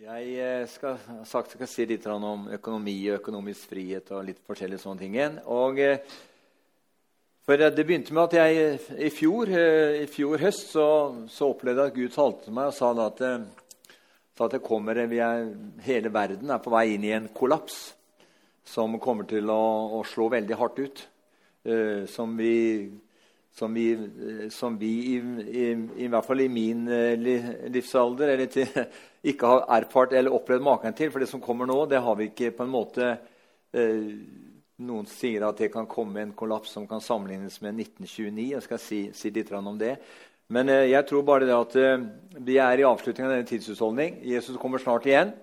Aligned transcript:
Jeg 0.00 0.28
eh, 0.40 0.62
skal, 0.64 0.94
sagt, 1.28 1.52
skal 1.52 1.68
si 1.68 1.84
litt 1.84 2.06
om 2.08 2.46
økonomi 2.54 2.94
og 3.10 3.18
økonomisk 3.18 3.68
frihet 3.68 4.06
og 4.16 4.22
litt 4.24 4.38
forskjellige 4.48 4.80
sånne 4.80 5.02
ting. 5.02 5.16
Og, 5.52 5.76
eh, 5.76 5.98
for 7.44 7.60
Det 7.60 7.84
begynte 7.84 8.14
med 8.16 8.30
at 8.30 8.36
jeg 8.38 8.78
i 8.96 9.10
fjor, 9.12 9.52
eh, 9.52 10.00
i 10.00 10.06
fjor 10.08 10.40
høst 10.40 10.72
så, 10.72 10.86
så 11.28 11.50
opplevde 11.52 11.84
at 11.84 11.92
Gud 11.92 12.14
talte 12.14 12.46
til 12.46 12.56
meg 12.56 12.70
og 12.70 12.78
sa 12.78 12.94
at, 13.04 13.20
at 14.40 14.56
kommer, 14.64 14.96
er, 14.96 15.52
hele 15.84 16.14
verden 16.14 16.48
er 16.48 16.64
på 16.64 16.72
vei 16.72 16.94
inn 16.94 17.04
i 17.04 17.12
en 17.18 17.28
kollaps 17.28 17.92
som 18.64 18.96
kommer 19.04 19.28
til 19.28 19.52
å, 19.52 20.00
å 20.00 20.04
slå 20.08 20.30
veldig 20.32 20.60
hardt 20.62 20.80
ut. 20.80 21.06
Som 22.08 22.38
vi 22.40 22.88
som 23.52 23.74
vi, 23.74 23.86
som 24.54 24.76
vi 24.78 24.90
i, 25.14 25.16
i, 25.18 25.64
i, 26.04 26.08
hvert 26.08 26.26
fall 26.26 26.40
i 26.44 26.48
min 26.48 26.84
livsalder 26.86 28.34
eller 28.34 28.50
til, 28.52 28.68
ikke 29.30 29.50
har 29.50 29.66
erfart 29.80 30.14
eller 30.16 30.34
opplevd 30.34 30.64
maken 30.64 30.94
til. 30.96 31.10
For 31.10 31.22
det 31.22 31.28
som 31.30 31.42
kommer 31.44 31.68
nå, 31.68 31.82
det 31.90 32.00
har 32.02 32.16
vi 32.18 32.30
ikke 32.30 32.52
på 32.56 32.66
en 32.66 32.72
måte 32.72 33.10
eh, 33.74 34.06
Noen 34.80 35.04
sier 35.04 35.42
at 35.44 35.58
det 35.60 35.68
kan 35.74 35.84
komme 35.84 36.22
en 36.22 36.30
kollaps 36.32 36.70
som 36.72 36.86
kan 36.88 37.02
sammenlignes 37.04 37.58
med 37.60 37.82
1929. 37.82 38.46
Jeg 38.54 38.64
skal 38.64 38.78
si, 38.80 39.00
si 39.12 39.28
litt 39.34 39.52
om 39.52 39.76
det. 39.76 39.98
Men 40.48 40.72
eh, 40.72 40.88
jeg 40.88 41.04
tror 41.10 41.26
bare 41.26 41.44
det 41.44 41.56
at 41.58 41.76
eh, 41.76 42.06
vi 42.40 42.56
er 42.62 42.80
i 42.80 42.86
avslutningen 42.88 43.28
av 43.28 43.36
denne 43.36 43.50
tidshusholdning. 43.50 44.22
Jesus 44.24 44.56
kommer 44.62 44.80
snart 44.80 45.04
igjen. 45.10 45.34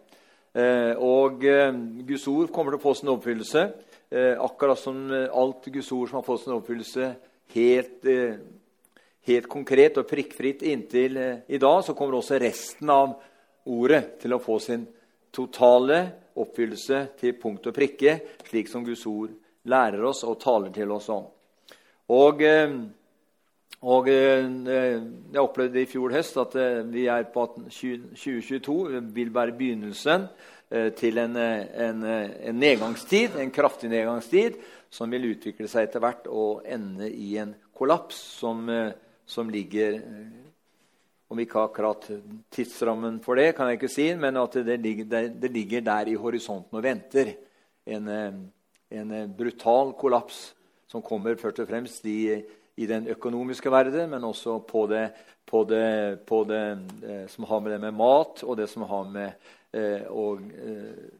Eh, 0.58 0.96
og 0.98 1.44
eh, 1.46 1.70
Guds 2.08 2.26
ord 2.32 2.50
kommer 2.54 2.74
til 2.74 2.82
å 2.82 2.86
få 2.88 2.96
sin 2.98 3.14
oppfyllelse. 3.14 3.64
Eh, 4.10 4.34
akkurat 4.42 4.80
som 4.80 5.04
alt 5.12 5.68
Guds 5.68 5.92
ord 5.94 6.10
som 6.10 6.22
har 6.22 6.26
fått 6.26 6.46
sin 6.46 6.56
oppfyllelse 6.56 7.12
helt 7.56 8.08
helt 9.28 9.48
konkret 9.52 9.98
og 10.00 10.08
prikkfritt 10.08 10.62
inntil 10.64 11.18
i 11.20 11.60
dag, 11.60 11.82
så 11.84 11.96
kommer 11.96 12.20
også 12.20 12.40
resten 12.40 12.90
av 12.90 13.18
ordet 13.68 14.18
til 14.22 14.36
å 14.36 14.40
få 14.40 14.56
sin 14.64 14.86
totale 15.36 16.00
oppfyllelse 16.38 17.02
til 17.20 17.36
punkt 17.42 17.68
og 17.68 17.76
prikke, 17.76 18.20
slik 18.48 18.70
som 18.72 18.86
Guds 18.86 19.06
ord 19.10 19.34
lærer 19.68 20.06
oss 20.08 20.24
og 20.28 20.40
taler 20.42 20.72
til 20.76 20.92
oss 20.96 21.10
om. 21.14 21.26
Og, 22.16 22.42
eh, 22.42 22.78
og 23.84 24.08
eh, 24.10 24.46
Jeg 25.34 25.42
opplevde 25.42 25.82
i 25.82 25.90
fjor 25.90 26.14
høst 26.16 26.38
at 26.40 26.56
eh, 26.56 26.86
vi 26.88 27.08
er 27.12 27.28
på 27.34 27.46
2022 27.68 29.02
vil 29.14 29.34
være 29.34 29.58
begynnelsen 29.58 30.30
til 31.00 31.16
en, 31.22 31.38
en, 31.40 32.02
en, 32.04 32.58
nedgangstid, 32.60 33.38
en 33.40 33.54
kraftig 33.56 33.88
nedgangstid, 33.88 34.58
som 34.90 35.12
vil 35.12 35.32
utvikle 35.34 35.68
seg 35.70 35.88
etter 35.88 36.04
hvert 36.04 36.28
og 36.32 36.66
ende 36.66 37.10
i 37.12 37.36
en 37.42 37.56
kollaps 37.76 38.18
som, 38.40 38.68
som 39.28 39.50
ligger 39.52 40.00
om 41.28 41.40
ikke 41.44 41.60
akkurat 41.60 42.06
tidsrammen 42.54 43.20
for 43.24 43.40
det, 43.40 43.52
kan 43.56 43.68
jeg 43.68 43.80
ikke 43.82 43.92
si, 43.92 44.06
men 44.16 44.40
at 44.40 44.56
det 44.64 44.78
ligger, 44.80 45.28
det 45.28 45.52
ligger 45.52 45.84
der 45.84 46.12
i 46.12 46.16
horisonten 46.20 46.80
og 46.80 46.84
venter. 46.84 47.34
En, 47.88 48.08
eh, 48.08 48.34
en, 48.92 49.12
eh, 49.12 49.28
brutal 49.28 49.94
kollaps 50.00 50.54
som 50.88 51.02
kommer 51.02 51.36
først 51.36 51.60
og 51.60 51.68
fremst 51.68 52.06
i, 52.06 52.44
i 52.78 52.86
den 52.86 53.08
økonomiske 53.08 53.72
verden, 53.72 54.10
men 54.10 54.24
også 54.24 54.60
på 54.60 54.88
det, 54.88 55.12
på 55.46 55.64
det, 55.64 56.20
på 56.26 56.44
det 56.48 56.64
eh, 57.04 57.28
som 57.28 57.44
har 57.44 57.60
med 57.60 57.72
det 57.72 57.82
med 57.82 57.92
mat, 57.92 58.44
og 58.44 58.58
det 58.58 58.70
som 58.70 58.88
har 58.88 59.04
med 59.04 59.32
eh, 59.74 60.08
og, 60.08 60.42
eh, 60.42 61.12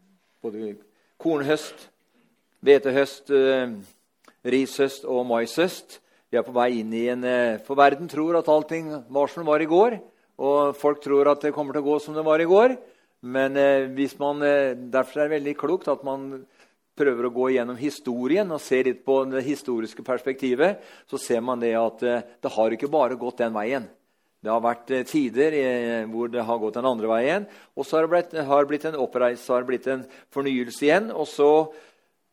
både 0.42 0.76
kornhøst, 1.20 1.90
hvetehøst, 2.66 3.30
eh, 3.32 3.74
rishøst 4.46 5.06
og 5.06 5.26
maishøst. 5.28 6.00
Vi 6.32 6.38
er 6.38 6.44
på 6.44 6.56
vei 6.56 6.80
inn 6.82 6.94
i 6.94 7.08
en 7.12 7.24
eh, 7.24 7.58
For 7.64 7.76
verden 7.76 8.08
tror 8.08 8.38
at 8.38 8.48
allting 8.48 8.90
var 9.10 9.28
som 9.28 9.44
det 9.44 9.52
var 9.52 9.62
i 9.62 9.70
går. 9.70 10.00
Og 10.38 10.76
folk 10.78 11.02
tror 11.02 11.32
at 11.32 11.42
det 11.42 11.54
kommer 11.54 11.74
til 11.74 11.82
å 11.82 11.90
gå 11.90 12.00
som 12.00 12.14
det 12.14 12.26
var 12.26 12.42
i 12.42 12.50
går. 12.50 12.78
Men 13.24 13.58
eh, 13.58 13.90
man, 14.20 14.40
derfor 14.92 15.22
er 15.22 15.28
det 15.28 15.38
veldig 15.40 15.58
klokt 15.58 15.88
at 15.88 16.04
man 16.04 16.46
prøver 16.98 17.28
å 17.28 17.34
gå 17.34 17.52
gjennom 17.54 17.78
historien 17.78 18.50
og 18.52 18.62
se 18.62 18.82
litt 18.82 19.04
på 19.06 19.20
det 19.30 19.44
historiske 19.46 20.02
perspektivet, 20.02 20.80
så 21.06 21.18
ser 21.22 21.44
man 21.46 21.60
det 21.62 21.76
at 21.78 22.00
det 22.02 22.52
har 22.56 22.74
ikke 22.74 22.90
bare 22.90 23.20
gått 23.22 23.38
den 23.38 23.54
veien. 23.54 23.86
Det 24.42 24.50
har 24.50 24.64
vært 24.64 24.90
tider 25.10 25.54
hvor 26.10 26.30
det 26.34 26.42
har 26.46 26.58
gått 26.58 26.78
den 26.78 26.90
andre 26.90 27.10
veien. 27.12 27.46
Og 27.78 27.86
så 27.86 27.98
har 27.98 28.08
det 28.08 28.14
blitt, 28.16 28.34
har 28.50 28.66
blitt 28.66 28.86
en 28.90 28.98
oppreis, 28.98 29.44
så 29.46 29.54
har 29.54 29.62
det 29.62 29.70
blitt 29.70 29.88
en 29.94 30.06
fornyelse 30.34 30.86
igjen. 30.86 31.12
Og 31.14 31.30
så, 31.30 31.50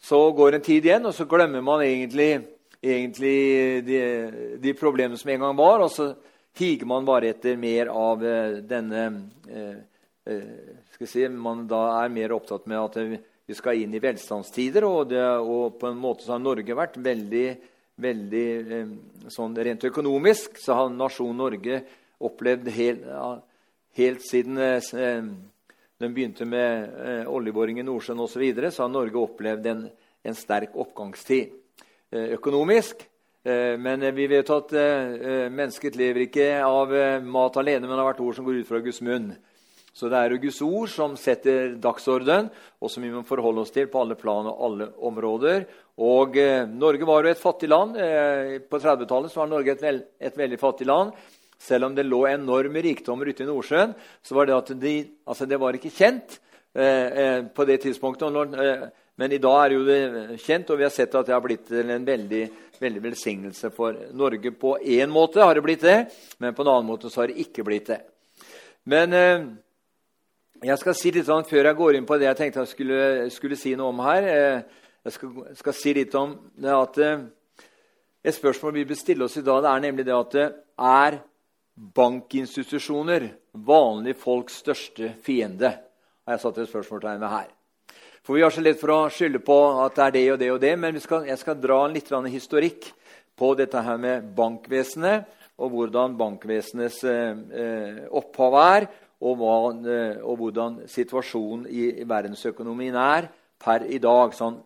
så 0.04 0.20
går 0.36 0.58
en 0.58 0.64
tid 0.64 0.84
igjen, 0.84 1.06
og 1.08 1.14
så 1.16 1.24
glemmer 1.28 1.64
man 1.64 1.82
egentlig 1.84 2.32
egentlig 2.84 3.84
de, 3.84 4.00
de, 4.60 4.74
problemene 4.76 5.18
som 5.18 5.30
en 5.32 5.46
gang 5.46 5.56
var, 5.56 5.84
og 5.84 5.92
så 5.92 6.10
higer 6.58 6.88
man 6.88 7.06
bare 7.06 7.32
etter 7.32 7.56
mer 7.60 7.90
av 7.90 8.22
uh, 8.24 8.58
denne 8.64 9.04
uh, 9.48 9.78
skal 10.94 11.10
si, 11.10 11.24
Man 11.28 11.66
da 11.68 11.82
er 11.98 12.12
mer 12.12 12.32
opptatt 12.32 12.68
med 12.70 12.78
at 12.80 12.98
vi 13.44 13.56
skal 13.56 13.80
inn 13.82 13.92
i 13.92 14.00
velstandstider, 14.00 14.86
og, 14.88 15.10
det, 15.10 15.20
og 15.20 15.76
på 15.80 15.90
en 15.90 15.98
måte 16.00 16.24
så 16.24 16.36
har 16.36 16.44
Norge 16.44 16.76
vært 16.76 16.96
veldig, 17.04 17.48
veldig 18.00 18.46
sånn 19.32 19.58
Rent 19.68 19.84
økonomisk 19.90 20.56
så 20.62 20.78
har 20.78 20.94
nasjonen 20.94 21.42
Norge 21.42 21.82
opplevd 22.24 22.70
helt, 22.72 23.04
helt 23.98 24.24
siden 24.24 24.56
den 26.00 26.14
begynte 26.14 26.46
med 26.48 27.26
oljeboring 27.30 27.78
i 27.78 27.86
Nordsjøen 27.86 28.22
osv., 28.24 28.42
så, 28.56 28.70
så 28.70 28.82
har 28.82 28.90
Norge 28.92 29.20
opplevd 29.20 29.68
en, 29.70 29.84
en 30.24 30.36
sterk 30.38 30.74
oppgangstid. 30.74 31.52
Eh, 32.14 32.34
økonomisk. 32.36 33.06
Eh, 33.44 33.74
men 33.80 34.04
vi 34.14 34.26
vet 34.30 34.50
at 34.50 34.72
eh, 34.78 35.48
mennesket 35.50 35.96
lever 35.98 36.26
ikke 36.26 36.48
av 36.62 36.94
mat 37.26 37.58
alene, 37.60 37.88
men 37.88 37.98
av 37.98 38.10
hvert 38.10 38.22
ord 38.24 38.38
som 38.38 38.46
går 38.46 38.62
ut 38.62 38.70
fra 38.70 38.82
Guds 38.84 39.02
munn. 39.04 39.32
Så 39.94 40.08
det 40.10 40.18
er 40.18 40.32
jo 40.32 40.40
Guds 40.42 40.58
ord 40.66 40.90
som 40.90 41.12
setter 41.18 41.76
dagsorden, 41.78 42.48
og 42.82 42.90
som 42.90 43.04
vi 43.04 43.12
må 43.14 43.22
forholde 43.26 43.62
oss 43.62 43.70
til 43.74 43.86
på 43.90 44.00
alle 44.02 44.16
plan 44.18 44.48
og 44.50 44.62
alle 44.66 44.88
områder. 45.06 45.68
Og 46.02 46.34
eh, 46.40 46.66
Norge 46.66 47.06
var 47.06 47.22
jo 47.22 47.30
et 47.30 47.42
fattig 47.42 47.70
land. 47.70 47.94
Eh, 48.02 48.56
på 48.66 48.80
30-tallet 48.82 49.36
var 49.38 49.50
Norge 49.50 49.76
et, 49.76 49.84
vel, 49.84 50.00
et, 50.18 50.34
veldig 50.34 50.58
fattig 50.58 50.88
land. 50.90 51.14
Selv 51.60 51.88
om 51.88 51.94
det 51.96 52.06
lå 52.06 52.24
enorme 52.30 52.82
rikdommer 52.84 53.30
ute 53.30 53.44
i 53.44 53.48
Nordsjøen, 53.48 53.94
så 54.22 54.36
var 54.36 54.48
det 54.48 54.56
at 54.56 54.74
de, 54.80 54.94
altså 55.26 55.48
det 55.48 55.60
var 55.60 55.76
ikke 55.78 55.92
kjent 55.94 56.38
eh, 56.74 57.40
på 57.54 57.66
det 57.68 57.80
tidspunktet. 57.86 58.32
Når, 58.32 58.54
men 59.16 59.32
i 59.32 59.40
dag 59.42 59.58
er 59.62 59.76
jo 59.76 59.84
det 59.86 60.38
kjent, 60.42 60.70
og 60.70 60.80
vi 60.80 60.86
har 60.86 60.94
sett 60.94 61.14
at 61.14 61.28
det 61.28 61.34
har 61.36 61.44
blitt 61.44 61.70
en 61.70 62.06
veldig, 62.06 62.44
veldig 62.82 63.02
velsignelse 63.04 63.70
for 63.74 63.98
Norge. 64.16 64.50
På 64.58 64.76
én 64.82 65.12
måte 65.12 65.44
har 65.44 65.54
det 65.54 65.62
blitt 65.64 65.84
det, 65.86 65.98
men 66.42 66.54
på 66.54 66.64
en 66.64 66.72
annen 66.72 66.88
måte 66.88 67.12
så 67.12 67.22
har 67.22 67.30
det 67.30 67.44
ikke 67.46 67.66
blitt 67.66 67.92
det. 67.92 68.00
Men 68.90 69.14
eh, 69.16 69.46
jeg 70.64 70.80
skal 70.80 70.96
si 70.96 71.12
litt 71.12 71.28
sånn, 71.28 71.46
før 71.46 71.68
jeg 71.68 71.76
går 71.78 71.96
inn 71.98 72.08
på 72.08 72.16
det 72.18 72.28
jeg 72.28 72.38
tenkte 72.38 72.62
jeg 72.62 72.72
skulle, 72.72 72.98
skulle 73.34 73.58
si 73.60 73.74
noe 73.78 73.92
om 73.92 74.02
her. 74.04 74.26
Eh, 74.32 74.82
jeg 75.04 75.16
skal, 75.16 75.32
skal, 75.58 75.76
si 75.76 75.94
litt 75.96 76.14
om 76.16 76.36
det 76.56 76.74
at 76.74 77.00
eh, 77.04 77.24
Et 78.24 78.32
spørsmål 78.32 78.72
vi 78.72 78.86
bør 78.88 78.96
stille 78.96 79.24
oss 79.26 79.36
i 79.36 79.42
dag, 79.44 79.58
det 79.60 79.68
er 79.68 79.80
nemlig 79.84 80.04
det 80.08 80.14
at 80.16 80.34
eh, 80.40 80.52
er 80.80 81.18
bankinstitusjoner 81.74 83.28
vanlige 83.52 84.18
folks 84.18 84.60
største 84.62 85.14
fiende? 85.22 85.74
har 86.24 86.38
jeg 86.38 86.40
satt 86.40 86.58
et 86.58 86.68
spørsmålstegn 86.70 87.20
ved 87.20 87.28
her. 87.28 87.48
For 88.24 88.34
Vi 88.34 88.40
har 88.40 88.50
så 88.50 88.62
lett 88.64 88.80
for 88.80 88.92
å 88.94 89.00
skylde 89.12 89.42
på 89.44 89.56
at 89.84 89.96
det 89.98 90.04
er 90.04 90.12
det 90.14 90.26
og 90.32 90.38
det 90.40 90.50
og 90.54 90.60
det, 90.62 90.78
men 90.80 91.00
skal, 91.00 91.26
jeg 91.28 91.38
skal 91.38 91.58
dra 91.60 91.82
litt 91.92 92.08
historikk 92.32 92.86
på 93.36 93.54
dette 93.54 93.82
her 93.82 93.98
med 94.00 94.30
bankvesenet, 94.34 95.26
og 95.58 95.70
hvordan 95.70 96.16
bankvesenets 96.16 97.04
eh, 97.04 98.06
opphav 98.10 98.56
er, 98.62 98.86
og, 99.20 99.36
hva, 99.38 99.58
eh, 99.88 100.16
og, 100.22 100.38
hvordan 100.40 100.80
situasjonen 100.90 101.66
i, 101.68 101.90
i, 102.00 102.06
verdensøkonomien 102.08 102.96
er 102.96 103.28
per 103.60 103.84
i 103.86 104.00
dag. 104.02 104.34
Sånn, 104.34 104.58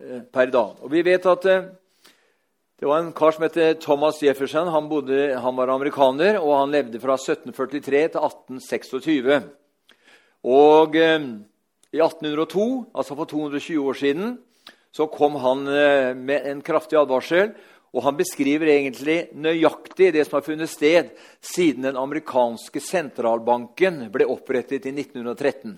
eh, 0.00 0.24
per 0.32 0.50
dag. 0.50 0.80
Og 0.80 0.90
Vi 0.90 1.04
vet 1.06 1.26
at 1.30 1.46
eh, 1.46 1.68
det 2.80 2.86
var 2.88 2.98
en 2.98 3.12
kar 3.12 3.34
som 3.36 3.44
het 3.44 3.80
Thomas 3.84 4.22
Jefferson. 4.22 4.68
Han, 4.72 4.86
bodde, 4.88 5.34
han, 5.36 5.56
var 5.56 5.68
amerikaner, 5.68 6.38
og 6.40 6.54
han 6.62 6.70
levde 6.72 7.00
fra 7.02 7.18
1743 7.18 7.82
til 8.14 8.22
1826. 8.24 9.34
Og 10.48 10.96
eh, 10.96 11.26
i 11.92 12.00
1802, 12.00 12.64
altså 12.96 13.18
for 13.18 13.28
220 13.28 13.84
år 13.84 14.00
siden, 14.00 14.32
så 14.96 15.10
kom 15.12 15.36
han 15.44 15.68
eh, 15.68 16.14
med 16.16 16.48
en 16.48 16.64
kraftig 16.64 16.96
advarsel. 17.02 17.52
Og 17.92 18.06
han 18.06 18.16
beskriver 18.16 18.72
egentlig 18.72 19.18
nøyaktig 19.36 20.14
det 20.16 20.24
som 20.24 20.38
har 20.38 20.48
funnet 20.48 20.72
sted 20.72 21.12
siden 21.44 21.84
den 21.84 22.00
amerikanske 22.00 22.80
sentralbanken 22.80 24.06
ble 24.14 24.24
opprettet 24.24 24.88
i 24.88 24.94
1913. 24.96 25.76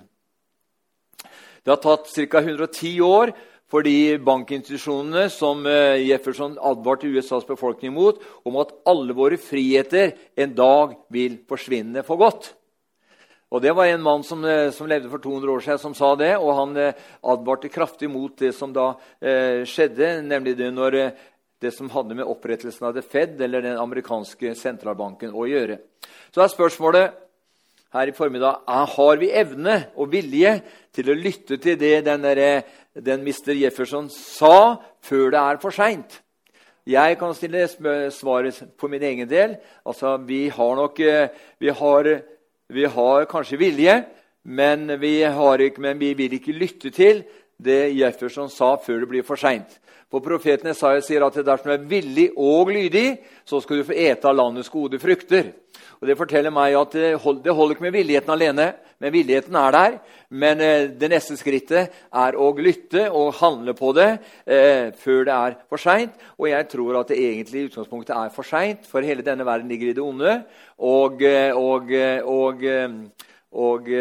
Det 1.62 1.70
har 1.70 1.82
tatt 1.82 2.06
ca. 2.14 2.38
110 2.46 3.00
år 3.06 3.34
for 3.72 3.86
de 3.86 4.18
bankinstitusjonene 4.20 5.30
som 5.32 5.64
eh, 5.64 6.02
Jefferson 6.04 6.58
advarte 6.60 7.08
USAs 7.08 7.46
befolkning 7.48 7.94
mot, 7.96 8.18
om 8.44 8.58
at 8.60 8.74
alle 8.88 9.16
våre 9.16 9.38
friheter 9.40 10.12
en 10.36 10.52
dag 10.52 10.98
vil 11.12 11.38
forsvinne 11.48 12.04
for 12.04 12.20
godt. 12.20 12.52
Og 13.52 13.60
Det 13.60 13.72
var 13.76 13.88
en 13.88 14.04
mann 14.04 14.22
som, 14.24 14.44
eh, 14.44 14.70
som, 14.70 14.88
levde 14.88 15.08
for 15.08 15.18
200 15.18 15.52
år 15.52 15.60
siden, 15.60 15.78
som 15.78 15.94
sa 15.94 16.14
det. 16.16 16.36
Og 16.36 16.54
han 16.56 16.76
eh, 16.76 16.92
advarte 17.24 17.68
kraftig 17.68 18.10
mot 18.10 18.36
det 18.36 18.54
som 18.56 18.72
da 18.72 18.94
eh, 19.20 19.64
skjedde, 19.64 20.22
nemlig 20.24 20.56
det 20.56 20.70
når 20.72 20.98
det 21.60 21.72
som 21.72 21.90
hadde 21.92 22.16
med 22.16 22.28
opprettelsen 22.28 22.88
av 22.88 22.94
The 22.96 23.02
Fed, 23.02 23.40
eller 23.40 23.62
den 23.62 23.80
amerikanske 23.80 24.54
sentralbanken, 24.56 25.32
å 25.32 25.48
gjøre. 25.48 25.78
Så 26.32 26.42
er 26.42 26.52
spørsmålet 26.52 27.20
her 27.92 28.08
i 28.08 28.14
formiddag 28.16 28.64
har 28.66 29.18
vi 29.20 29.28
evne 29.36 29.74
og 30.00 30.08
vilje 30.14 30.54
til 30.96 31.10
å 31.12 31.16
lytte 31.16 31.58
til 31.60 31.76
det 31.76 31.98
den, 32.06 32.24
den 32.94 33.24
mister 33.24 33.56
Jefferson 33.56 34.10
sa, 34.10 34.76
før 35.02 35.32
det 35.32 35.40
er 35.40 35.60
for 35.62 35.74
seint. 35.74 36.20
Jeg 36.86 37.16
kan 37.18 37.34
stille 37.34 37.68
svaret 38.10 38.58
på 38.78 38.88
min 38.90 39.02
egen 39.02 39.28
del. 39.30 39.56
Altså, 39.86 40.16
Vi 40.16 40.48
har 40.48 40.74
nok 40.76 41.00
eh, 41.00 41.28
vi 41.58 41.68
har, 41.68 42.20
vi 42.68 42.84
har 42.84 43.24
kanskje 43.24 43.58
vilje, 43.58 44.04
men 44.44 45.00
vi, 45.00 45.22
ikke, 45.22 45.80
men 45.80 45.98
vi 45.98 46.14
vil 46.14 46.32
ikke 46.32 46.52
lytte 46.52 46.90
til 46.90 47.22
det 47.56 47.94
Jefferson 47.94 48.50
sa 48.50 48.76
før 48.76 49.00
det 49.00 49.08
blir 49.08 49.22
for 49.22 49.36
seint. 49.36 49.78
For 50.10 50.20
profeten 50.20 50.68
Esaiah 50.68 51.00
sier 51.00 51.24
at 51.24 51.38
dersom 51.38 51.70
du 51.70 51.72
er 51.72 51.88
villig 51.88 52.30
og 52.36 52.68
lydig, 52.68 53.22
så 53.44 53.60
skal 53.60 53.78
du 53.78 53.84
få 53.84 53.94
ete 53.96 54.28
av 54.28 54.36
landets 54.36 54.68
gode 54.68 54.98
frukter. 54.98 55.52
Og 56.02 56.08
Det 56.10 56.18
forteller 56.18 56.50
meg 56.50 56.74
at 56.74 56.94
det 56.98 57.12
holder 57.22 57.76
ikke 57.76 57.84
med 57.84 57.94
villigheten 57.94 58.32
alene, 58.34 58.72
men 58.98 59.12
villigheten 59.14 59.54
er 59.54 59.70
der. 59.70 59.92
Men 60.34 60.60
eh, 60.60 60.88
det 60.98 61.10
neste 61.12 61.36
skrittet 61.38 61.92
er 62.10 62.34
å 62.34 62.48
lytte 62.58 63.04
og 63.06 63.36
handle 63.38 63.70
på 63.78 63.92
det 63.94 64.08
eh, 64.42 64.90
før 64.98 65.22
det 65.28 65.36
er 65.36 65.54
for 65.70 65.78
seint. 65.78 66.16
Og 66.40 66.48
jeg 66.50 66.66
tror 66.72 66.98
at 66.98 67.12
det 67.12 67.20
egentlig 67.22 67.60
i 67.60 67.68
utgangspunktet 67.70 68.16
er 68.16 68.34
for 68.34 68.42
seint, 68.42 68.82
for 68.90 69.06
hele 69.06 69.22
denne 69.22 69.46
verden 69.46 69.70
ligger 69.70 69.92
i 69.92 69.94
det 69.94 70.02
onde. 70.02 70.34
Og, 70.82 71.22
eh, 71.22 71.54
og, 71.54 71.94
og, 72.26 72.66
og 73.62 73.92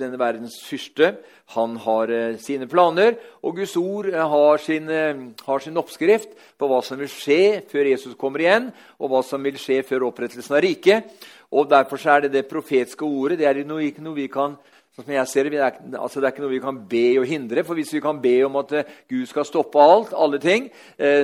denne 0.00 0.18
verdens 0.20 0.58
fyrste 0.64 1.14
han 1.54 1.74
har 1.82 2.10
eh, 2.14 2.36
sine 2.38 2.68
planer, 2.70 3.16
og 3.42 3.58
Guds 3.58 3.74
ord 3.78 4.06
eh, 4.10 4.22
har 4.34 4.62
sin, 4.62 4.86
eh, 4.90 5.24
har 5.46 5.64
sin, 5.64 5.78
oppskrift 5.80 6.36
på 6.58 6.68
hva 6.70 6.78
som 6.86 7.00
vil 7.00 7.10
skje 7.10 7.42
før 7.70 7.90
Jesus 7.90 8.14
kommer 8.18 8.44
igjen, 8.44 8.70
og 9.02 9.10
hva 9.10 9.22
som 9.26 9.42
vil 9.42 9.58
skje 9.58 9.80
før 9.86 10.08
opprettelsen 10.10 10.56
av 10.56 10.62
riket. 10.62 11.10
Og 11.50 11.70
Derfor 11.70 12.08
er 12.08 12.20
det 12.20 12.32
det 12.32 12.46
profetiske 12.46 13.04
ordet. 13.04 13.38
Det 13.38 13.46
er 13.46 13.62
ikke 13.64 14.02
noe 14.02 14.14
vi 14.14 14.28
kan 14.30 14.56
sånn 15.00 15.06
som 15.06 15.14
jeg 15.14 15.28
ser 15.30 15.48
det, 15.48 15.60
altså 15.96 16.20
det 16.20 16.26
er 16.26 16.32
ikke 16.34 16.42
noe 16.42 16.52
vi 16.52 16.62
kan 16.62 16.78
be 16.90 17.04
og 17.20 17.26
hindre. 17.30 17.62
For 17.64 17.78
hvis 17.78 17.92
vi 17.94 18.02
kan 18.02 18.18
be 18.20 18.34
om 18.44 18.58
at 18.60 18.72
Gud 19.08 19.28
skal 19.30 19.46
stoppe 19.46 19.80
alt, 19.80 20.12
alle 20.12 20.40
ting, 20.42 20.66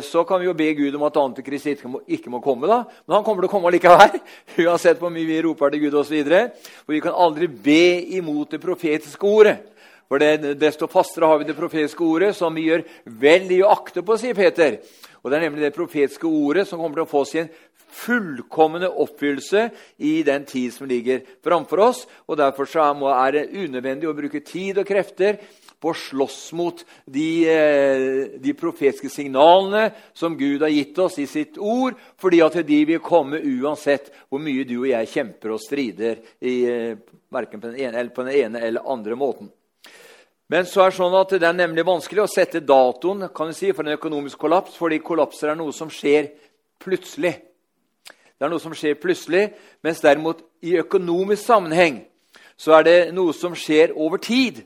så 0.07 0.23
kan 0.25 0.41
vi 0.41 0.47
jo 0.47 0.55
be 0.57 0.71
Gud 0.79 0.95
om 0.97 1.07
at 1.09 1.19
Antikrist 1.21 1.67
ikke 1.73 1.91
må, 1.91 2.01
ikke 2.07 2.31
må 2.33 2.41
komme. 2.45 2.71
da. 2.71 2.85
Men 3.07 3.19
han 3.19 3.27
kommer 3.27 3.43
til 3.45 3.51
å 3.51 3.55
komme 3.57 3.73
likevel, 3.75 4.21
uansett 4.65 5.03
hvor 5.03 5.13
mye 5.13 5.29
vi 5.29 5.41
roper 5.45 5.75
til 5.75 5.87
Gud 5.87 5.99
osv. 5.99 6.31
For 6.85 6.95
vi 6.95 7.03
kan 7.05 7.19
aldri 7.27 7.51
be 7.51 7.83
imot 8.21 8.55
det 8.55 8.63
profetiske 8.63 9.27
ordet. 9.27 9.59
For 10.07 10.23
det, 10.23 10.55
desto 10.61 10.87
fastere 10.87 11.27
har 11.27 11.41
vi 11.43 11.49
det 11.49 11.59
profetiske 11.59 12.07
ordet, 12.07 12.37
som 12.39 12.55
vi 12.55 12.69
gjør 12.69 12.87
vel 13.19 13.51
i 13.51 13.65
å 13.67 13.73
akte 13.75 14.07
på, 14.07 14.15
sier 14.21 14.39
Peter. 14.39 14.79
Og 15.25 15.33
Det 15.33 15.41
er 15.41 15.49
nemlig 15.49 15.65
det 15.67 15.75
profetiske 15.75 16.29
ordet 16.31 16.69
som 16.69 16.79
kommer 16.79 17.01
til 17.01 17.09
å 17.09 17.11
få 17.11 17.25
sin 17.27 17.49
fullkomne 17.97 18.89
oppfyllelse 18.89 19.69
i 20.05 20.21
den 20.27 20.45
tid 20.49 20.75
som 20.75 20.89
ligger 20.91 21.23
framfor 21.45 21.83
oss. 21.89 22.07
og 22.29 22.37
Derfor 22.39 22.69
er 22.69 23.33
det 23.33 23.49
unødvendig 23.53 24.09
å 24.09 24.17
bruke 24.17 24.45
tid 24.45 24.79
og 24.79 24.87
krefter 24.87 25.41
på 25.81 25.93
å 25.93 25.97
slåss 25.97 26.53
mot 26.57 26.85
de, 27.05 27.49
eh, 27.49 28.39
de, 28.41 28.55
profetiske 28.57 29.11
signalene 29.13 29.91
som 30.15 30.37
Gud 30.37 30.63
har 30.63 30.73
gitt 30.73 30.99
oss 30.99 31.19
i 31.19 31.27
sitt 31.27 31.59
ord, 31.59 31.95
fordi 32.17 32.41
at 32.43 32.67
de 32.67 32.85
vil 32.85 32.99
komme 33.05 33.41
uansett 33.41 34.11
hvor 34.29 34.41
mye 34.41 34.65
du 34.65 34.79
og 34.81 34.89
jeg 34.89 35.13
kjemper 35.13 35.53
og 35.53 35.61
strider 35.61 36.17
i, 36.41 36.65
eh, 36.65 36.97
verken 37.31 37.61
på 37.61 37.73
den 37.73 37.81
ene 37.81 38.09
på 38.09 38.25
den 38.25 38.35
ene 38.35 38.61
eller 38.61 38.89
andre 38.89 39.15
måten. 39.15 39.51
Men 40.49 40.65
så 40.65 40.85
er 40.85 40.91
det 40.91 40.99
sånn 41.01 41.21
at 41.21 41.33
det 41.35 41.43
er 41.43 41.53
nemlig 41.59 41.85
vanskelig 41.85 42.23
å 42.23 42.31
sette 42.31 42.63
datoen 42.63 43.29
kan 43.35 43.53
si, 43.53 43.73
for 43.73 43.83
en 43.83 43.99
økonomisk 43.99 44.39
kollaps, 44.39 44.77
fordi 44.79 45.01
kollapser 45.03 45.51
er 45.51 45.59
noe 45.59 45.73
som 45.75 45.91
skjer 45.91 46.31
plutselig. 46.79 47.35
Det 48.37 48.45
er 48.45 48.53
noe 48.53 48.61
som 48.61 48.75
skjer 48.77 48.99
plutselig, 49.01 49.49
mens 49.85 50.03
derimot 50.05 50.43
i 50.65 50.77
økonomisk 50.81 51.43
sammenheng 51.47 52.03
så 52.57 52.79
er 52.79 52.87
det 52.87 52.99
noe 53.17 53.35
som 53.37 53.55
skjer 53.57 53.95
over 53.97 54.21
tid. 54.23 54.63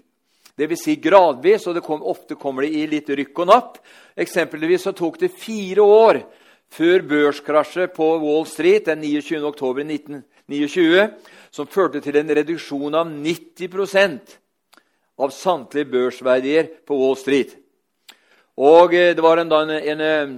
Dvs. 0.59 0.83
Si 0.85 0.97
gradvis, 1.03 1.67
og 1.71 1.79
kom, 1.83 2.03
ofte 2.07 2.37
kommer 2.39 2.67
det 2.67 2.75
i 2.77 2.85
litt 2.91 3.09
rykk 3.09 3.43
og 3.43 3.49
napp. 3.51 3.79
Eksempelvis 4.19 4.87
så 4.87 4.93
tok 4.97 5.19
det 5.23 5.33
fire 5.35 5.83
år 5.83 6.21
før 6.71 7.03
børskrasjet 7.11 7.95
på 7.97 8.07
Wall 8.23 8.47
Street 8.47 8.87
den 8.87 9.03
29. 9.03 9.41
oktober 9.47 9.83
1929, 9.87 11.09
som 11.51 11.71
førte 11.71 12.03
til 12.05 12.21
en 12.21 12.31
reduksjon 12.39 12.95
av 12.95 13.11
90% 13.11 14.37
av 15.21 15.35
samtlige 15.35 15.91
børsverdier 15.91 16.71
på 16.87 16.99
Wall 16.99 17.19
Street. 17.19 17.57
Og 18.61 18.95
eh, 18.95 19.15
Det 19.17 19.23
var 19.23 19.41
en, 19.41 19.53
en, 19.53 19.71
en, 19.71 20.01
eh, 20.01 20.37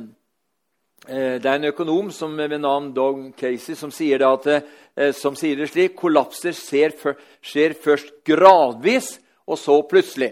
det 1.43 1.49
er 1.49 1.57
en 1.59 1.71
økonom 1.73 2.13
som, 2.15 2.37
ved 2.39 2.61
navn 2.63 2.93
Dog 2.95 3.33
Casey 3.39 3.75
som 3.75 3.91
sier 3.91 4.23
det, 4.23 4.29
at, 4.29 4.69
eh, 4.95 5.11
som 5.17 5.35
sier 5.35 5.59
det 5.59 5.71
slik 5.73 5.97
kollapser 5.99 6.55
skjer, 6.55 6.95
skjer 7.43 7.75
først 7.75 8.13
gradvis, 8.25 9.17
og 9.47 9.59
så 9.59 9.81
plutselig. 9.91 10.31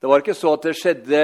Det 0.00 0.08
var 0.08 0.22
ikke 0.22 0.36
så 0.36 0.54
at 0.56 0.64
det 0.64 0.76
skjedde 0.76 1.20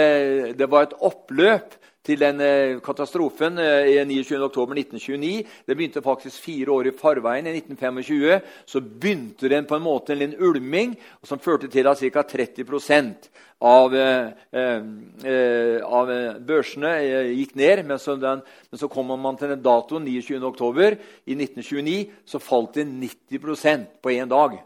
Det 0.57 0.69
var 0.69 0.87
et 0.87 0.99
oppløp 1.01 1.75
til 2.03 2.19
den 2.19 2.41
eh, 2.43 2.81
katastrofen 2.83 3.59
eh, 3.63 4.03
29.10.1929. 4.07 5.47
Det 5.67 5.77
begynte 5.77 6.03
faktisk 6.03 6.43
fire 6.43 6.75
år 6.75 6.91
i 6.91 6.95
forveien. 6.99 7.47
I 7.47 7.55
1925 7.61 8.41
så 8.67 8.83
begynte 8.83 9.51
den 9.51 9.69
på 9.69 9.79
en 9.79 9.87
måte 9.87 10.17
en 10.17 10.35
ulming 10.39 10.97
som 11.23 11.43
førte 11.43 11.71
til 11.71 11.87
at 11.87 12.03
ca. 12.03 12.25
30% 12.33 13.31
av, 13.63 13.95
eh, 13.95 14.33
eh, 14.53 15.79
av 15.87 16.11
børsene 16.43 16.91
eh, 16.99 17.31
gikk 17.39 17.55
ned. 17.55 17.85
Men 17.87 18.03
så, 18.03 18.17
den, 18.19 18.43
men 18.71 18.81
så 18.81 18.91
kom 18.91 19.15
man 19.15 19.39
til 19.39 19.55
den 19.55 19.63
datoen 19.63 20.09
29.10. 20.09 20.99
I 21.27 21.39
1929 21.39 21.97
så 22.27 22.43
falt 22.43 22.81
det 22.81 22.89
90% 22.91 23.89
på 24.03 24.15
én 24.17 24.31
dag. 24.31 24.59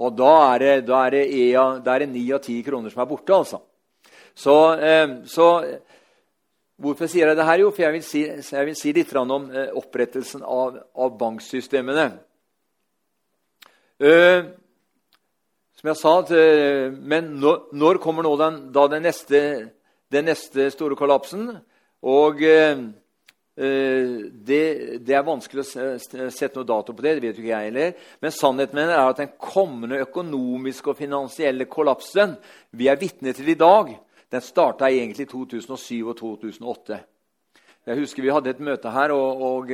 Og 0.00 0.16
da 0.16 0.34
er 0.54 0.62
det, 0.64 0.74
da 0.88 1.04
er 1.06 1.14
det, 1.14 1.24
da 1.84 1.94
er 1.94 2.06
det 2.06 2.12
9 2.14 2.26
av 2.34 2.42
10 2.42 2.62
kroner 2.66 2.90
som 2.90 3.04
er 3.04 3.10
borte. 3.10 3.36
altså. 3.36 3.60
Så, 4.34 4.56
eh, 4.80 5.08
så 5.26 5.48
Hvorfor 6.80 7.10
sier 7.12 7.28
jeg 7.28 7.36
det 7.36 7.44
her? 7.44 7.60
Jo, 7.60 7.68
for 7.74 7.84
jeg 7.84 7.92
vil 7.92 8.04
si, 8.06 8.20
jeg 8.24 8.68
vil 8.70 8.76
si 8.78 8.92
litt 8.96 9.10
om 9.20 9.50
eh, 9.52 9.68
opprettelsen 9.76 10.40
av, 10.48 10.78
av 10.96 11.10
banksystemene. 11.20 12.06
Uh, 14.00 14.48
som 15.76 15.90
jeg 15.90 15.98
sa, 16.00 16.14
til, 16.24 16.96
Men 17.04 17.34
når, 17.42 17.66
når, 17.76 18.00
kommer 18.00 18.24
nå 18.24 18.32
den, 18.40 18.56
da 18.72 18.86
den 18.88 19.04
neste, 19.04 19.42
den 20.08 20.24
neste, 20.30 20.70
store 20.72 20.96
kollapsen? 20.96 21.50
Og 22.00 22.40
det, 22.40 23.68
det, 25.04 25.12
er 25.12 25.26
vanskelig 25.26 25.60
å 25.60 25.68
sette 26.32 26.56
noe 26.56 26.64
dato 26.64 26.94
på 26.96 27.04
det. 27.04 27.18
det 27.18 27.26
vet 27.26 27.40
ikke 27.42 27.50
jeg 27.50 27.68
heller. 27.68 27.92
Men 28.24 28.32
sannheten 28.32 28.80
er 28.86 29.02
at 29.02 29.20
den 29.20 29.34
kommende 29.36 30.00
økonomiske 30.06 30.94
og 30.94 30.96
finansielle 30.96 31.68
kollapsen 31.68 32.38
vi 32.72 32.88
er 32.88 32.96
vitne 33.00 33.36
til 33.36 33.52
i 33.52 33.58
dag, 33.60 33.92
den 34.30 34.44
starta 34.44 34.88
egentlig 34.90 35.26
i 35.26 35.30
2007 35.30 36.06
og 36.06 36.16
2008. 36.18 37.00
Jeg 37.86 37.98
husker 37.98 38.22
Vi 38.22 38.32
hadde 38.32 38.50
et 38.50 38.60
møte 38.60 38.90
her, 38.92 39.12
og, 39.12 39.42
og, 39.42 39.70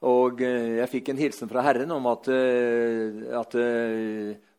og 0.00 0.40
jeg 0.40 0.88
fikk 0.88 1.10
en 1.12 1.20
hilsen 1.20 1.50
fra 1.50 1.62
Herren 1.62 1.90
om 1.94 2.06
at, 2.10 2.28
at 2.28 3.56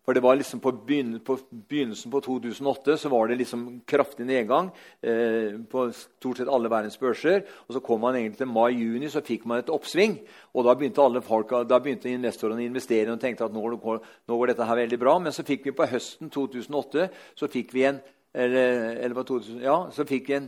for 0.02 0.18
det 0.18 0.24
var 0.24 0.36
liksom 0.36 0.60
på, 0.60 0.72
begynnelsen 0.82 2.12
på 2.12 2.20
2008 2.26 2.98
så 2.98 3.10
var 3.10 3.28
det 3.30 3.38
liksom 3.38 3.66
kraftig 3.88 4.26
nedgang 4.26 4.72
eh, 5.02 5.60
på 5.70 5.84
stort 5.94 6.42
sett 6.42 6.50
alle 6.50 6.72
verdens 6.74 6.98
børser. 6.98 7.44
Og 7.68 7.76
så 7.76 7.82
kom 7.86 8.02
man 8.02 8.18
egentlig 8.18 8.42
til 8.42 8.50
mai-juni, 8.50 9.12
så 9.14 9.22
fikk 9.22 9.46
man 9.46 9.62
et 9.62 9.70
oppsving. 9.70 10.18
Og 10.58 10.66
da 10.66 10.74
begynte 10.76 11.06
alle 11.06 11.22
folk, 11.22 11.54
da 11.70 11.78
begynte 11.80 12.10
investorene 12.10 12.64
å 12.64 12.66
investere 12.66 13.14
og 13.14 13.22
tenkte 13.22 13.46
at 13.46 13.54
nå, 13.54 13.62
nå 13.62 14.40
går 14.42 14.52
dette 14.52 14.68
her 14.68 14.82
veldig 14.82 15.00
bra. 15.00 15.20
Men 15.22 15.38
så 15.38 15.46
fikk 15.46 15.70
vi 15.70 15.78
på 15.78 15.90
høsten 15.94 16.34
2008 16.34 17.08
så 17.38 17.52
fikk 17.52 17.72
vi 17.78 17.86
en 17.92 18.02
eller, 18.34 18.96
eller 18.96 19.16
på 19.16 19.24
2000, 19.24 19.62
ja, 19.64 19.78
så 19.92 20.06
fikk 20.08 20.30
vi 20.30 20.36
en, 20.38 20.46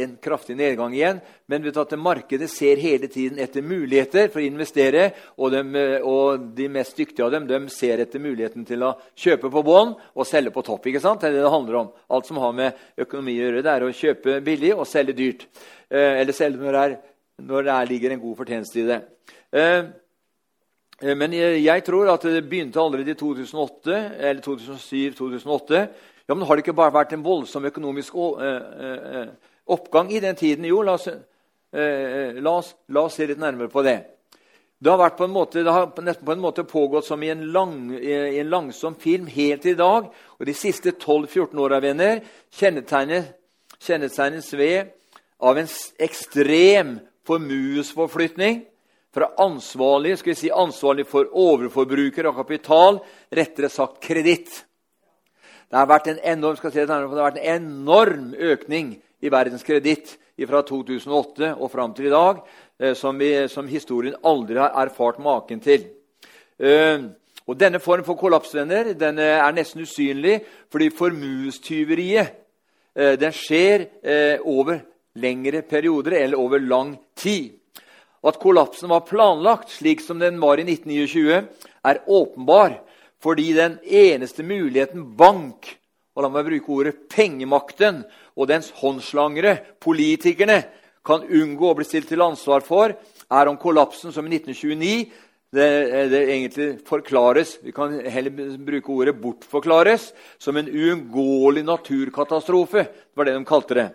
en, 0.00 0.14
kraftig 0.22 0.56
nedgang 0.56 0.94
igjen. 0.96 1.18
Men 1.50 1.64
vet 1.64 1.76
du 1.76 1.80
at 1.82 1.92
markedet 2.00 2.48
ser 2.50 2.80
hele 2.80 3.10
tiden 3.12 3.38
etter 3.42 3.64
muligheter 3.64 4.30
for 4.32 4.40
å 4.40 4.46
investere. 4.46 5.10
Og 5.36 5.52
de, 5.52 5.82
og 6.00 6.46
de 6.56 6.68
mest 6.72 6.96
dyktige 6.96 7.26
av 7.26 7.34
dem 7.34 7.48
de 7.50 7.60
ser 7.72 8.00
etter 8.02 8.22
muligheten 8.22 8.64
til 8.68 8.86
å 8.86 8.94
kjøpe 9.12 9.52
på 9.52 9.64
bånn 9.66 9.92
og 10.14 10.28
selge 10.28 10.54
på 10.54 10.64
topp. 10.66 10.88
ikke 10.88 11.04
sant? 11.04 11.20
Det 11.20 11.30
er 11.30 11.36
det 11.36 11.44
det 11.44 11.52
handler 11.52 11.82
om. 11.82 11.92
Alt 12.16 12.30
som 12.30 12.40
har 12.42 12.56
med 12.56 13.04
økonomi 13.04 13.36
å 13.36 13.44
gjøre, 13.44 13.66
det 13.66 13.74
er 13.74 13.84
å 13.84 13.92
kjøpe 14.00 14.40
billig 14.48 14.72
og 14.76 14.88
selge 14.88 15.18
dyrt. 15.20 15.46
Eh, 15.90 16.22
eller 16.22 16.36
selge 16.36 16.64
når 16.64 16.72
det, 16.72 16.88
er, 16.88 16.98
når 17.52 17.68
det 17.68 17.76
er, 17.76 17.92
ligger 17.92 18.16
en 18.16 18.24
god 18.24 18.40
fortjeneste 18.40 18.82
i 18.82 18.88
det. 18.88 19.00
Eh, 19.52 19.78
eh 21.04 21.16
men 21.20 21.34
jeg 21.36 21.82
tror 21.84 22.08
at 22.08 22.22
det 22.24 22.46
begynte 22.48 22.80
allerede 22.80 23.12
i 23.12 23.20
2008, 23.20 23.96
eller 24.16 24.40
2007-2008 24.40 25.82
ja, 26.26 26.34
men 26.34 26.46
Har 26.46 26.56
det 26.56 26.64
ikke 26.64 26.74
bare 26.74 26.94
vært 26.94 27.14
en 27.14 27.22
voldsom 27.22 27.68
økonomisk 27.68 28.16
eh, 28.18 28.88
eh, 28.88 29.28
oppgang 29.70 30.10
i 30.10 30.20
den 30.20 30.36
tiden? 30.36 30.66
Jo, 30.66 30.82
la 30.82 30.96
oss, 30.98 31.06
eh, 31.06 32.34
la 32.42 32.56
oss, 32.58 32.74
la 32.88 33.04
oss 33.06 33.14
se 33.14 33.26
litt 33.26 33.38
nærmere 33.38 33.70
på 33.70 33.84
det. 33.86 34.00
Det 34.76 34.90
har, 34.90 34.98
vært 34.98 35.16
på 35.16 35.24
en 35.24 35.32
måte, 35.32 35.62
det 35.64 35.72
har 35.72 35.86
nesten 36.04 36.26
på 36.26 36.34
en 36.34 36.42
måte 36.42 36.66
pågått 36.68 37.06
som 37.06 37.22
i 37.22 37.30
en, 37.32 37.46
lang, 37.52 37.94
i 37.96 38.40
en 38.42 38.50
langsom 38.50 38.98
film 39.00 39.30
helt 39.32 39.62
til 39.64 39.72
i 39.72 39.78
dag. 39.78 40.10
Og 40.36 40.44
de 40.44 40.52
siste 40.52 40.92
12-14 40.92 41.62
åra 41.62 41.80
kjennetegnes, 41.80 43.30
kjennetegnes 43.80 44.52
ved 44.52 44.92
av 45.40 45.56
en 45.56 45.70
ekstrem 46.04 46.98
formuesforflytning 47.24 48.66
fra 49.16 49.30
ansvarlig, 49.40 50.18
skal 50.18 50.34
vi 50.34 50.40
si, 50.42 50.52
ansvarlig 50.52 51.06
for 51.08 51.30
overforbruker 51.32 52.28
av 52.28 52.36
kapital, 52.36 53.00
rettere 53.32 53.72
sagt 53.72 54.02
kreditt. 54.04 54.65
Det 55.66 55.78
har 55.78 55.88
vært 55.90 56.12
en 56.12 56.20
enorm, 56.22 56.58
si, 56.60 56.78
det 56.78 56.86
har 56.92 57.08
vært 57.10 57.40
en 57.40 57.56
enorm 57.56 58.30
økning 58.38 58.94
i 59.18 59.32
verdens 59.32 59.66
kreditt 59.66 60.14
fra 60.46 60.60
2008 60.62 61.54
og 61.56 61.70
fram 61.72 61.94
til 61.96 62.06
i 62.06 62.12
dag, 62.12 62.42
eh, 62.78 62.94
som, 62.94 63.18
vi, 63.18 63.32
som 63.50 63.66
historien 63.66 64.14
aldri 64.22 64.60
har 64.60 64.76
erfart 64.84 65.18
maken 65.22 65.62
til. 65.64 65.88
Uh, 66.56 67.12
og 67.44 67.58
Denne 67.60 67.78
form 67.84 68.00
for 68.06 68.16
kollapsvenner 68.16 68.94
den 68.96 69.18
er 69.20 69.52
nesten 69.54 69.82
usynlig 69.84 70.38
fordi 70.72 70.88
formuestyveriet 70.88 72.32
den 73.20 73.34
skjer 73.36 73.84
over 74.48 74.80
lengre 75.20 75.60
perioder 75.62 76.16
eller 76.16 76.40
over 76.40 76.64
lang 76.64 76.94
tid. 77.14 77.52
At 78.26 78.40
kollapsen 78.42 78.90
var 78.90 79.04
planlagt 79.06 79.70
slik 79.76 80.00
som 80.02 80.18
den 80.18 80.40
var 80.42 80.58
i 80.58 80.64
1929, 80.64 81.44
er 81.84 82.02
åpenbar 82.08 82.80
fordi 83.22 83.52
den 83.56 83.78
eneste 83.84 84.44
muligheten 84.46 85.04
bank 85.16 85.72
og 86.16 86.24
la 86.24 86.32
meg 86.32 86.48
bruke 86.48 86.72
ordet 86.72 86.94
pengemakten 87.12 88.00
og 88.36 88.48
dens 88.48 88.70
håndslangere, 88.80 89.58
politikerne, 89.80 90.62
kan 91.06 91.22
unngå 91.22 91.68
å 91.70 91.76
bli 91.78 91.84
stilt 91.86 92.08
til 92.10 92.24
ansvar 92.24 92.64
for, 92.66 92.90
er 93.30 93.48
om 93.50 93.58
kollapsen 93.60 94.10
som 94.14 94.26
i 94.26 94.40
1929 94.40 94.96
det, 95.54 95.68
det, 96.10 96.22
egentlig 96.26 96.66
forklares 96.88 97.58
Vi 97.62 97.72
kan 97.72 97.94
heller 98.10 98.56
bruke 98.58 98.92
ordet 98.92 99.14
'bortforklares' 99.14 100.12
som 100.38 100.56
en 100.56 100.68
uunngåelig 100.68 101.64
naturkatastrofe. 101.64 102.78
Det 102.78 103.14
var 103.16 103.24
det 103.24 103.34
de 103.34 103.44
kalte 103.44 103.74
det. 103.74 103.88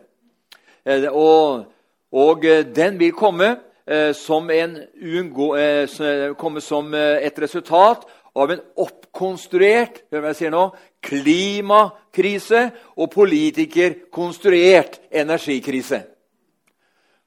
Eh, 0.85 1.11
og, 1.11 1.65
og 2.11 2.45
eh, 2.45 2.65
den 2.65 2.97
vil 2.99 3.11
komme 3.11 3.57
eh, 3.85 4.13
som, 4.13 4.49
en 4.49 4.77
komme 6.37 6.61
som 6.61 6.93
et 6.93 7.39
resultat 7.39 8.07
av 8.35 8.51
en 8.53 8.61
oppkonstruert 8.79 10.03
hør 10.11 10.29
jeg 10.29 10.39
sier 10.39 10.53
nå, 10.53 10.69
klimakrise 11.03 12.67
og 12.95 13.11
politikerkonstruert 13.13 15.01
energikrise. 15.11 16.03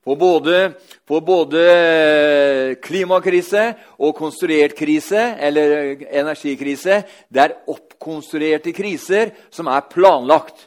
For 0.05 0.21
både, 0.21 0.75
for 1.09 1.25
både, 1.25 2.77
klimakrise 2.85 3.71
og 4.05 4.13
konstruert 4.19 4.77
krise, 4.77 5.31
eller 5.41 5.97
energikrise, 6.13 7.03
det 7.33 7.41
er 7.41 7.57
oppkonstruerte 7.73 8.75
kriser 8.77 9.33
som 9.49 9.71
er 9.73 9.87
planlagt 9.89 10.67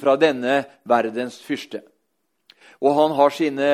fra 0.00 0.18
denne 0.20 0.60
verdens 0.88 1.38
fyrste. 1.40 1.80
Og 2.78 2.92
han 2.94 3.16
har 3.16 3.32
sine, 3.34 3.70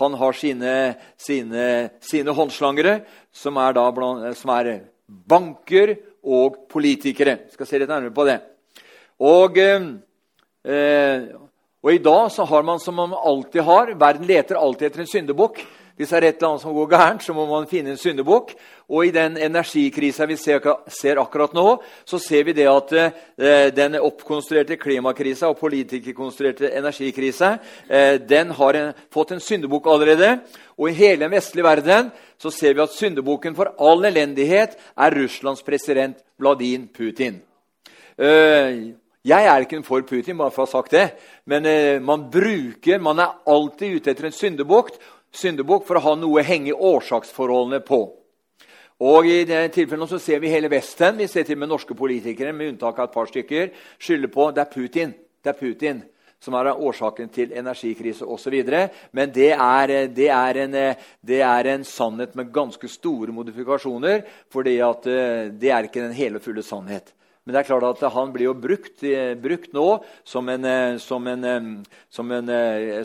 han 0.00 0.14
har 0.18 0.32
sine, 0.34 0.74
sine, 1.20 1.66
sine 2.02 2.34
håndslangere, 2.34 3.00
som 3.30 3.60
er, 3.60 3.76
da, 3.76 4.32
som 4.34 4.54
er 4.56 4.72
banker 5.10 5.94
og 6.24 6.64
politikere. 6.70 7.38
Vi 7.46 7.56
skal 7.56 7.68
se 7.68 7.80
litt 7.80 7.90
nærmere 7.90 8.14
på 8.14 8.26
det. 8.28 8.38
Og, 9.20 9.58
eh, 9.58 11.20
og 11.80 11.92
i 11.92 12.02
dag 12.04 12.30
så 12.32 12.44
har 12.44 12.62
man 12.62 12.80
som 12.80 12.94
man 12.94 13.12
alltid 13.16 13.62
har 13.62 13.94
Verden 13.94 14.26
leter 14.26 14.56
alltid 14.56 14.86
etter 14.86 15.00
en 15.00 15.14
syndebukk. 15.14 15.62
Hvis 16.00 16.08
det 16.08 16.16
er 16.16 16.24
et 16.30 16.36
eller 16.38 16.48
annet 16.48 16.62
som 16.62 16.72
går 16.72 16.86
gærent, 16.88 17.22
så 17.22 17.34
må 17.36 17.42
man 17.44 17.66
finne 17.68 17.90
en 17.92 17.98
syndebukk. 18.00 18.54
Og 18.88 19.04
i 19.04 19.10
den 19.12 19.34
energikrisa 19.36 20.24
vi 20.24 20.38
ser, 20.40 21.18
akkurat 21.20 21.52
nå, 21.52 21.74
så 22.08 22.18
ser 22.18 22.46
vi 22.48 22.54
det 22.56 22.64
at 22.72 22.94
eh, 22.96 23.68
den 23.76 23.98
oppkonstruerte 24.00 24.78
klimakrisa 24.80 25.50
og 25.52 25.58
politikerkonstruerte 25.60 26.72
energikrisa 26.72 27.58
eh, 27.84 28.16
den 28.16 28.56
har 28.56 28.80
fått 29.12 29.36
en 29.36 29.44
syndebukk 29.44 29.90
allerede. 29.92 30.38
Og 30.80 30.88
i 30.88 30.96
hele 31.02 31.26
den 31.26 31.36
vestlige 31.36 31.68
verden 31.68 32.08
så 32.40 32.50
ser 32.50 32.74
vi 32.74 32.84
at 32.84 32.94
syndebukken 32.96 33.54
for 33.56 33.74
all 33.76 34.06
elendighet 34.08 34.76
er 34.96 35.16
Russlands 35.18 35.62
president 35.66 36.16
Vladin 36.40 36.88
Putin. 36.88 37.42
Eh, 38.16 38.96
jeg 39.24 39.46
er 39.46 39.60
ikke 39.60 39.82
for 39.84 40.00
Putin, 40.08 40.38
bare 40.38 40.50
for 40.50 40.64
å 40.64 40.68
ha 40.68 40.72
sagt 40.72 40.94
det, 40.96 41.06
men 41.44 41.66
eh, 41.68 42.00
man 42.00 42.30
bruker, 42.32 43.00
man 43.00 43.20
er 43.20 43.36
alltid 43.44 43.98
ute 43.98 44.14
etter 44.14 44.30
en 44.30 44.36
syndebukk 44.36 45.84
for 45.84 46.00
å 46.00 46.04
ha 46.06 46.14
noe 46.16 46.40
å 46.40 46.46
henge 46.46 46.72
årsaksforholdene 46.72 47.82
på. 47.84 48.00
Og 49.00 49.28
I 49.28 49.44
det 49.48 49.60
tilfellet 49.76 50.08
så 50.08 50.20
ser 50.20 50.40
vi 50.40 50.52
hele 50.52 50.68
Vesten, 50.72 51.20
vi 51.20 51.28
ser 51.28 51.44
til 51.48 51.60
med 51.60 51.68
norske 51.68 51.96
politikere, 51.96 52.52
med 52.56 52.74
unntak 52.74 52.98
av 52.98 53.08
et 53.08 53.14
par 53.14 53.28
stykker, 53.28 53.70
skylder 54.00 54.32
på 54.32 54.48
det 54.56 54.64
er 54.64 54.72
Putin. 54.72 55.14
Det 55.40 55.52
er 55.52 55.60
Putin 55.60 56.02
som 56.40 56.56
er 56.56 56.72
årsaken 56.72 57.28
til 57.32 57.52
energikrise 57.52 58.24
osv. 58.24 58.56
Men 59.12 59.32
det 59.34 59.52
er, 59.52 59.94
det, 60.08 60.28
er 60.32 60.60
en, 60.64 60.76
det 61.20 61.40
er, 61.44 61.70
en, 61.74 61.84
sannhet 61.84 62.34
med 62.34 62.52
ganske 62.52 62.88
store 62.88 63.32
modifikasjoner. 63.32 64.24
For 64.50 64.64
det 64.64 64.78
er 64.80 65.88
ikke 65.88 66.06
den 66.06 66.16
hele 66.16 66.40
og 66.40 66.46
fulle 66.48 66.64
sannhet. 66.64 67.12
Men 67.44 67.54
det 67.56 67.60
er 67.62 67.70
klart 67.70 68.02
at 68.04 68.12
han 68.12 68.32
blir 68.34 68.50
jo 68.50 68.52
brukt, 68.54 69.02
eh, 69.02 69.32
brukt 69.34 69.72
nå 69.72 69.86
som, 70.28 70.48
en, 70.52 70.64
eh, 70.64 70.98
som, 71.00 71.24
en, 71.26 71.44
eh, 71.44 71.84
som, 72.12 72.28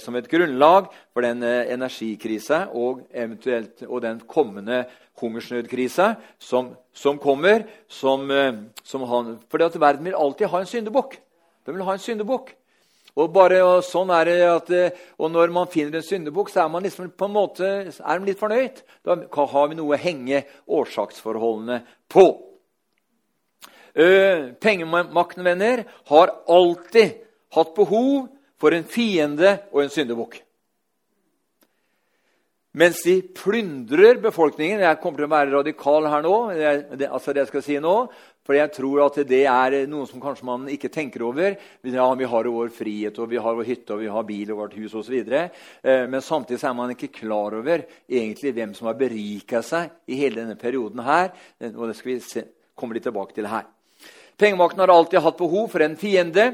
som, 0.04 0.16
et 0.20 0.28
grunnlag 0.30 0.90
for 1.14 1.24
den 1.24 1.42
energikrisa 1.42 2.68
og, 2.76 3.06
og 3.88 4.02
den 4.04 4.20
kommende 4.28 4.84
hungersnødkrisa 5.22 6.12
som, 6.38 6.76
kommer. 7.24 7.64
For 7.90 9.80
verden 9.80 10.06
vil 10.06 10.20
alltid 10.20 10.52
ha 10.52 10.60
en 10.60 10.70
syndebukk. 10.70 11.18
Den 11.66 11.80
vil 11.80 11.88
ha 11.88 11.96
en 11.96 12.04
syndebukk. 12.04 12.52
Og, 13.16 13.30
bare, 13.32 13.62
og, 13.64 13.84
sånn 13.88 14.12
er 14.12 14.28
det 14.28 14.40
at, 14.44 14.72
og 15.16 15.30
når 15.32 15.54
man 15.56 15.70
finner 15.72 16.02
en 16.02 16.04
syndebukk, 16.06 16.50
så 16.52 16.66
er 16.66 16.72
man 16.74 16.84
liksom 16.84 17.14
på 17.16 17.30
en 17.30 17.36
måte 17.36 17.70
litt 18.26 18.42
fornøyd. 18.42 18.82
Da 19.08 19.16
har 19.56 19.70
vi 19.72 19.78
noe 19.80 19.96
å 19.96 20.02
henge 20.02 20.44
årsaksforholdene 20.68 21.80
på. 22.12 22.26
Uh, 23.96 24.52
Pengemakten, 24.60 25.46
venner, 25.48 25.86
har 26.12 26.34
alltid 26.52 27.22
hatt 27.56 27.72
behov 27.78 28.28
for 28.60 28.76
en 28.76 28.84
fiende 28.84 29.62
og 29.72 29.86
en 29.86 29.94
syndebukk. 29.94 30.42
Mens 32.76 33.00
de 33.06 33.22
plyndrer 33.36 34.18
befolkningen 34.20 34.82
Jeg 34.84 35.00
kommer 35.00 35.22
til 35.22 35.30
å 35.30 35.32
være 35.32 35.54
radikal 35.54 36.10
her 36.12 36.26
nå. 36.26 36.36
Det, 37.00 37.08
altså 37.08 37.32
det 37.32 37.46
jeg 37.46 37.52
skal 37.54 37.64
si 37.64 37.78
nå, 37.80 37.94
For 38.46 38.54
jeg 38.54 38.70
tror 38.76 39.02
at 39.08 39.18
det 39.26 39.42
er 39.50 39.76
noe 39.90 40.06
som 40.06 40.22
kanskje 40.22 40.46
man 40.46 40.68
ikke 40.70 40.92
tenker 40.94 41.24
over. 41.26 41.56
Ja, 41.82 42.06
vi 42.14 42.28
har 42.30 42.50
vår 42.54 42.70
frihet, 42.76 43.18
og 43.18 43.32
vi 43.32 43.42
har 43.42 43.58
vår 43.58 43.66
hytte, 43.66 43.96
og 43.96 44.04
vi 44.04 44.12
har 44.14 44.28
bil 44.28 44.52
og 44.54 44.60
vårt 44.62 44.76
hus 44.78 44.94
osv. 45.02 45.16
Eh, 45.26 46.04
men 46.06 46.22
samtidig 46.22 46.62
er 46.62 46.78
man 46.78 46.94
ikke 46.94 47.14
klar 47.16 47.58
over 47.58 47.88
egentlig 48.06 48.54
hvem 48.54 48.76
som 48.78 48.92
har 48.92 49.00
berika 49.00 49.64
seg 49.66 49.96
i 50.06 50.20
hele 50.20 50.44
denne 50.44 50.60
perioden 50.62 51.02
her. 51.06 51.34
Og 51.74 51.88
det 51.90 51.98
skal 51.98 52.14
vi 52.14 52.46
komme 52.78 52.98
litt 52.98 53.08
tilbake 53.08 53.34
til 53.34 53.50
her. 53.50 53.66
Pengemakten 54.38 54.84
har 54.84 54.92
alltid 54.92 55.24
hatt 55.24 55.38
behov 55.40 55.70
for 55.72 55.82
en 55.82 55.96
fiende 55.98 56.50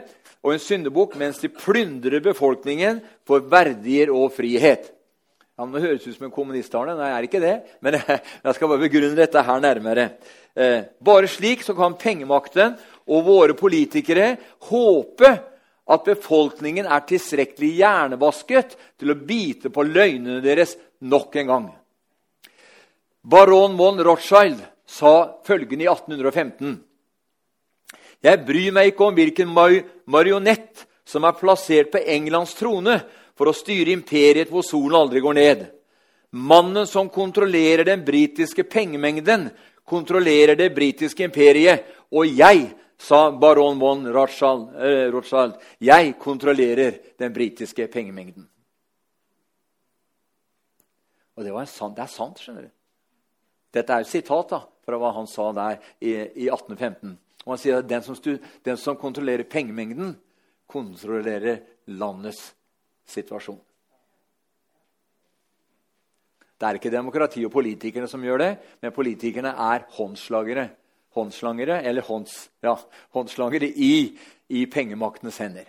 og 0.45 0.53
en 0.53 0.61
syndebukk 0.61 1.15
mens 1.19 1.41
de 1.41 1.49
plyndrer 1.53 2.21
befolkningen 2.23 3.01
for 3.27 3.43
verdier 3.51 4.13
og 4.13 4.31
frihet. 4.37 4.91
Det 5.57 5.81
høres 5.83 6.07
ut 6.07 6.15
som 6.15 6.27
en 6.27 6.33
kommunisttale. 6.33 6.95
Nei, 6.97 7.09
jeg 7.11 7.17
er 7.17 7.27
ikke 7.27 7.41
det. 7.43 7.55
Men 7.85 7.97
jeg 8.45 8.55
skal 8.57 8.71
bare 8.71 8.83
begrunne 8.85 9.17
dette 9.17 9.43
her 9.45 9.63
nærmere. 9.63 10.07
Eh, 10.55 10.87
bare 11.03 11.29
slik 11.29 11.65
så 11.65 11.75
kan 11.77 11.97
pengemakten 11.99 12.77
og 13.11 13.25
våre 13.27 13.55
politikere 13.57 14.35
håpe 14.69 15.31
at 15.91 16.05
befolkningen 16.07 16.87
er 16.87 17.03
tilstrekkelig 17.07 17.71
hjernevasket 17.81 18.77
til 18.99 19.13
å 19.13 19.19
bite 19.19 19.71
på 19.73 19.85
løgnene 19.85 20.39
deres 20.43 20.77
nok 21.03 21.35
en 21.41 21.51
gang. 21.51 21.67
Baron 23.21 23.75
von 23.77 23.99
Rothschild 24.01 24.61
sa 24.87 25.13
følgende 25.45 25.85
i 25.85 25.91
1815.: 25.91 26.79
jeg 28.21 28.45
bryr 28.45 28.73
meg 28.75 28.91
ikke 28.91 29.07
om 29.07 29.15
hvilken 29.17 29.49
marionett 29.49 30.85
som 31.07 31.25
er 31.25 31.37
plassert 31.39 31.89
på 31.93 32.01
Englands 32.05 32.53
trone 32.57 32.99
for 33.41 33.49
å 33.49 33.57
styre 33.57 33.89
imperiet 33.89 34.51
hvor 34.53 34.61
solen 34.61 34.99
aldri 34.99 35.17
går 35.25 35.33
ned. 35.33 35.61
Mannen 36.37 36.85
som 36.85 37.07
kontrollerer 37.09 37.87
den 37.87 38.03
britiske 38.05 38.67
pengemengden, 38.69 39.47
kontrollerer 39.81 40.53
det 40.59 40.67
britiske 40.75 41.25
imperiet. 41.25 41.87
Og 42.13 42.29
jeg, 42.29 42.67
sa 43.01 43.31
baron 43.33 43.81
von 43.81 44.05
Rothschild, 44.13 44.69
eh, 44.77 45.73
jeg 45.81 46.13
kontrollerer 46.21 46.99
den 47.17 47.33
britiske 47.33 47.87
pengemengden. 47.89 48.45
Og 51.33 51.43
det, 51.43 51.57
sant, 51.73 51.97
det, 51.97 52.05
er 52.05 52.13
sant, 52.13 52.37
skjønner 52.37 52.69
du. 52.69 52.71
Dette 53.73 53.97
er 53.97 54.05
et 54.05 54.13
sitat 54.13 54.53
da, 54.53 54.61
fra 54.85 55.01
hva 55.01 55.15
han 55.17 55.25
sa 55.25 55.49
der 55.57 55.81
i, 55.97 56.13
i 56.13 56.45
1815. 56.53 57.17
Og 57.47 57.55
han 57.55 57.65
sier 57.65 57.81
at 57.81 57.89
den 57.89 58.05
som, 58.05 58.21
den 58.61 58.77
som 58.77 59.01
kontrollerer 59.01 59.49
pengemengden, 59.49 60.13
kontrollerer 60.69 61.63
landets 61.89 62.51
situasjon. 63.11 63.59
Det 66.61 66.67
er 66.67 66.77
ikke 66.77 66.93
demokrati 66.93 67.41
og 67.45 67.53
politikerne 67.55 68.07
som 68.09 68.21
gjør 68.21 68.43
det, 68.43 68.51
men 68.83 68.93
politikerne 68.93 69.55
er 69.57 69.87
håndslagere. 69.97 70.67
Håndslangere, 71.11 71.81
eller 71.83 72.05
hånds, 72.07 72.35
ja, 72.63 72.75
håndslangere 73.11 73.67
i, 73.67 74.17
i 74.47 74.61
pengemaktenes 74.71 75.41
hender. 75.43 75.65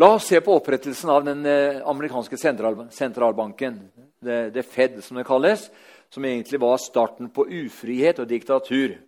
La 0.00 0.10
oss 0.16 0.26
se 0.28 0.40
på 0.44 0.56
opprettelsen 0.58 1.12
av 1.12 1.24
den 1.24 1.46
eh, 1.48 1.78
amerikanske 1.88 2.36
sentral, 2.40 2.82
sentralbanken, 2.92 3.78
det, 4.20 4.50
det, 4.54 4.66
Fed, 4.68 4.98
som 5.04 5.16
det 5.16 5.24
kalles, 5.28 5.66
som 6.12 6.24
egentlig 6.24 6.60
var 6.60 6.76
starten 6.82 7.30
på 7.32 7.46
ufrihet 7.48 8.20
og 8.20 8.28
diktatur. 8.28 8.98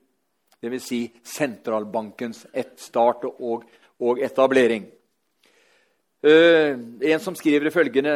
Dvs. 0.62 0.86
Si 0.86 1.02
sentralbankens 1.26 2.44
start 2.78 3.24
og, 3.32 3.64
og 4.00 4.20
etablering. 4.22 4.86
Uh, 6.22 6.78
en 7.02 7.20
som 7.20 7.34
skriver 7.34 7.72
følgende 7.74 8.14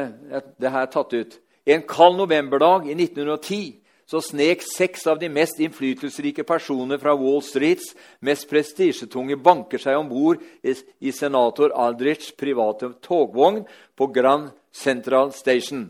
det 0.62 0.70
her 0.70 0.86
er 0.86 0.92
tatt 0.92 1.14
ut. 1.16 1.40
En 1.66 1.82
kald 1.82 2.20
novemberdag 2.20 2.86
i 2.86 2.94
1910 2.94 3.82
så 4.06 4.20
snek 4.22 4.62
seks 4.62 5.02
av 5.10 5.18
de 5.18 5.26
mest 5.32 5.58
innflytelsesrike 5.58 6.44
personer 6.46 7.00
fra 7.02 7.16
Wall 7.18 7.40
Streets 7.42 7.90
mest 8.22 8.46
prestisjetunge 8.46 9.34
banker 9.42 9.82
seg 9.82 9.98
om 9.98 10.06
bord 10.06 10.44
i 10.62 11.10
senator 11.10 11.74
Aldrichs 11.74 12.30
private 12.38 12.92
togvogn 13.02 13.64
på 13.98 14.08
Grand 14.14 14.52
Central 14.70 15.32
Station. 15.34 15.88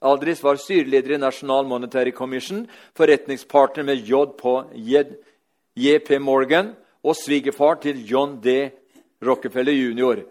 Aldrich 0.00 0.40
var 0.40 0.56
styreleder 0.56 1.16
i 1.16 1.20
National 1.20 1.68
Monetary 1.68 2.14
Commission, 2.16 2.64
forretningspartner 2.96 3.84
med 3.84 4.06
JP 5.76 6.18
Morgan 6.24 6.72
og 7.04 7.16
svigerfar 7.20 7.82
til 7.82 8.00
John 8.06 8.38
D. 8.40 8.70
Rockefeller 9.20 9.74
jr. 9.74 10.24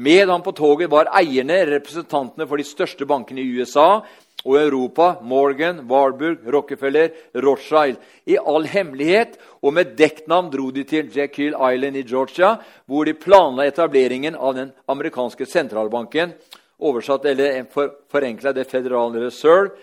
Med 0.00 0.28
ham 0.32 0.40
på 0.40 0.54
toget 0.56 0.88
var 0.88 1.10
eierne, 1.18 1.58
representantene 1.68 2.46
for 2.48 2.56
de 2.56 2.64
største 2.64 3.04
bankene 3.04 3.42
i 3.42 3.58
USA, 3.60 4.00
og 4.40 4.54
Europa 4.56 5.10
Morgan, 5.20 5.82
Warburg, 5.90 6.46
Rockefeller, 6.48 7.10
Rothschild. 7.36 7.98
I 8.24 8.38
all 8.40 8.64
hemmelighet 8.64 9.36
og 9.60 9.74
med 9.76 9.92
dekknavn 9.98 10.48
dro 10.54 10.70
de 10.72 10.86
til 10.88 11.10
Jekyll 11.12 11.52
Island 11.52 12.00
i 12.00 12.04
Georgia, 12.08 12.54
hvor 12.88 13.04
de 13.04 13.12
planla 13.12 13.66
etableringen 13.68 14.38
av 14.38 14.56
den 14.56 14.70
amerikanske 14.88 15.44
sentralbanken, 15.44 16.32
oversatt 16.80 17.26
eller 17.28 17.66
for, 17.72 17.92
forenkla 18.08 18.54
det 18.56 18.64
Federal 18.70 19.12
Reserve, 19.20 19.74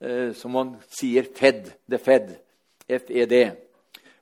eh, 0.00 0.32
som 0.32 0.56
man 0.56 0.78
sier 0.88 1.28
Fed. 1.28 1.74
The 1.90 2.00
Fed. 2.00 2.32
FED. 2.88 3.36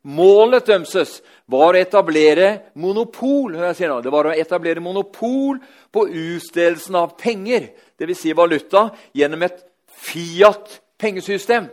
Målet 0.02 0.64
deres 0.64 1.22
var 1.50 1.74
å 1.74 1.80
etablere 1.80 2.60
monopol 2.80 3.52
det 3.52 4.12
var 4.12 4.26
å 4.30 4.32
etablere 4.32 4.80
monopol 4.80 5.58
på 5.92 6.08
utstedelsen 6.08 6.96
av 6.96 7.18
penger, 7.20 7.68
dvs. 8.00 8.20
Si 8.22 8.32
valuta, 8.32 8.90
gjennom 9.12 9.42
et 9.44 9.66
Fiat-pengesystem. 10.00 11.68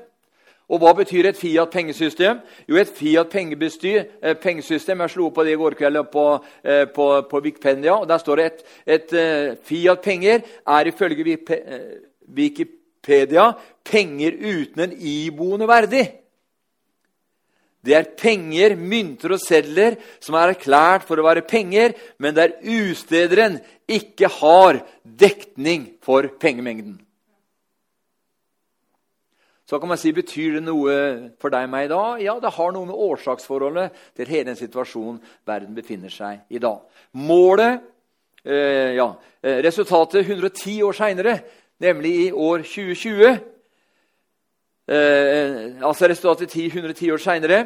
Og 0.68 0.84
hva 0.84 0.92
betyr 0.98 1.30
et 1.30 1.38
Fiat-pengesystem? 1.40 2.42
Jo, 2.68 2.76
et 2.76 2.92
Fiat-pengesystem 2.92 5.00
Jeg 5.00 5.10
slo 5.14 5.30
på 5.32 5.44
det 5.48 5.56
i 5.56 5.62
går 5.62 5.80
kveld 5.80 6.12
på, 6.12 6.44
eh, 6.64 6.86
på, 6.92 7.22
på 7.30 7.40
Wikipedia. 7.40 7.96
og 7.96 8.08
Der 8.10 8.18
står 8.18 8.36
det 8.36 8.46
et, 8.46 8.64
et 8.86 9.14
eh, 9.14 9.56
Fiat-penger 9.64 10.42
er 10.68 10.88
ifølge 10.92 11.38
Wikipedia 12.28 13.54
penger 13.86 14.32
uten 14.36 14.82
en 14.84 14.94
iboende 15.00 15.68
verdi. 15.68 16.27
Det 17.88 17.96
er 17.96 18.12
penger, 18.20 18.76
mynter 18.76 19.38
og 19.38 19.42
sedler 19.42 19.96
som 20.20 20.36
er 20.36 20.52
erklært 20.52 21.08
for 21.08 21.20
å 21.20 21.26
være 21.28 21.46
penger, 21.48 21.96
men 22.20 22.36
der 22.36 22.58
ustederen 22.60 23.62
ikke 23.88 24.28
har 24.42 24.82
dekning 25.04 25.94
for 26.04 26.28
pengemengden. 26.42 26.98
Så 29.68 29.80
kan 29.80 29.90
man 29.92 30.00
si, 30.00 30.14
Betyr 30.16 30.58
det 30.58 30.64
noe 30.64 30.94
for 31.42 31.52
deg 31.52 31.68
og 31.68 31.72
meg 31.74 31.88
i 31.88 31.92
dag? 31.92 32.22
Ja, 32.24 32.38
det 32.40 32.54
har 32.56 32.72
noe 32.72 32.88
med 32.88 32.96
årsaksforholdet 33.08 33.98
til 34.16 34.32
hele 34.32 34.52
den 34.52 34.60
situasjonen 34.60 35.20
verden 35.48 35.76
befinner 35.76 36.12
seg 36.12 36.46
i 36.48 36.62
dag. 36.64 36.86
Målet, 37.20 37.84
eh, 38.46 38.96
ja, 38.96 39.10
eh, 39.44 39.60
Resultatet 39.64 40.24
110 40.24 40.84
år 40.88 40.96
seinere, 40.96 41.40
nemlig 41.84 42.14
i 42.28 42.32
år 42.32 42.64
2020 42.64 43.57
eh, 44.88 45.84
altså 45.84 46.10
resultatet 46.10 46.52
10, 46.52 46.66
110 46.74 47.12
år 47.14 47.24
seinere, 47.24 47.60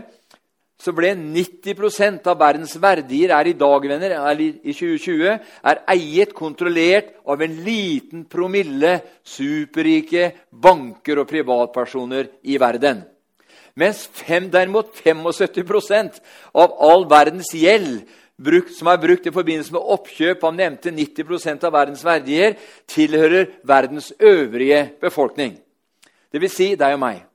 så 0.81 0.93
ble 0.97 1.11
90% 1.13 2.25
av 2.31 2.39
verdens 2.41 2.73
verdier 2.81 3.35
er 3.35 3.51
i 3.51 3.57
dag, 3.57 3.83
venner, 3.85 4.15
i 4.41 4.73
2020, 4.73 5.35
er 5.69 5.81
eiet, 5.93 6.33
kontrollert 6.33 7.13
av 7.29 7.43
en 7.45 7.59
liten 7.65 8.25
promille 8.25 8.95
superrike 9.21 10.31
banker 10.49 11.21
og 11.21 11.29
privatpersoner 11.29 12.31
i 12.49 12.57
verden. 12.61 13.03
Mens 13.77 14.07
fem, 14.09 14.49
derimot 14.51 14.97
75% 14.97 16.17
av 16.57 16.73
all 16.81 17.05
verdens 17.09 17.53
gjeld 17.55 18.01
brukt, 18.41 18.73
som 18.75 18.89
er 18.89 18.99
brukt 19.01 19.27
i 19.29 19.33
forbindelse 19.33 19.77
med 19.77 19.91
oppkjøp 19.95 20.43
av 20.49 20.57
nevnte 20.57 20.91
90% 20.91 21.67
av 21.67 21.75
verdens 21.77 22.01
verdier, 22.05 22.57
tilhører 22.89 23.53
verdens 23.69 24.11
øvrige 24.17 24.87
befolkning. 25.01 25.59
Dvs. 26.31 26.55
Si 26.55 26.69
deg 26.79 26.95
og 26.95 27.03
meg. 27.03 27.25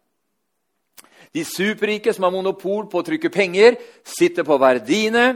De 1.36 1.44
superrike 1.44 2.14
som 2.16 2.24
har 2.24 2.32
monopol 2.32 2.86
på 2.88 3.02
å 3.02 3.04
trykke 3.04 3.32
penger, 3.32 3.76
sitter 4.06 4.46
på 4.46 4.56
verdiene, 4.60 5.26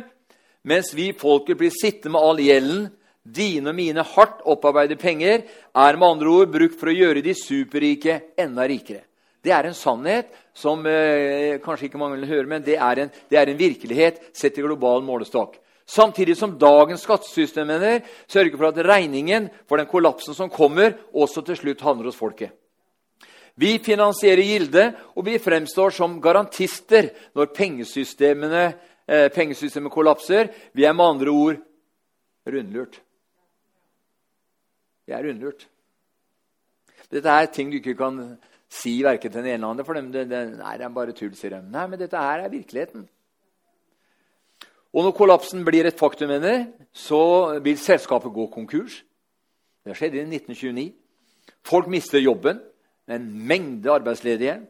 mens 0.65 0.95
vi 0.97 1.11
folket 1.17 1.59
blir 1.61 1.73
sittende 1.75 2.15
med 2.17 2.25
all 2.25 2.41
gjelden. 2.41 2.89
Dine 3.21 3.69
og 3.69 3.77
mine 3.77 4.05
hardt 4.15 4.41
opparbeidede 4.49 4.97
penger 5.01 5.43
er 5.45 5.99
med 6.01 6.09
andre 6.09 6.31
ord 6.33 6.53
brukt 6.55 6.79
for 6.81 6.89
å 6.89 6.95
gjøre 6.97 7.21
de 7.25 7.35
superrike 7.37 8.17
enda 8.41 8.65
rikere. 8.65 9.05
Det 9.45 9.53
er 9.53 9.69
en 9.69 9.77
sannhet 9.77 10.33
som 10.57 10.81
eh, 10.89 11.61
kanskje 11.65 11.89
ikke 11.89 12.01
mange 12.01 12.19
vil 12.19 12.31
høre, 12.33 12.49
men 12.49 12.65
det 12.65 12.77
er, 12.77 13.05
en, 13.05 13.13
det 13.29 13.39
er 13.41 13.53
en 13.53 13.61
virkelighet 13.61 14.23
sett 14.37 14.59
i 14.61 14.65
global 14.65 15.05
målestokk. 15.05 15.59
Samtidig 15.91 16.37
som 16.39 16.57
dagens 16.61 17.05
skattesystem 17.05 17.73
sørger 18.31 18.57
for 18.57 18.69
at 18.69 18.81
regningen 18.87 19.49
for 19.69 19.81
den 19.81 19.89
kollapsen 19.91 20.37
som 20.37 20.53
kommer, 20.53 20.95
også 21.13 21.43
til 21.45 21.59
slutt 21.59 21.85
havner 21.85 22.09
hos 22.09 22.21
folket. 22.21 22.53
Vi 23.57 23.79
finansierer 23.83 24.43
gilde, 24.47 24.85
og 25.17 25.27
vi 25.27 25.39
fremstår 25.39 25.91
som 25.95 26.21
garantister 26.23 27.11
når 27.35 27.51
eh, 27.55 29.29
pengesystemet 29.35 29.93
kollapser. 29.93 30.49
Vi 30.73 30.85
er 30.85 30.93
med 30.93 31.05
andre 31.05 31.31
ord 31.31 31.57
rundlurt. 32.47 33.01
Vi 35.07 35.13
er 35.13 35.27
rundlurt. 35.27 35.69
Dette 37.11 37.29
er 37.29 37.47
ting 37.51 37.71
du 37.71 37.81
ikke 37.81 37.97
kan 37.99 38.39
si 38.71 39.01
verken 39.03 39.33
til 39.33 39.43
den 39.43 39.49
ene 39.51 39.55
eller 39.55 39.71
andre. 39.71 39.85
for 39.85 39.95
dem. 39.95 40.13
Det, 40.13 40.29
det, 40.31 40.59
nei, 40.59 40.77
det 40.79 40.85
er 40.87 40.95
bare 40.95 41.13
tull, 41.13 41.35
sier 41.35 41.57
de. 41.57 41.63
Nei, 41.71 41.87
men 41.91 41.99
dette 41.99 42.17
her 42.17 42.45
er 42.45 42.53
virkeligheten. 42.53 43.09
Og 44.91 45.07
når 45.07 45.15
kollapsen 45.15 45.65
blir 45.65 45.87
et 45.87 45.99
faktum, 45.99 46.31
mener, 46.31 46.67
så 46.93 47.59
vil 47.63 47.79
selskapet 47.79 48.33
gå 48.35 48.47
konkurs. 48.51 49.03
Det 49.87 49.97
skjedde 49.97 50.19
i 50.19 50.27
1929. 50.27 50.93
Folk 51.67 51.87
mister 51.91 52.19
jobben 52.19 52.61
en 53.13 53.27
mengde 53.47 53.91
arbeidsledige. 53.93 54.61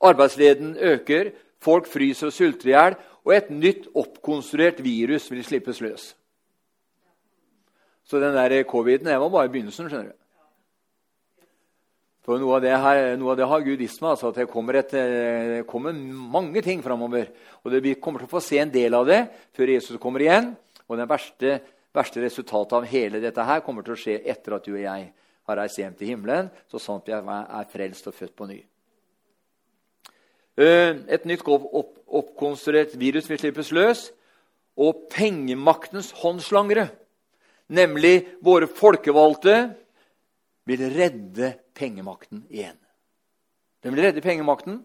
Arbeidsleden 0.00 0.76
øker, 0.76 1.32
folk 1.60 1.86
fryser 1.86 2.30
og 2.30 2.32
sulter 2.32 2.70
i 2.70 2.74
hjel, 2.74 2.96
og 3.24 3.34
et 3.36 3.50
nytt 3.52 3.90
oppkonstruert 3.94 4.80
virus 4.84 5.28
vil 5.30 5.44
slippes 5.44 5.80
løs. 5.84 6.06
Så 8.04 8.18
den 8.18 8.34
der 8.34 8.62
coviden 8.64 9.06
var 9.06 9.28
bare 9.28 9.48
begynnelsen. 9.48 9.88
skjønner 9.88 10.10
du. 10.10 10.16
For 12.24 12.38
Noe 12.38 12.56
av 12.56 12.64
det, 12.64 12.72
her, 12.76 13.16
noe 13.16 13.32
av 13.32 13.38
det 13.38 13.46
har 13.48 13.62
Gud 13.64 13.78
visst 13.80 14.00
meg. 14.02 14.10
Altså 14.10 14.28
at 14.28 14.40
det 14.42 14.48
kommer, 14.50 14.76
et, 14.80 14.90
det 14.90 15.66
kommer 15.68 15.92
mange 15.92 16.62
ting 16.62 16.82
framover. 16.82 17.30
Og 17.64 17.76
vi 17.82 17.94
kommer 17.94 18.20
til 18.20 18.28
å 18.28 18.34
få 18.34 18.42
se 18.44 18.58
en 18.60 18.72
del 18.72 18.94
av 18.94 19.06
det 19.08 19.22
før 19.56 19.72
Jesus 19.72 20.00
kommer 20.00 20.24
igjen. 20.24 20.50
Og 20.88 20.98
det 20.98 21.08
verste, 21.08 21.54
verste 21.96 22.20
resultatet 22.24 22.76
av 22.76 22.88
hele 22.90 23.22
dette 23.22 23.46
her 23.46 23.64
kommer 23.64 23.86
til 23.86 23.96
å 23.96 24.00
skje 24.00 24.20
etter 24.20 24.56
at 24.56 24.68
du 24.68 24.74
og 24.74 24.82
jeg 24.82 25.08
har 25.50 25.60
reist 25.62 25.80
hjem 25.80 25.96
til 25.98 26.12
himmelen, 26.12 26.50
så 26.70 26.80
sant 26.82 27.08
vi 27.08 27.14
er 27.14 27.70
frelst 27.72 28.08
og 28.10 28.16
født 28.16 28.36
på 28.38 28.48
ny. 28.50 28.60
Eh, 30.60 30.96
et 31.08 31.26
nytt 31.28 31.46
oppkonstruert 31.46 32.96
virus 33.00 33.28
vil 33.30 33.40
slippes 33.40 33.72
løs. 33.76 34.08
Og 34.80 35.08
pengemaktens 35.12 36.12
håndslangere, 36.22 36.86
nemlig 37.68 38.22
våre 38.40 38.68
folkevalgte, 38.70 39.74
vil 40.64 40.84
redde 40.94 41.50
pengemakten 41.76 42.46
igjen. 42.48 42.78
Den 43.82 43.96
vil 43.96 44.06
redde 44.06 44.22
pengemakten 44.24 44.78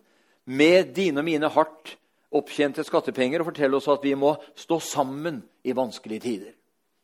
med 0.46 0.92
dine 0.98 1.22
og 1.22 1.28
mine 1.28 1.52
hardt 1.54 1.96
opptjente 2.36 2.84
skattepenger 2.84 3.42
og 3.42 3.52
fortelle 3.52 3.78
oss 3.78 3.88
at 3.92 4.04
vi 4.04 4.16
må 4.20 4.34
stå 4.58 4.80
sammen 4.84 5.40
i 5.64 5.76
vanskelige 5.78 6.26
tider. 6.26 6.54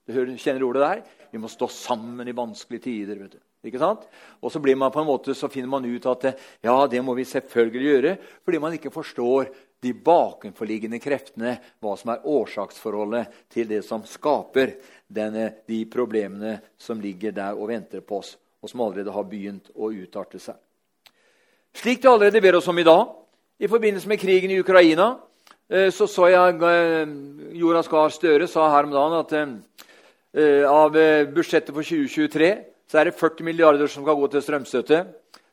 Du 0.08 0.36
kjenner 0.42 0.66
ordet 0.66 0.84
der? 0.84 1.04
Vi 1.32 1.40
må 1.40 1.48
stå 1.52 1.70
sammen 1.72 2.28
i 2.28 2.36
vanskelige 2.36 2.88
tider. 2.90 3.20
vet 3.22 3.38
du. 3.38 3.40
Ikke 3.62 3.82
sant? 3.82 4.08
Og 4.42 4.50
så, 4.50 4.60
blir 4.62 4.78
man 4.80 4.90
på 4.94 5.04
en 5.04 5.10
måte, 5.10 5.36
så 5.38 5.50
finner 5.52 5.70
man 5.70 5.86
ut 5.86 6.06
at 6.10 6.32
ja, 6.66 6.76
det 6.90 7.02
må 7.06 7.14
vi 7.14 7.28
selvfølgelig 7.30 7.84
gjøre, 7.86 8.16
fordi 8.42 8.62
man 8.62 8.74
ikke 8.74 8.94
forstår 8.94 9.52
de 9.82 9.94
bakenforliggende 9.94 10.98
kreftene, 11.02 11.56
hva 11.82 11.94
som 11.98 12.14
er 12.14 12.26
årsaksforholdet 12.30 13.38
til 13.54 13.70
det 13.70 13.84
som 13.86 14.02
skaper 14.06 14.76
denne, 15.10 15.52
de 15.70 15.84
problemene 15.90 16.58
som 16.78 17.02
ligger 17.02 17.34
der 17.38 17.58
og 17.58 17.70
venter 17.70 18.02
på 18.06 18.22
oss, 18.22 18.36
og 18.62 18.70
som 18.70 18.82
allerede 18.86 19.14
har 19.14 19.30
begynt 19.30 19.70
å 19.74 19.92
utarte 19.94 20.42
seg. 20.42 20.58
Slik 21.78 22.02
det 22.02 22.10
allerede 22.10 22.42
ber 22.44 22.58
oss 22.58 22.70
om 22.70 22.82
i 22.82 22.86
dag, 22.86 23.14
i 23.62 23.70
forbindelse 23.70 24.10
med 24.10 24.22
krigen 24.22 24.54
i 24.54 24.60
Ukraina, 24.62 25.14
eh, 25.70 25.90
så 25.94 26.10
så 26.10 26.30
jeg 26.34 26.58
eh, 26.66 27.14
Jonas 27.62 27.90
Gahr 27.90 28.10
Støre 28.10 28.50
sa 28.50 28.70
her 28.74 28.90
om 28.90 28.98
dagen 28.98 29.18
at 29.22 29.38
eh, 29.38 29.54
eh, 30.34 30.66
av 30.66 30.98
eh, 30.98 31.30
budsjettet 31.30 31.74
for 31.74 31.86
2023 31.86 32.71
så 32.92 33.00
er 33.00 33.08
det 33.08 33.16
40 33.16 33.46
milliarder 33.48 33.88
som 33.88 34.04
skal 34.04 34.18
gå 34.20 34.28
til 34.34 34.44
strømstøtte. 34.44 34.98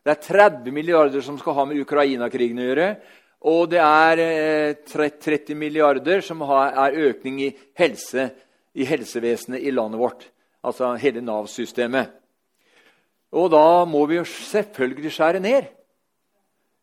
Det 0.03 0.11
er 0.11 0.23
30 0.25 0.73
milliarder 0.75 1.23
som 1.23 1.37
skal 1.39 1.55
ha 1.55 1.63
med 1.69 1.79
Ukraina-krigen 1.79 2.59
å 2.59 2.65
gjøre. 2.67 2.87
Og 3.47 3.69
det 3.71 3.79
er 3.79 4.73
30 4.83 5.55
milliarder 5.55 6.19
som 6.25 6.43
er 6.43 6.97
økning 7.07 7.39
i, 7.45 7.53
helse, 7.79 8.27
i 8.75 8.83
helsevesenet 8.83 9.63
i 9.63 9.71
landet 9.71 10.01
vårt. 10.01 10.27
Altså 10.67 10.91
hele 10.99 11.23
Nav-systemet. 11.23 12.11
Og 13.39 13.47
da 13.53 13.85
må 13.87 14.03
vi 14.09 14.17
jo 14.17 14.27
selvfølgelig 14.27 15.13
skjære 15.15 15.39
ned. 15.39 15.71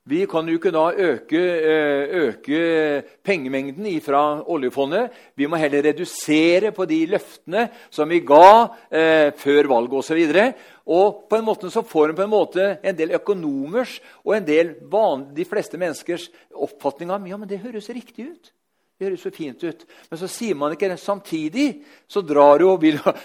Vi 0.07 0.21
kan 0.31 0.47
jo 0.47 0.55
ikke 0.55 0.71
da 0.71 0.85
øke, 0.95 1.35
eh, 1.37 2.07
øke 2.15 3.03
pengemengden 3.27 4.01
fra 4.01 4.41
oljefondet. 4.47 5.11
Vi 5.35 5.47
må 5.47 5.57
heller 5.59 5.83
redusere 5.83 6.71
på 6.71 6.85
de 6.87 7.07
løftene 7.07 7.69
som 7.91 8.09
vi 8.09 8.21
ga 8.21 8.69
eh, 8.87 9.33
før 9.35 9.67
valget 9.67 9.99
osv. 9.99 10.21
Og, 10.31 10.55
og 10.87 11.27
på 11.29 11.37
en 11.37 11.45
måte 11.45 11.71
så 11.71 11.83
får 11.83 12.09
en 12.11 12.17
på 12.17 12.23
en 12.23 12.31
måte 12.31 12.79
en 12.85 12.95
del 12.97 13.11
økonomers 13.19 14.01
og 14.23 14.37
en 14.37 14.47
del 14.47 14.75
van, 14.87 15.35
de 15.35 15.45
fleste 15.45 15.77
menneskers 15.77 16.31
oppfatning 16.55 17.11
av 17.11 17.27
ja, 17.27 17.37
men 17.37 17.49
det 17.49 17.59
høres 17.65 17.91
riktig 17.91 18.31
ut. 18.31 18.53
Det 18.97 19.09
høres 19.09 19.27
så 19.27 19.31
fint 19.35 19.59
ut. 19.65 19.83
Men 20.09 20.19
så 20.23 20.29
sier 20.31 20.55
man 20.55 20.73
ikke 20.73 20.89
det. 20.89 21.01
Samtidig 21.03 21.83
så 22.07 22.23
drar, 22.23 22.63
jo, 22.63 22.79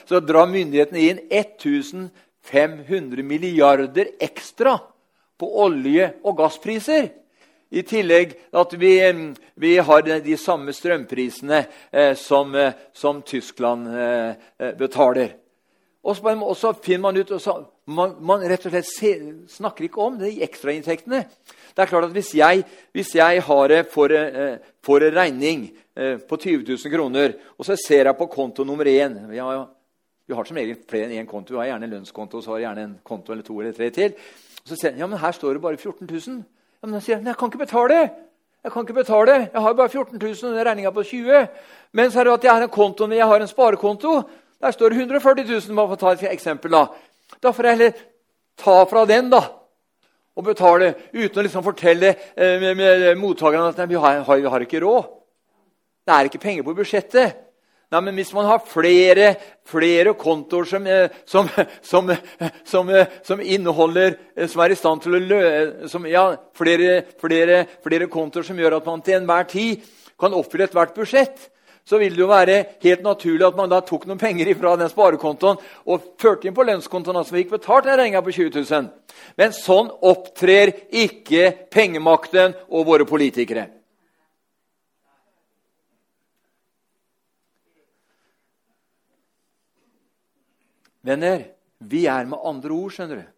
så 0.10 0.20
drar 0.20 0.50
myndighetene 0.50 1.00
inn 1.12 1.20
1500 1.30 3.22
milliarder 3.22 4.18
ekstra 4.18 4.80
på 5.42 5.50
olje- 5.64 6.14
og 6.24 6.38
gasspriser. 6.38 7.10
I 7.72 7.84
tillegg 7.88 8.34
at 8.60 8.74
vi, 8.76 8.96
vi 9.56 9.76
har 9.80 10.02
de 10.04 10.38
samme 10.38 10.74
strømprisene 10.76 11.62
eh, 11.92 12.16
som, 12.20 12.52
eh, 12.56 12.76
som, 12.94 13.22
Tyskland 13.24 13.88
eh, 13.96 14.74
betaler. 14.76 15.38
Og 16.04 16.18
så, 16.58 16.74
finner 16.84 17.06
man 17.06 17.18
ut 17.18 17.32
så, 17.40 17.56
man, 17.86 18.18
man, 18.20 18.44
rett 18.50 18.66
og 18.66 18.74
slett 18.74 18.90
se, 18.90 19.12
snakker 19.54 19.88
ikke 19.88 20.02
om 20.04 20.18
de 20.20 20.34
ekstrainntektene. 20.44 21.22
Det 21.72 21.84
er 21.84 21.92
klart 21.92 22.10
at 22.10 22.16
Hvis 22.16 22.34
jeg, 22.36 22.66
hvis 22.92 23.16
jeg 23.16 23.44
har, 23.46 23.76
får, 23.94 24.16
får 24.84 25.06
en 25.08 25.16
regning 25.16 25.68
på 26.28 26.38
20 26.42 26.66
000 26.74 26.92
kroner, 26.92 27.38
og 27.56 27.70
så 27.70 27.78
ser 27.80 28.10
jeg 28.10 28.18
på 28.18 28.28
konto 28.34 28.66
nummer 28.66 28.90
én 28.90 29.30
Vi 29.30 29.38
har, 29.38 29.68
vi 30.28 30.36
har 30.36 30.48
som 30.48 30.58
regel 30.58 30.82
flere 30.90 31.08
enn 31.08 31.22
én 31.22 31.30
konto. 31.30 31.54
Vi 31.54 31.62
har 31.62 31.74
gjerne 31.76 31.88
en 31.88 31.96
lønnskonto 31.96 32.40
og 32.40 32.44
så 32.44 32.54
har 32.54 32.58
vi 32.58 32.66
gjerne 32.66 32.84
en 32.88 33.00
konto 33.04 33.32
eller 33.32 33.46
to 33.46 33.62
eller 33.62 33.78
tre 33.78 33.90
til. 33.94 34.18
Så 34.66 34.76
sier 34.76 34.92
han 34.92 35.00
ja, 35.00 35.08
men 35.08 35.20
her 35.20 35.32
står 35.32 35.54
det 35.58 35.62
bare 35.62 35.78
14 35.78 36.08
000. 36.08 36.44
Ja, 36.82 36.88
men 36.88 36.94
han 36.98 37.02
sier 37.06 37.22
jeg 37.22 37.38
kan 37.38 37.52
ikke 37.52 37.66
betale. 37.66 38.02
Jeg 38.62 38.72
kan 38.72 38.86
ikke 38.86 38.94
betale. 38.94 39.38
Jeg 39.54 39.62
har 39.62 39.74
bare 39.74 39.90
14 39.90 40.20
000, 40.22 40.54
og 40.54 40.66
regninga 40.66 40.92
på 40.92 41.04
20 41.04 41.48
Men 41.92 42.12
så 42.12 42.20
er 42.20 42.24
det 42.24 42.34
at 42.34 42.44
jeg 42.44 42.54
har 42.54 42.62
en 42.62 42.70
konto, 42.70 43.08
jeg 43.10 43.28
har 43.28 43.42
en 43.42 43.48
sparekonto. 43.48 44.22
Der 44.62 44.72
står 44.72 44.90
det 44.90 44.98
140 44.98 45.44
000. 45.50 45.76
Bare 45.76 45.88
for 45.88 45.98
å 45.98 46.00
ta 46.00 46.12
et 46.12 46.34
eksempel. 46.34 46.72
Da 46.72 46.86
Da 47.42 47.52
får 47.52 47.66
jeg 47.66 47.78
heller 47.78 47.94
ta 48.58 48.86
fra 48.86 49.06
den 49.06 49.30
da, 49.32 49.42
og 50.36 50.44
betale 50.46 50.94
uten 51.14 51.40
å 51.40 51.44
liksom 51.46 51.64
fortelle 51.64 52.10
eh, 52.36 52.60
med, 52.60 52.78
med 52.78 53.18
mottakerne 53.18 53.72
at 53.72 53.78
nei, 53.78 53.88
vi, 53.88 53.96
har, 53.96 54.22
vi 54.28 54.52
har 54.54 54.66
ikke 54.66 54.82
råd. 54.84 55.08
Det 56.06 56.14
er 56.14 56.30
ikke 56.30 56.42
penger 56.44 56.64
på 56.68 56.76
budsjettet. 56.76 57.40
Nei, 57.92 58.02
men 58.02 58.16
Hvis 58.16 58.34
man 58.34 58.48
har 58.48 58.62
flere, 58.64 59.34
flere 59.68 60.14
kontoer 60.16 60.68
som, 60.68 60.88
eh, 60.88 61.10
som, 61.26 61.50
som, 61.84 62.12
som, 63.24 63.42
inneholder 63.42 64.16
eh, 64.36 64.48
Som 64.48 64.64
er 64.64 64.72
i 64.72 64.80
stand 64.80 65.04
til 65.04 65.18
å 65.18 65.24
løse 65.24 66.04
ja, 66.08 66.26
flere, 66.56 67.02
flere, 67.20 67.66
flere 67.84 68.08
kontoer 68.12 68.48
som 68.48 68.60
gjør 68.60 68.80
at 68.80 68.88
man 68.88 69.04
til 69.04 69.20
enhver 69.20 69.50
tid 69.52 69.90
kan 70.22 70.36
oppfylle 70.38 70.68
ethvert 70.68 70.94
budsjett, 70.94 71.48
så 71.82 71.98
vil 71.98 72.14
det 72.14 72.22
jo 72.22 72.28
være 72.30 72.58
helt 72.84 73.02
naturlig 73.02 73.48
at 73.48 73.58
man 73.58 73.72
da 73.72 73.80
tok 73.82 74.06
noen 74.06 74.22
penger 74.22 74.52
fra 74.54 74.76
den 74.78 74.92
sparekontoen 74.92 75.58
og 75.90 76.06
førte 76.22 76.46
inn 76.46 76.54
på 76.54 76.66
lønnskontoen, 76.68 77.18
altså 77.18 77.40
fikk 77.40 77.56
betalt 77.56 77.90
den 77.90 77.98
regninga 77.98 78.22
på 78.22 78.36
20 78.38 78.62
000. 78.62 78.92
Men 79.42 79.58
sånn 79.58 79.90
opptrer 80.12 80.76
ikke 80.94 81.50
pengemakten 81.74 82.54
og 82.70 82.86
våre 82.92 83.10
politikere. 83.10 83.66
Venner, 91.02 91.48
vi 91.78 92.06
er 92.06 92.28
med 92.30 92.42
andre 92.46 92.74
ord, 92.76 92.94
skjønner 92.94 93.24
du. 93.24 93.30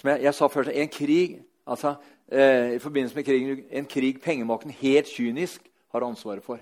Som 0.00 0.12
jeg, 0.12 0.22
jeg 0.24 0.36
sa 0.38 0.48
først, 0.48 0.72
en 0.72 0.92
krig 0.92 1.38
altså, 1.68 1.94
eh, 2.32 2.76
i 2.76 2.82
forbindelse 2.82 3.18
med 3.18 3.26
krigen, 3.26 3.64
en 3.70 3.88
krig 3.90 4.20
pengemakten 4.24 4.72
helt 4.80 5.10
kynisk 5.10 5.68
har 5.92 6.06
ansvaret 6.06 6.44
for. 6.44 6.60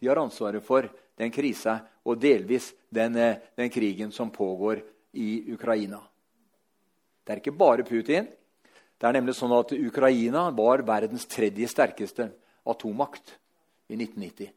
De 0.00 0.08
har 0.08 0.20
ansvaret 0.22 0.64
for 0.64 0.88
den 1.18 1.32
krisa 1.34 1.80
og 2.04 2.20
delvis 2.22 2.72
den, 2.90 3.16
eh, 3.16 3.36
den 3.56 3.70
krigen 3.70 4.12
som 4.12 4.30
pågår 4.30 4.80
i 5.12 5.52
Ukraina. 5.52 6.00
Det 7.22 7.32
er 7.32 7.42
ikke 7.42 7.58
bare 7.58 7.84
Putin. 7.84 8.26
Det 8.98 9.08
er 9.08 9.12
nemlig 9.12 9.34
sånn 9.34 9.52
at 9.54 9.72
Ukraina 9.74 10.48
var 10.54 10.82
verdens 10.86 11.26
tredje 11.26 11.68
sterkeste 11.68 12.30
atommakt 12.66 13.36
i 13.90 13.98
1990. 13.98 14.52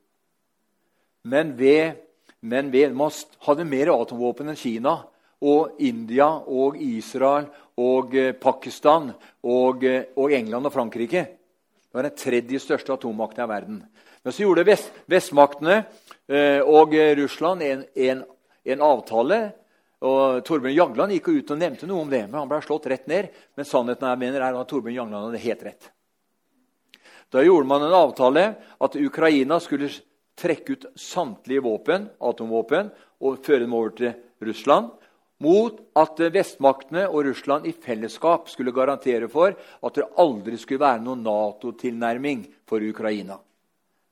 Men 1.26 1.56
ved 1.58 1.98
men 2.42 2.72
man 2.94 3.12
hadde 3.48 3.66
mer 3.66 3.92
atomvåpen 3.94 4.50
enn 4.52 4.60
Kina 4.60 5.00
og 5.46 5.82
India 5.84 6.28
og 6.48 6.78
Israel 6.82 7.48
og 7.82 8.16
eh, 8.16 8.34
Pakistan 8.38 9.10
og, 9.44 9.84
eh, 9.84 10.12
og 10.16 10.34
England 10.34 10.70
og 10.70 10.74
Frankrike. 10.74 11.26
Det 11.26 11.96
var 11.96 12.08
den 12.08 12.18
tredje 12.18 12.60
største 12.60 12.94
atommakten 12.96 13.44
i 13.44 13.50
verden. 13.50 13.82
Men 14.24 14.34
så 14.34 14.44
gjorde 14.44 14.66
vest, 14.68 14.92
vestmaktene 15.12 15.84
eh, 16.28 16.62
og 16.62 16.96
Russland 17.20 17.64
en, 17.64 17.86
en, 17.96 18.24
en, 18.66 18.82
avtale. 18.82 19.42
og 20.06 20.44
Torbjørn 20.46 20.76
Jagland 20.76 21.14
gikk 21.16 21.30
ut 21.30 21.52
og 21.52 21.60
nevnte 21.60 21.88
noe 21.90 22.04
om 22.04 22.10
det, 22.10 22.26
men 22.28 22.40
han 22.40 22.50
ble 22.50 22.62
slått 22.62 22.88
rett 22.92 23.08
ned. 23.08 23.30
Men 23.56 23.66
sannheten 23.66 24.10
jeg 24.10 24.22
mener, 24.22 24.42
er 24.42 24.58
at 24.58 24.70
Torbjørn 24.70 24.98
Jagland 24.98 25.30
hadde 25.30 25.46
helt 25.46 25.64
rett. 25.66 25.92
Da 27.34 27.44
gjorde 27.44 27.68
man 27.68 27.84
en 27.84 27.96
avtale 27.96 28.44
at 28.80 28.96
Ukraina 28.96 29.60
skulle 29.60 29.90
trekke 30.36 30.76
ut 30.76 30.86
samtlige 31.00 31.64
våpen, 31.64 32.10
atomvåpen 32.20 32.92
og 33.24 33.42
føre 33.46 33.64
dem 33.64 33.74
over 33.76 33.94
til 33.96 34.14
Russland, 34.44 34.92
mot 35.44 35.80
at 36.00 36.20
vestmaktene 36.32 37.06
og 37.10 37.26
Russland 37.28 37.68
i 37.68 37.74
fellesskap 37.76 38.48
skulle 38.52 38.74
garantere 38.76 39.28
for 39.32 39.56
at 39.56 39.98
det 39.98 40.08
aldri 40.22 40.58
skulle 40.60 40.84
være 40.86 41.04
noen 41.04 41.26
Nato-tilnærming 41.26 42.46
for 42.68 42.84
Ukraina. 42.84 43.38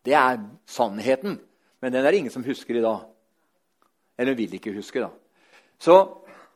Det 0.03 0.15
er 0.19 0.41
sannheten, 0.67 1.37
men 1.79 1.93
den 1.93 2.05
er 2.05 2.15
ingen 2.17 2.31
som 2.31 2.43
husker 2.43 2.75
i 2.75 2.83
dag. 2.83 3.05
Eller 4.19 4.35
vil 4.35 4.53
ikke 4.55 4.75
huske, 4.75 4.99
da. 4.99 5.09
Så, 5.79 5.95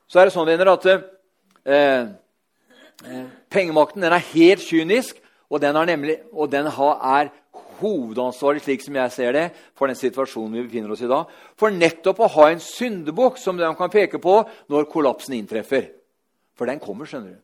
så 0.06 0.20
er 0.20 0.28
det 0.28 0.34
sånn 0.36 0.48
venner, 0.48 0.70
at 0.72 0.84
eh, 0.88 2.12
eh, 3.08 3.24
pengemakten 3.50 4.04
er 4.04 4.20
helt 4.34 4.64
kynisk, 4.64 5.18
og 5.48 5.62
den, 5.64 5.80
nemlig, 5.88 6.18
og 6.32 6.52
den 6.52 6.68
har, 6.76 7.00
er 7.18 7.32
hovedansvaret 7.80 8.64
slik 8.64 8.82
som 8.84 8.96
jeg 8.98 9.14
ser 9.14 9.36
det, 9.36 9.44
for 9.78 9.90
den 9.90 9.98
situasjonen 9.98 10.56
vi 10.56 10.64
befinner 10.66 10.92
oss 10.94 11.02
i 11.04 11.10
da. 11.10 11.22
For 11.58 11.74
nettopp 11.74 12.22
å 12.24 12.30
ha 12.36 12.48
en 12.52 12.62
syndebukk 12.62 13.38
som 13.40 13.58
de 13.58 13.68
kan 13.78 13.92
peke 13.92 14.20
på 14.22 14.40
når 14.72 14.88
kollapsen 14.92 15.36
inntreffer. 15.38 15.90
For 16.58 16.70
den 16.70 16.82
kommer, 16.82 17.08
skjønner 17.08 17.36
du. 17.36 17.40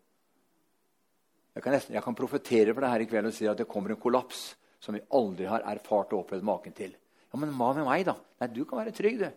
Jeg 1.55 1.63
kan, 1.63 1.77
nesten, 1.77 1.95
jeg 1.95 2.03
kan 2.03 2.19
profetere 2.19 2.75
for 2.75 2.83
det 2.83 2.91
her 2.91 3.05
i 3.05 3.09
kveld 3.11 3.31
og 3.31 3.37
si 3.37 3.47
at 3.47 3.61
det 3.61 3.69
kommer 3.71 3.95
en 3.95 4.01
kollaps 4.03 4.43
som 4.83 4.97
vi 4.97 5.05
aldri 5.15 5.47
har 5.47 5.63
erfart 5.71 6.13
og 6.13 6.25
opplevd 6.25 6.47
maken 6.47 6.75
til. 6.75 6.91
Ja, 7.31 7.39
Men 7.39 7.55
hva 7.55 7.71
med 7.77 7.87
meg, 7.87 8.05
da? 8.09 8.17
Nei, 8.43 8.51
Du 8.51 8.65
kan 8.65 8.83
være 8.83 8.95
trygg, 8.95 9.23
du. 9.23 9.31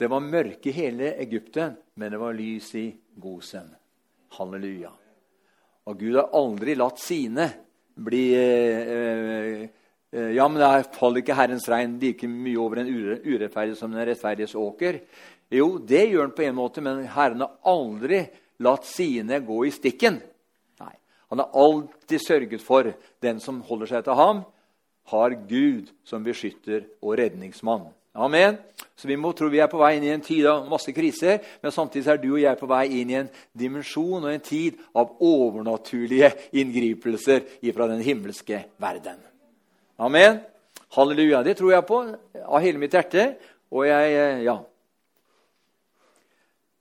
Det 0.00 0.08
var 0.10 0.24
mørke 0.24 0.72
i 0.72 0.74
hele 0.74 1.12
Egypten, 1.22 1.76
men 2.00 2.10
det 2.10 2.18
var 2.18 2.34
lys 2.34 2.72
i 2.80 2.88
Gosen. 3.20 3.68
Halleluja. 4.34 4.90
Og 5.86 6.00
Gud 6.00 6.16
har 6.16 6.32
aldri 6.34 6.74
latt 6.74 6.98
sine 6.98 7.46
bli 7.94 8.24
eh 8.34 9.64
Eh, 9.64 9.68
ja, 10.14 10.46
men 10.46 10.60
da 10.62 10.82
faller 10.94 11.24
ikke 11.24 11.34
Herrens 11.34 11.66
regn 11.70 11.96
like 11.98 12.28
mye 12.30 12.58
over 12.62 12.82
en 12.82 12.90
urettferdig 13.24 13.74
som 13.78 13.90
den 13.90 14.06
rettferdiges 14.06 14.54
åker. 14.54 15.00
Jo, 15.50 15.78
det 15.78 16.04
gjør 16.08 16.28
han 16.28 16.36
på 16.36 16.44
en 16.46 16.56
måte, 16.58 16.82
men 16.84 17.02
Herren 17.10 17.42
har 17.42 17.56
aldri 17.66 18.22
latt 18.62 18.86
sine 18.86 19.40
gå 19.44 19.64
i 19.66 19.72
stikken. 19.74 20.20
Nei, 20.82 20.94
Han 21.30 21.42
har 21.42 21.50
alltid 21.54 22.20
sørget 22.22 22.62
for 22.62 22.92
den 23.22 23.40
som 23.40 23.60
holder 23.66 23.90
seg 23.90 24.06
til 24.06 24.18
ham, 24.18 24.44
har 25.10 25.36
Gud 25.48 25.90
som 26.06 26.24
beskytter 26.24 26.86
og 27.02 27.18
redningsmann. 27.18 27.90
Amen. 28.14 28.56
Så 28.94 29.08
vi 29.10 29.16
må 29.18 29.32
tro 29.34 29.48
vi 29.50 29.58
er 29.58 29.68
på 29.68 29.80
vei 29.80 29.96
inn 29.96 30.06
i 30.06 30.12
en 30.14 30.22
tid 30.22 30.46
av 30.46 30.68
masse 30.70 30.94
kriser, 30.94 31.42
men 31.60 31.74
samtidig 31.74 32.12
er 32.12 32.22
du 32.22 32.30
og 32.36 32.40
jeg 32.44 32.60
på 32.60 32.70
vei 32.70 32.84
inn 33.00 33.10
i 33.10 33.18
en 33.18 33.30
dimensjon 33.50 34.22
og 34.22 34.30
en 34.30 34.46
tid 34.46 34.78
av 34.94 35.16
overnaturlige 35.18 36.30
inngripelser 36.54 37.42
fra 37.74 37.90
den 37.90 38.04
himmelske 38.06 38.62
verden. 38.78 39.18
Amen. 39.96 40.40
Halleluja. 40.88 41.42
Det 41.42 41.54
tror 41.54 41.72
jeg 41.72 41.86
på 41.86 41.98
av 42.42 42.62
hele 42.62 42.80
mitt 42.82 42.94
hjerte. 42.94 43.34
Og 43.70 43.86
jeg 43.86 44.14
eh, 44.14 44.42
Ja. 44.44 44.58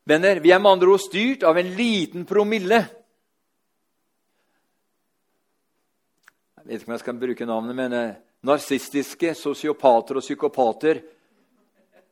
Venner, 0.06 0.40
vi 0.44 0.52
er 0.52 0.60
med 0.60 0.72
andre 0.72 0.90
ord 0.92 1.00
styrt 1.00 1.46
av 1.48 1.58
en 1.58 1.70
liten 1.78 2.26
promille. 2.28 2.82
Jeg 6.58 6.66
vet 6.66 6.82
ikke 6.82 6.90
om 6.90 6.96
jeg 6.96 7.04
skal 7.04 7.20
bruke 7.22 7.46
navnet, 7.48 7.76
men 7.78 7.94
eh, 7.94 8.16
narsistiske 8.44 9.32
sosiopater 9.40 10.20
og 10.20 10.26
psykopater 10.26 11.00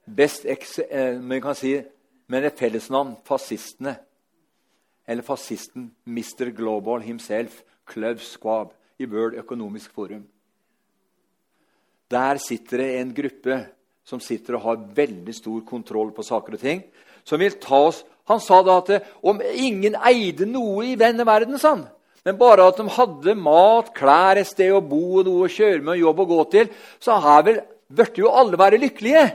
best 0.06 0.46
ex, 0.46 0.78
eh, 0.80 1.20
men 1.20 1.42
kan 1.44 1.58
si, 1.58 1.74
med 2.32 2.46
et 2.48 2.60
fellesnavn 2.60 3.18
fascistene. 3.28 3.98
Eller 5.08 5.26
fascisten 5.26 5.92
Mr. 6.06 6.54
Global 6.56 7.02
himself, 7.02 7.64
Club 7.86 8.22
Squab, 8.22 8.72
i 9.00 9.06
World 9.06 9.36
Economic 9.36 9.90
Forum. 9.90 10.30
Der 12.12 12.39
sitter 12.43 12.84
det 12.84 12.89
en 13.00 13.13
gruppe 13.15 13.62
som 14.04 14.19
sitter 14.19 14.58
og 14.58 14.65
har 14.65 14.84
veldig 14.97 15.34
stor 15.36 15.62
kontroll 15.67 16.12
på 16.15 16.26
saker 16.26 16.58
og 16.58 16.63
ting. 16.63 16.84
som 17.24 17.39
vil 17.39 17.54
ta 17.62 17.78
oss. 17.88 18.04
Han 18.26 18.39
sa 18.41 18.62
da 18.65 18.80
at 18.82 19.04
om 19.21 19.41
ingen 19.41 19.93
eide 19.95 20.47
noe 20.50 20.88
i 20.89 20.95
denne 20.97 21.26
verden, 21.28 21.60
sa 21.60 21.76
han, 21.76 21.84
men 22.26 22.38
bare 22.38 22.65
at 22.69 22.78
de 22.78 22.88
hadde 22.89 23.36
mat, 23.38 23.91
klær, 23.93 24.39
et 24.41 24.50
sted 24.50 24.74
å 24.74 24.82
bo, 24.82 25.19
og 25.19 25.28
noe 25.28 25.45
å 25.45 25.52
kjøre 25.52 25.82
med, 25.82 25.95
og 25.95 26.06
jobb 26.06 26.21
å 26.24 26.28
gå 26.32 26.39
til, 26.56 26.71
så 27.02 27.19
her 27.21 27.45
vel, 27.45 27.62
burde 27.91 28.24
jo 28.24 28.32
alle 28.34 28.58
være 28.58 28.80
lykkelige. 28.82 29.26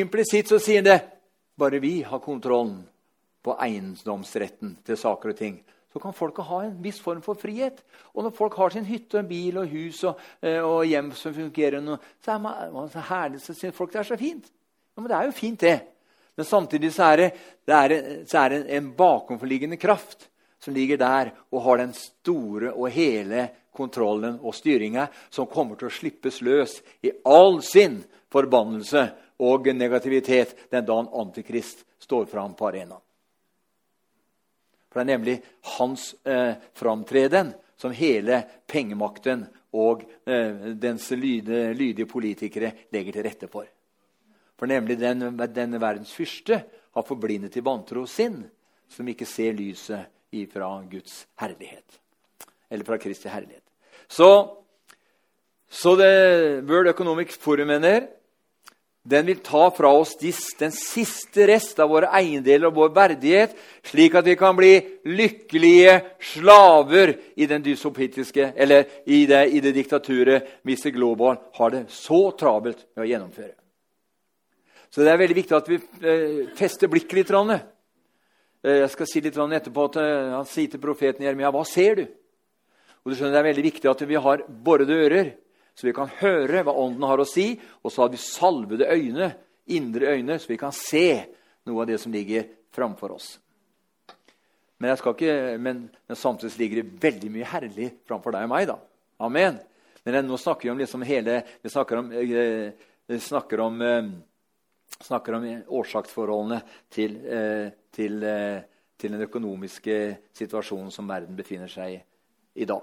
Implisitt 0.00 0.52
så 0.52 0.60
sier 0.62 0.80
han 0.80 0.88
det 0.88 1.00
bare 1.58 1.80
vi 1.82 1.98
har 2.06 2.22
kontrollen 2.24 2.78
på 3.42 3.56
eiendomsretten 3.60 4.78
til 4.86 4.96
saker 4.96 5.32
og 5.32 5.38
ting. 5.38 5.58
Så 5.92 6.00
kan 6.00 6.16
folket 6.16 6.48
ha 6.48 6.62
en 6.64 6.76
viss 6.82 7.00
form 7.04 7.20
for 7.24 7.38
frihet. 7.38 7.82
Og 8.14 8.24
når 8.24 8.34
folk 8.36 8.56
har 8.56 8.72
sin 8.72 8.88
hytte, 8.88 9.20
og 9.20 9.28
bil 9.28 9.58
og 9.60 9.68
hus 9.68 10.02
og, 10.08 10.20
eh, 10.40 10.60
og 10.64 10.86
hjem 10.88 11.12
som 11.12 11.34
fungerer, 11.36 11.84
så 12.24 12.34
er 12.34 12.72
man 12.72 12.90
så 12.90 13.04
herlig, 13.10 13.40
så 13.40 13.54
syns 13.54 13.76
folk 13.76 13.92
det 13.92 14.00
er 14.00 14.10
så 14.10 14.16
fint. 14.16 14.48
Ja, 14.96 15.02
men 15.02 15.10
det 15.10 15.16
er 15.18 15.28
jo 15.28 15.36
fint, 15.36 15.60
det. 15.60 15.80
Men 16.36 16.48
samtidig 16.48 16.92
så 16.94 17.12
er 17.12 17.16
det, 17.16 17.30
det, 17.68 17.74
er, 17.74 18.24
så 18.26 18.38
er 18.38 18.48
det 18.54 18.62
en 18.76 18.92
bakomforliggende 18.96 19.76
kraft 19.76 20.28
som 20.62 20.74
ligger 20.74 20.96
der 20.96 21.32
og 21.50 21.62
har 21.66 21.82
den 21.82 21.92
store 21.96 22.72
og 22.72 22.88
hele 22.94 23.48
kontrollen 23.72 24.38
og 24.40 24.54
styringa, 24.54 25.08
som 25.30 25.48
kommer 25.50 25.76
til 25.76 25.88
å 25.88 25.92
slippes 25.92 26.40
løs 26.44 26.78
i 27.04 27.12
all 27.24 27.60
sin 27.64 28.00
forbannelse 28.32 29.06
og 29.42 29.68
negativitet 29.74 30.54
den 30.70 30.86
dagen 30.86 31.10
Antikrist 31.12 31.84
står 32.02 32.28
fram 32.30 32.54
på 32.54 32.68
arenaen. 32.68 33.01
For 34.92 35.00
Det 35.00 35.06
er 35.06 35.16
nemlig 35.16 35.38
hans 35.78 36.12
eh, 36.28 36.54
framtreden 36.76 37.54
som 37.80 37.94
hele 37.96 38.42
pengemakten 38.68 39.46
og 39.72 40.04
eh, 40.28 40.74
dens 40.76 41.08
lydige, 41.16 41.72
lydige 41.72 42.06
politikere 42.06 42.72
legger 42.92 43.16
til 43.16 43.24
rette 43.24 43.48
for. 43.48 43.64
For 44.58 44.68
nemlig 44.68 44.98
den, 45.00 45.32
denne 45.50 45.80
verdens 45.80 46.12
fyrste 46.12 46.60
har 46.92 47.08
forblindet 47.08 47.56
i 47.56 47.64
vantro 47.64 48.04
sinn, 48.06 48.42
som 48.92 49.08
ikke 49.08 49.26
ser 49.26 49.56
lyset 49.56 50.12
ifra 50.36 50.68
Guds 50.90 51.22
herlighet. 51.40 51.98
Eller 52.70 52.84
fra 52.84 53.00
Kristi 53.00 53.32
herlighet. 53.32 53.64
Så, 54.08 54.28
så 55.68 55.96
det 55.96 56.12
World 56.68 56.92
Economic 56.92 57.32
Forum 57.40 57.72
mener 57.72 58.10
den 59.02 59.26
vil 59.26 59.40
ta 59.42 59.70
fra 59.74 59.90
oss 59.90 60.14
den 60.58 60.70
siste 60.70 61.46
rest 61.50 61.80
av 61.82 61.90
våre 61.90 62.10
eiendeler 62.14 62.68
og 62.68 62.76
vår 62.76 62.92
verdighet, 62.94 63.56
slik 63.82 64.14
at 64.14 64.28
vi 64.28 64.36
kan 64.38 64.54
bli 64.54 64.76
lykkelige 65.10 65.96
slaver 66.32 67.16
i 67.34 67.48
den 67.50 67.64
dysopitiske, 67.64 68.52
eller 68.54 68.86
i 69.06 69.24
det, 69.26 69.42
i 69.50 69.60
det 69.64 69.74
diktaturet 69.74 70.62
Mr. 70.62 70.92
Global 70.94 71.40
har 71.58 71.74
det 71.74 71.82
så 71.90 72.28
travelt 72.38 72.86
med 72.94 73.04
å 73.04 73.10
gjennomføre. 73.10 73.54
Så 74.92 75.02
det 75.02 75.10
er 75.10 75.22
veldig 75.24 75.38
viktig 75.40 75.56
at 75.56 75.70
vi 75.72 75.78
eh, 75.80 76.40
fester 76.54 76.90
blikket 76.92 77.18
litt. 77.18 77.30
Eh, 78.62 78.82
jeg 78.84 78.90
skal 78.92 79.08
si 79.08 79.22
litt 79.24 79.38
etterpå 79.38 79.86
at 79.88 79.96
eh, 79.98 80.34
Han 80.36 80.46
sier 80.46 80.68
til 80.68 80.82
profeten 80.82 81.24
Jeremia, 81.24 81.50
'Hva 81.50 81.64
ser 81.66 81.94
du?' 81.96 82.10
Og 83.02 83.10
du 83.10 83.16
skjønner, 83.16 83.32
Det 83.32 83.40
er 83.40 83.50
veldig 83.50 83.64
viktig 83.66 83.90
at 83.90 84.02
vi 84.06 84.14
har 84.14 84.44
borede 84.46 84.94
ører, 84.94 85.32
så 85.74 85.86
vi 85.88 85.94
kan 85.96 86.10
høre 86.20 86.62
hva 86.66 86.74
Ånden 86.82 87.06
har 87.08 87.22
å 87.22 87.28
si. 87.28 87.52
Og 87.82 87.92
så 87.92 88.04
har 88.04 88.12
vi 88.12 88.20
salvede 88.20 88.88
øyne, 88.92 89.30
indre 89.72 90.16
øyne, 90.16 90.38
så 90.38 90.50
vi 90.50 90.60
kan 90.60 90.74
se 90.76 91.06
noe 91.68 91.84
av 91.84 91.88
det 91.88 91.98
som 92.02 92.12
ligger 92.12 92.48
framfor 92.74 93.14
oss. 93.16 93.34
Men, 94.82 94.96
ikke, 94.96 95.34
men, 95.62 95.84
men 96.08 96.18
samtidig 96.18 96.58
ligger 96.58 96.82
det 96.82 97.02
veldig 97.04 97.30
mye 97.30 97.50
herlig 97.52 97.92
framfor 98.08 98.34
deg 98.34 98.48
og 98.48 98.52
meg. 98.52 98.66
da. 98.72 98.78
Amen. 99.22 99.60
Men 100.02 100.26
nå 100.26 100.36
snakker 100.40 100.66
vi 100.66 100.72
om 100.72 100.80
liksom 100.80 101.04
hele 101.06 101.36
Vi 101.62 101.70
snakker 101.70 102.00
om, 102.00 102.08
eh, 102.10 103.18
snakker 103.22 103.60
om 103.62 103.82
eh, 103.86 104.08
snakker 105.02 105.32
om 105.32 105.46
årsaksforholdene 105.68 106.60
til, 106.90 107.16
eh, 107.26 107.70
til, 107.92 108.22
eh, 108.22 108.62
til, 108.98 109.12
den 109.12 109.22
økonomiske 109.22 110.16
situasjonen 110.34 110.90
som 110.90 111.08
verden 111.08 111.36
befinner 111.36 111.68
seg 111.68 111.94
i 111.94 112.02
i 112.54 112.64
dag. 112.64 112.82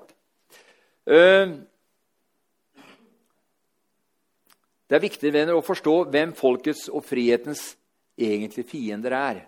Eh, 1.05 1.51
det 4.89 4.97
er 4.97 5.05
viktig 5.05 5.31
venner, 5.33 5.53
å 5.53 5.65
forstå 5.65 5.95
hvem 6.09 6.33
folkets 6.37 6.87
og 6.89 7.05
frihetens 7.05 7.75
egentlige 8.19 8.71
fiender 8.71 9.13
er. 9.15 9.43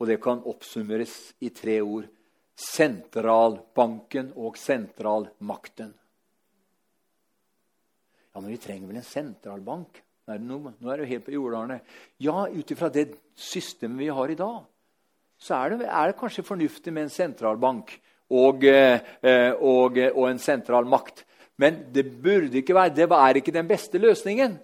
Og 0.00 0.08
det 0.08 0.18
kan 0.24 0.40
oppsummeres 0.48 1.14
i 1.44 1.52
tre 1.54 1.78
ord 1.84 2.08
sentralbanken 2.56 4.32
og 4.40 4.56
sentralmakten. 4.56 5.92
Ja, 8.32 8.40
men 8.40 8.50
vi 8.52 8.60
trenger 8.60 8.88
vel 8.88 9.00
en 9.00 9.06
sentralbank? 9.06 10.00
Er 10.26 10.40
nå, 10.42 10.58
nå 10.74 10.90
er 10.90 11.00
det 11.00 11.10
helt 11.12 11.24
på 11.28 11.36
jordarne. 11.36 11.78
Ja, 12.18 12.48
ut 12.48 12.72
ifra 12.72 12.88
det 12.92 13.12
systemet 13.38 14.00
vi 14.00 14.10
har 14.12 14.32
i 14.32 14.38
dag, 14.38 14.64
så 15.38 15.60
er 15.60 15.72
det, 15.72 15.86
er 15.86 16.10
det 16.10 16.18
kanskje 16.18 16.44
fornuftig 16.44 16.92
med 16.92 17.06
en 17.06 17.12
sentralbank 17.12 17.92
og, 18.32 18.64
eh, 18.66 19.52
og, 19.60 20.00
og, 20.00 20.24
en 20.28 20.40
sentral 20.42 20.88
makt. 20.88 21.22
Men 21.58 21.86
det 21.94 22.04
burde 22.22 22.60
ikke 22.60 22.74
være, 22.76 22.94
det 22.94 23.08
er 23.10 23.40
ikke 23.40 23.54
den 23.54 23.68
beste 23.68 23.98
løsningen. 23.98 24.58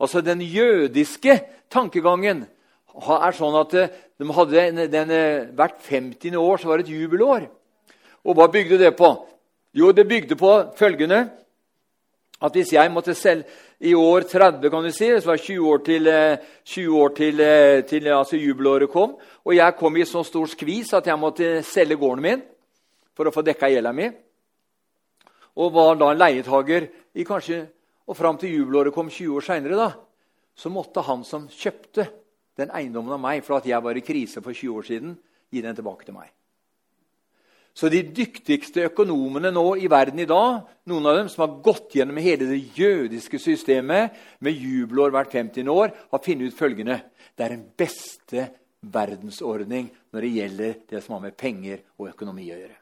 Altså, 0.00 0.20
Den 0.20 0.40
jødiske 0.40 1.40
tankegangen 1.70 2.46
er 2.96 3.36
sånn 3.36 3.56
at 3.60 3.74
eh, 3.76 3.92
de 4.16 4.32
hadde 4.32 4.62
en, 4.62 4.82
den, 4.92 5.10
eh, 5.12 5.48
hvert 5.56 5.80
50. 5.84 6.36
år 6.36 6.60
så 6.60 6.68
var 6.68 6.80
det 6.80 6.88
et 6.88 6.96
jubelår. 6.96 7.48
Og 8.24 8.36
hva 8.36 8.48
bygde 8.48 8.78
det 8.80 8.94
på? 8.96 9.10
Jo, 9.76 9.92
det 9.92 10.08
bygde 10.08 10.36
på 10.36 10.52
følgende 10.76 11.26
at 12.40 12.52
hvis 12.52 12.72
jeg 12.72 12.92
måtte 12.92 13.14
selge 13.16 13.44
i 13.80 13.92
år 13.94 14.24
30, 14.28 14.70
kan 14.72 14.84
du 14.84 14.90
si, 14.92 15.08
så 15.20 15.28
var 15.28 15.36
det 15.36 15.44
20 15.44 15.68
år 15.68 15.78
til, 15.84 16.08
20 16.64 16.84
eh, 16.84 17.00
år 17.00 17.08
til, 17.16 17.42
til 17.88 18.08
altså 18.08 18.36
jubelåret 18.40 18.92
kom, 18.92 19.16
og 19.44 19.56
jeg 19.56 19.76
kom 19.76 19.96
i 19.96 20.04
så 20.08 20.24
stor 20.24 20.48
skvis 20.48 20.94
at 20.96 21.06
jeg 21.06 21.20
måtte 21.20 21.62
selge 21.62 21.96
gården 22.00 22.24
min 22.24 22.44
for 23.16 23.28
å 23.28 23.32
få 23.32 23.44
dekka 23.44 23.68
gjelda 23.72 23.92
mi, 23.96 24.08
og 25.56 25.72
var 25.72 25.96
da 25.98 26.12
en 26.12 26.20
leietager 26.20 26.88
i 27.16 27.24
kanskje, 27.26 27.64
og 28.06 28.16
fram 28.16 28.38
til 28.38 28.52
jubelåret 28.52 28.94
kom 28.94 29.08
20 29.10 29.38
år 29.40 29.44
seinere, 29.44 29.90
så 30.56 30.70
måtte 30.72 31.04
han 31.04 31.24
som 31.26 31.48
kjøpte 31.52 32.06
den 32.56 32.72
eiendommen 32.72 33.16
av 33.16 33.20
meg 33.20 33.44
for 33.44 33.58
at 33.58 33.68
jeg 33.68 33.82
var 33.82 33.98
i 33.98 34.04
krise 34.04 34.42
for 34.44 34.56
20 34.56 34.80
år 34.80 34.86
siden, 34.88 35.16
gi 35.52 35.62
den 35.62 35.76
tilbake 35.76 36.06
til 36.06 36.16
meg. 36.16 36.30
Så 37.76 37.90
de 37.92 38.00
dyktigste 38.00 38.86
økonomene 38.88 39.50
nå 39.52 39.64
i 39.76 39.88
verden 39.92 40.22
i 40.22 40.28
dag, 40.28 40.62
noen 40.88 41.08
av 41.10 41.18
dem 41.18 41.26
som 41.28 41.42
har 41.44 41.58
gått 41.64 41.98
gjennom 41.98 42.16
hele 42.24 42.48
det 42.48 42.62
jødiske 42.78 43.40
systemet 43.42 44.16
med 44.40 44.56
jubelår 44.56 45.12
hvert 45.12 45.36
50 45.36 45.68
år, 45.68 45.92
har 45.92 46.24
funnet 46.24 46.48
ut 46.48 46.56
følgende 46.56 47.02
Det 47.36 47.44
er 47.44 47.52
den 47.52 47.66
beste 47.76 48.46
verdensordning 48.80 49.90
når 50.08 50.24
det 50.24 50.34
gjelder 50.38 50.74
det 50.88 51.04
som 51.04 51.18
har 51.18 51.26
med 51.26 51.36
penger 51.36 51.84
og 51.98 52.08
økonomi 52.14 52.48
å 52.48 52.56
gjøre. 52.56 52.78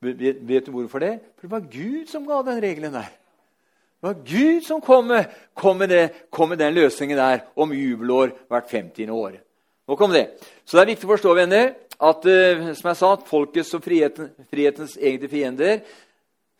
Vet, 0.00 0.66
du 0.66 0.72
hvorfor 0.72 1.02
det? 1.02 1.18
For 1.36 1.46
det 1.46 1.52
var 1.52 1.66
Gud 1.72 2.08
som 2.08 2.26
ga 2.28 2.40
den 2.46 2.62
regelen 2.62 2.94
der. 2.94 3.10
Det 4.00 4.08
var 4.08 4.16
Gud 4.24 4.64
som 4.64 4.80
kom 4.80 5.10
med, 5.12 5.24
kom 5.54 5.76
med, 5.76 5.88
det, 5.92 6.04
kom 6.32 6.48
med 6.48 6.58
den 6.58 6.74
løsningen 6.74 7.18
der 7.18 7.42
om 7.56 7.72
jubelår 7.72 8.32
hvert 8.48 8.70
50. 8.70 9.10
år. 9.10 9.36
Nok 9.88 10.00
om 10.00 10.12
det. 10.12 10.30
Så 10.64 10.76
det 10.76 10.82
er 10.82 10.92
viktig 10.94 11.08
å 11.08 11.12
forstå, 11.12 11.34
venner, 11.36 11.74
at 12.00 12.24
uh, 12.24 12.70
som 12.78 12.88
jeg 12.88 12.96
sa, 12.96 13.12
at 13.12 13.28
folkets 13.28 13.74
og 13.76 13.84
friheten, 13.84 14.30
frihetens 14.48 14.96
egne 14.96 15.28
fiender 15.28 15.82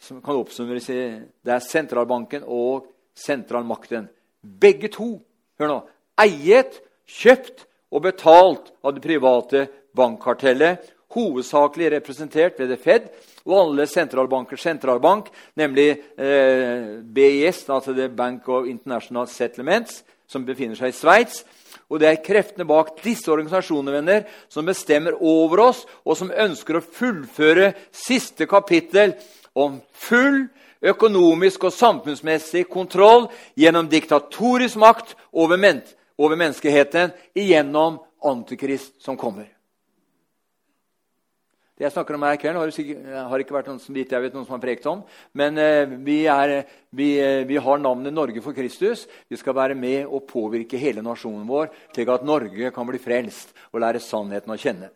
som 0.01 0.21
kan 0.25 0.37
oppsummeres 0.41 0.89
i 0.93 1.01
det 1.45 1.55
er 1.55 1.65
sentralbanken 1.65 2.45
og 2.45 2.89
sentralmakten. 3.17 4.09
Begge 4.41 4.89
to 4.93 5.15
hør 5.61 5.69
nå, 5.69 5.81
eiet, 6.21 6.81
kjøpt 7.09 7.67
og 7.93 8.05
betalt 8.05 8.71
av 8.85 8.97
det 8.97 9.05
private 9.05 9.67
bankkartellet, 9.97 10.81
hovedsakelig 11.15 11.91
representert 11.97 12.59
ved 12.61 12.71
det 12.73 12.81
Fed 12.83 13.09
og 13.47 13.57
alle 13.57 13.87
sentralbankers 13.89 14.63
sentralbank, 14.63 15.31
nemlig 15.57 15.89
eh, 16.21 17.01
BIS, 17.03 17.65
altså 17.71 17.95
The 17.97 18.09
Bank 18.13 18.49
of 18.49 18.69
International 18.69 19.29
Settlements, 19.29 20.03
som 20.29 20.45
befinner 20.47 20.79
seg 20.79 20.93
i 20.93 20.97
Sveits. 20.97 21.43
Og 21.91 21.99
det 22.03 22.11
er 22.11 22.23
kreftene 22.23 22.67
bak 22.69 22.93
disse 23.03 23.31
organisasjonene 23.33 23.95
venner, 23.97 24.27
som 24.53 24.69
bestemmer 24.69 25.17
over 25.19 25.65
oss, 25.71 25.85
og 26.05 26.19
som 26.19 26.31
ønsker 26.31 26.79
å 26.79 26.85
fullføre 26.85 27.73
siste 27.91 28.47
kapittel 28.51 29.17
om 29.59 29.81
full 29.91 30.45
økonomisk 30.81 31.67
og 31.69 31.75
samfunnsmessig 31.77 32.67
kontroll 32.71 33.29
gjennom 33.59 33.89
diktatorisk 33.91 34.79
makt 34.81 35.17
over, 35.33 35.59
men 35.59 35.83
over 36.21 36.39
menneskeheten 36.39 37.17
igjennom 37.35 37.99
Antikrist 38.21 38.99
som 39.01 39.17
kommer. 39.17 39.49
Det 41.81 41.87
jeg 41.87 41.95
snakker 41.95 42.13
om 42.13 42.25
her 42.27 42.37
i 42.37 42.41
kveld, 42.43 42.59
har, 42.61 43.27
har 43.31 43.41
ikke 43.41 43.55
vært 43.57 43.69
noen 43.71 43.79
som, 43.81 43.95
vet, 43.97 44.11
noen 44.13 44.45
som 44.45 44.53
har 44.53 44.61
prekt 44.61 44.85
om. 44.91 44.99
Men 45.33 45.57
eh, 45.57 45.89
vi, 46.05 46.19
er, 46.29 46.53
vi, 46.93 47.07
eh, 47.17 47.41
vi, 47.49 47.57
har 47.57 47.81
navnet 47.81 48.13
Norge 48.13 48.43
for 48.45 48.53
Kristus. 48.53 49.07
Vi 49.33 49.39
skal 49.41 49.57
være 49.57 49.79
med 49.81 50.05
og 50.05 50.27
påvirke 50.29 50.77
hele 50.77 51.01
nasjonen 51.01 51.49
vår, 51.49 51.71
slik 51.95 52.13
at 52.13 52.27
Norge 52.29 52.69
kan 52.77 52.85
bli 52.85 53.01
frelst 53.01 53.57
og 53.73 53.81
lære 53.81 54.03
sannheten 54.05 54.53
å 54.53 54.59
kjenne. 54.61 54.91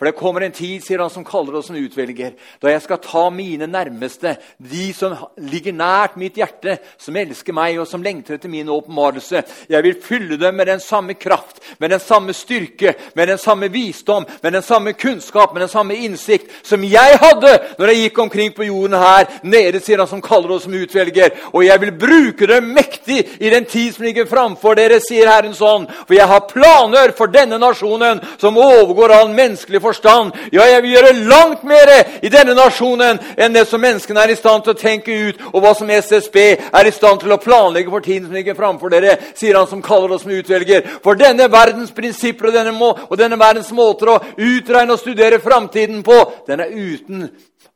For 0.00 0.08
det 0.08 0.16
kommer 0.16 0.40
en 0.40 0.52
tid 0.56 0.80
sier 0.80 1.02
han, 1.02 1.10
som 1.12 1.26
kaller 1.28 1.58
oss 1.58 1.66
som 1.68 1.76
utvelger, 1.76 2.30
da 2.56 2.70
jeg 2.70 2.80
skal 2.86 2.98
ta 3.04 3.26
mine 3.28 3.66
nærmeste, 3.68 4.30
de 4.56 4.86
som 4.96 5.12
ligger 5.36 5.74
nært 5.76 6.14
mitt 6.16 6.38
hjerte, 6.40 6.78
som 6.96 7.18
elsker 7.20 7.52
meg 7.52 7.76
og 7.82 7.84
som 7.84 8.00
lengter 8.00 8.38
etter 8.38 8.48
min 8.48 8.70
åpenbarelse. 8.72 9.42
Jeg 9.68 9.84
vil 9.84 9.98
fylle 10.00 10.38
dem 10.40 10.56
med 10.56 10.70
den 10.70 10.80
samme 10.80 11.18
kraft, 11.20 11.60
med 11.84 11.92
den 11.92 12.00
samme 12.00 12.32
styrke, 12.32 12.94
med 13.12 13.28
den 13.28 13.42
samme 13.42 13.68
visdom, 13.68 14.24
med 14.40 14.56
den 14.56 14.64
samme 14.64 14.94
kunnskap, 14.96 15.52
med 15.52 15.66
den 15.66 15.72
samme 15.74 15.98
innsikt 16.00 16.48
som 16.64 16.80
jeg 16.88 17.20
hadde 17.20 17.52
når 17.76 17.92
jeg 17.92 18.06
gikk 18.06 18.22
omkring 18.24 18.56
på 18.56 18.70
jorden 18.70 18.96
her 18.96 19.28
nede, 19.44 19.84
sier 19.84 20.00
han 20.00 20.08
som 20.08 20.24
kaller 20.24 20.56
oss 20.56 20.64
som 20.64 20.78
utvelger. 20.80 21.36
Og 21.52 21.66
jeg 21.66 21.84
vil 21.84 21.92
bruke 22.06 22.48
dem 22.48 22.72
mektig 22.72 23.18
i 23.36 23.52
den 23.52 23.68
tid 23.68 23.92
som 23.98 24.08
ligger 24.08 24.32
framfor 24.32 24.80
dere, 24.80 25.02
sier 25.04 25.28
Herren 25.28 25.52
sånn. 25.52 25.84
For 26.06 26.16
jeg 26.16 26.32
har 26.32 26.48
planer 26.48 27.12
for 27.20 27.28
denne 27.28 27.60
nasjonen 27.60 28.24
som 28.40 28.56
overgår 28.56 29.18
all 29.20 29.36
menneskelig 29.36 29.76
forstand 29.76 29.89
forstand. 29.90 30.32
Ja, 30.54 30.66
jeg 30.70 30.82
vil 30.84 30.96
gjøre 30.96 31.12
langt 31.30 31.66
mer 31.68 31.92
i 32.22 32.32
denne 32.32 32.54
nasjonen 32.58 33.20
enn 33.36 33.56
det 33.56 33.66
som 33.68 33.82
menneskene 33.82 34.24
er 34.24 34.34
i 34.34 34.38
stand 34.38 34.64
til 34.64 34.74
å 34.74 34.80
tenke 34.80 35.14
ut, 35.28 35.42
og 35.52 35.60
hva 35.64 35.74
som 35.76 35.90
SSB 35.90 36.38
er 36.70 36.88
i 36.88 36.94
stand 36.94 37.22
til 37.22 37.34
å 37.34 37.40
planlegge 37.42 37.92
for 37.92 38.04
tiden 38.04 38.28
som 38.28 38.38
ligger 38.38 38.58
framfor 38.58 38.92
dere, 38.92 39.18
sier 39.38 39.58
han 39.58 39.68
som 39.70 39.84
kaller 39.84 40.16
oss 40.16 40.24
som 40.26 40.34
utvelger. 40.34 40.86
For 41.04 41.18
denne 41.18 41.50
verdens 41.52 41.94
prinsipper 41.96 42.50
og 42.50 42.58
denne, 42.58 42.74
må, 42.76 42.92
og 43.08 43.20
denne 43.20 43.38
verdens 43.40 43.72
måter 43.76 44.14
å 44.14 44.18
utregne 44.36 44.96
og 44.96 45.02
studere 45.02 45.42
framtiden 45.42 46.04
på, 46.06 46.18
den 46.48 46.64
er 46.64 46.74
uten 46.74 47.30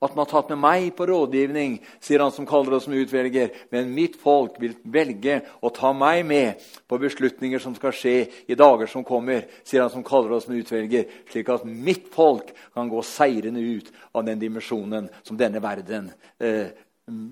at 0.04 0.14
man 0.14 0.24
har 0.24 0.30
tatt 0.30 0.50
med 0.52 0.60
meg 0.60 0.86
på 0.96 1.06
rådgivning, 1.08 1.78
sier 2.02 2.20
han 2.20 2.32
som 2.34 2.46
kaller 2.48 2.76
oss 2.76 2.86
som 2.86 2.96
utvelger. 2.96 3.50
Men 3.72 3.92
mitt 3.96 4.18
folk 4.20 4.58
vil 4.62 4.76
velge 4.84 5.40
å 5.64 5.70
ta 5.74 5.94
meg 5.96 6.24
med 6.28 6.64
på 6.90 6.98
beslutninger 7.00 7.62
som 7.62 7.76
skal 7.78 7.94
skje 7.96 8.16
i 8.50 8.58
dager 8.58 8.90
som 8.90 9.06
kommer, 9.06 9.46
sier 9.64 9.84
han 9.84 9.92
som 9.92 10.04
kaller 10.06 10.36
oss 10.36 10.48
som 10.48 10.56
utvelger, 10.58 11.08
slik 11.32 11.50
at 11.54 11.64
mitt 11.64 12.10
folk 12.12 12.52
kan 12.74 12.90
gå 12.92 13.02
seirende 13.06 13.64
ut 13.64 13.90
av 14.12 14.26
den 14.28 14.42
dimensjonen 14.42 15.08
som 15.22 15.40
denne 15.40 15.62
verden 15.64 16.10
eh, 16.38 16.68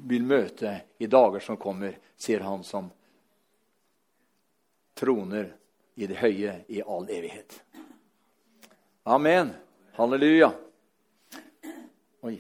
vil 0.09 0.25
møte 0.29 0.79
i 0.99 1.09
dager 1.11 1.45
som 1.45 1.61
kommer, 1.61 1.97
sier 2.17 2.45
han 2.45 2.65
som 2.65 2.91
troner 4.99 5.53
i 5.95 6.09
det 6.09 6.21
høye 6.21 6.63
i 6.73 6.81
all 6.83 7.09
evighet. 7.11 7.59
Amen. 9.05 9.51
Halleluja. 9.97 10.53
Oi. 12.23 12.39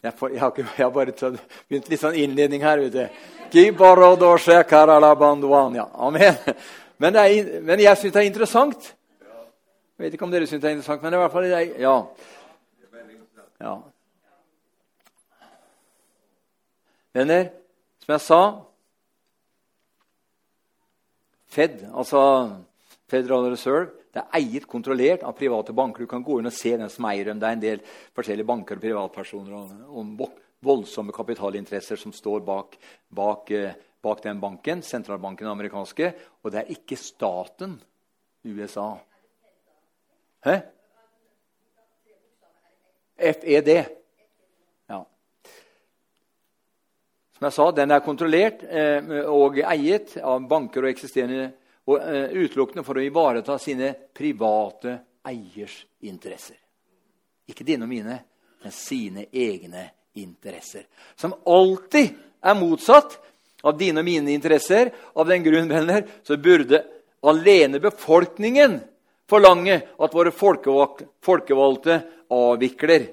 Jeg, 0.00 0.14
får, 0.16 0.30
jeg, 0.32 0.40
har, 0.40 0.52
ikke, 0.54 0.64
jeg 0.76 0.84
har, 0.84 0.92
bare 0.94 1.12
tatt, 1.12 1.36
begynt 1.68 1.90
litt 1.92 2.00
sånn 2.00 2.16
innledning 2.16 2.62
her. 2.64 2.80
ute. 2.80 3.10
Amen. 5.94 6.38
Men, 7.00 7.16
er, 7.16 7.60
men 7.64 7.80
jeg 7.80 7.96
syns 7.96 8.12
det 8.12 8.20
er 8.20 8.28
interessant. 8.28 8.90
Jeg 9.96 10.04
vet 10.04 10.16
ikke 10.16 10.26
om 10.26 10.32
dere 10.32 10.48
syns 10.48 10.60
det 10.60 10.68
er 10.68 10.74
interessant, 10.76 11.02
men 11.04 11.16
i 11.16 11.20
hvert 11.20 11.32
fall 11.32 11.46
ja. 11.48 11.94
ja. 13.60 13.74
Venner, 17.16 17.48
som 18.04 18.12
jeg 18.14 18.24
sa 18.24 18.42
Fed, 21.50 21.80
altså 21.90 22.20
Federal 23.10 23.48
Reserve, 23.50 23.90
det 24.14 24.22
er 24.22 24.38
eiet, 24.38 24.66
kontrollert 24.70 25.24
av 25.26 25.34
private 25.38 25.74
banker. 25.74 26.04
Du 26.04 26.10
kan 26.10 26.22
gå 26.22 26.38
inn 26.40 26.50
og 26.50 26.54
se 26.54 26.72
hvem 26.76 26.90
som 26.90 27.06
eier 27.10 27.30
dem. 27.30 27.40
Det 27.42 27.48
er 27.48 27.56
en 27.56 27.62
del 27.62 27.84
forskjellige 28.16 28.48
banker 28.48 28.78
og 28.78 28.84
privatpersoner 28.84 29.56
og, 29.58 29.76
og 29.90 30.40
voldsomme 30.66 31.14
kapitalinteresser 31.14 31.98
som 31.98 32.14
står 32.14 32.42
bak, 32.46 32.74
bak, 33.08 33.50
eh, 33.50 33.78
bak, 34.02 34.22
den 34.22 34.40
banken, 34.42 34.82
sentralbanken 34.82 35.46
den 35.46 35.52
amerikanske. 35.52 36.12
Og 36.42 36.52
det 36.52 36.62
er 36.62 36.74
ikke 36.74 36.98
staten 36.98 37.78
USA. 38.44 38.92
Hæ? 40.44 40.58
FED. 43.20 43.70
Ja. 44.88 45.02
Som 47.36 47.48
jeg 47.48 47.52
sa, 47.52 47.70
den 47.70 47.90
er 47.90 48.04
kontrollert 48.04 48.62
eh, 48.64 49.26
og 49.28 49.60
eiet 49.60 50.16
av 50.18 50.46
banker 50.48 50.86
og 50.86 50.94
eksisterende 50.94 51.50
og 51.90 51.98
uh, 51.98 52.30
utelukkende 52.30 52.84
for 52.86 53.00
å 53.00 53.04
ivareta 53.04 53.56
sine 53.58 53.92
private 54.14 54.96
eiers 55.26 55.80
interesser. 56.06 56.58
Ikke 57.50 57.66
dine 57.66 57.86
og 57.86 57.90
mine, 57.90 58.20
men 58.62 58.74
sine 58.74 59.26
egne 59.32 59.88
interesser. 60.20 60.86
Som 61.18 61.34
alltid 61.48 62.14
er 62.40 62.56
motsatt 62.58 63.18
av 63.66 63.76
dine 63.78 64.00
og 64.00 64.06
mine 64.06 64.32
interesser. 64.32 64.92
Av 65.18 65.28
den 65.28 65.44
grunn 65.44 65.68
venner, 65.68 66.06
så 66.22 66.38
burde 66.40 66.84
alene 67.26 67.80
befolkningen 67.82 68.78
forlange 69.30 69.76
at 69.98 70.14
våre 70.14 70.32
folkevalgte 70.32 72.00
avvikler 72.30 73.06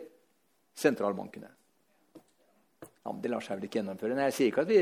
sentralbankene. 0.77 1.49
Ja, 3.03 3.11
men 3.11 3.21
Det 3.21 3.31
lar 3.31 3.43
seg 3.43 3.57
vel 3.57 3.69
ikke 3.69 3.79
gjennomføre? 3.81 4.15
Nei, 4.15 4.29
jeg 4.29 4.37
sier 4.37 4.51
ikke 4.51 4.65
at 4.65 4.71
vi, 4.71 4.81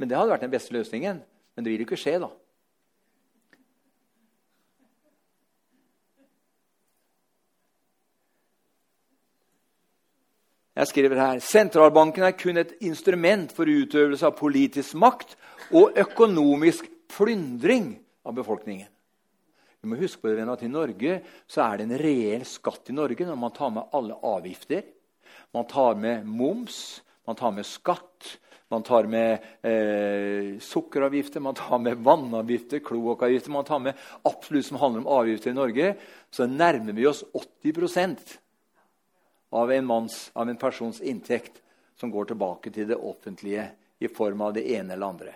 men 0.00 0.08
Det 0.08 0.16
hadde 0.16 0.32
vært 0.32 0.46
den 0.46 0.52
beste 0.54 0.74
løsningen. 0.74 1.20
Men 1.54 1.64
det 1.64 1.72
vil 1.72 1.82
jo 1.82 1.88
ikke 1.90 2.00
skje, 2.00 2.18
da. 2.22 2.30
Jeg 10.80 10.88
skriver 10.88 11.18
her 11.20 11.40
sentralbanken 11.44 12.24
er 12.24 12.38
kun 12.40 12.56
et 12.56 12.70
instrument 12.88 13.50
for 13.52 13.68
utøvelse 13.68 14.24
av 14.24 14.38
politisk 14.38 14.94
makt 14.96 15.34
og 15.76 15.98
økonomisk 16.00 16.88
plyndring 17.12 17.90
av 18.24 18.38
befolkningen. 18.38 18.88
Vi 19.80 19.90
må 19.90 19.98
huske 20.00 20.22
på 20.24 20.32
det 20.32 20.48
at 20.48 20.64
I 20.64 20.72
Norge 20.72 21.18
så 21.44 21.66
er 21.66 21.76
det 21.76 21.86
en 21.86 22.00
reell 22.00 22.48
skatt 22.48 22.88
i 22.88 22.96
Norge 22.96 23.28
når 23.28 23.38
man 23.42 23.52
tar 23.52 23.76
med 23.76 23.92
alle 23.92 24.16
avgifter. 24.32 24.88
Man 25.52 25.68
tar 25.68 26.00
med 26.00 26.24
moms, 26.24 27.02
man 27.28 27.36
tar 27.36 27.52
med 27.52 27.68
skatt, 27.68 28.34
man 28.72 28.86
tar 28.86 29.04
med 29.04 29.48
eh, 29.60 30.56
sukkeravgifter, 30.64 31.44
man 31.44 31.60
tar 31.60 31.80
med 31.84 32.00
vannavgifter, 32.06 32.80
kloakkavgifter 32.86 33.52
Man 33.52 33.68
tar 33.68 33.84
med 33.84 34.00
absolutt 34.24 34.72
som 34.72 34.80
handler 34.80 35.04
om 35.04 35.12
avgifter 35.20 35.52
i 35.52 35.60
Norge. 35.60 35.96
Så 36.32 36.48
nærmer 36.48 36.96
vi 36.96 37.10
oss 37.10 37.26
80 37.36 38.40
av 39.50 39.72
en, 39.72 39.86
manns, 39.86 40.30
av 40.32 40.48
en 40.48 40.56
persons 40.56 41.00
inntekt 41.00 41.62
som 41.98 42.10
går 42.10 42.30
tilbake 42.30 42.70
til 42.70 42.88
det 42.88 42.96
offentlige 42.96 43.68
i 44.00 44.08
form 44.08 44.40
av 44.46 44.54
det 44.56 44.64
ene 44.72 44.94
eller 44.94 45.06
andre. 45.06 45.34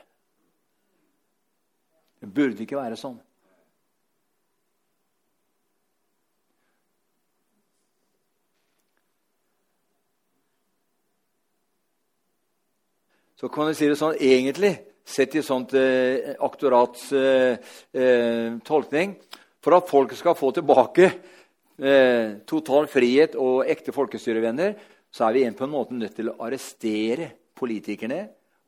Det 2.21 2.31
burde 2.33 2.65
ikke 2.65 2.79
være 2.81 2.97
sånn. 2.97 3.19
Så 13.37 13.51
kan 13.53 13.69
du 13.69 13.75
si 13.77 13.91
det 13.91 13.99
sånn 14.01 14.15
egentlig, 14.17 14.73
sett 15.05 15.35
i 15.37 15.43
sånt 15.45 15.75
eh, 15.77 16.33
aktorats 16.41 17.11
eh, 17.13 17.59
eh, 17.93 18.55
tolkning 18.65 19.19
For 19.61 19.77
at 19.77 19.91
folk 19.91 20.15
skal 20.17 20.37
få 20.39 20.49
tilbake 20.57 21.11
eh, 21.79 22.41
total 22.47 22.89
frihet 22.91 23.37
og 23.41 23.65
ekte 23.71 23.95
folkestyrevenner, 23.95 24.75
så 25.15 25.29
er 25.29 25.37
vi 25.37 25.45
på 25.55 25.67
en 25.67 25.75
måte 25.75 25.97
nødt 25.97 26.17
til 26.19 26.33
å 26.33 26.39
arrestere 26.43 27.31
politikerne 27.55 28.21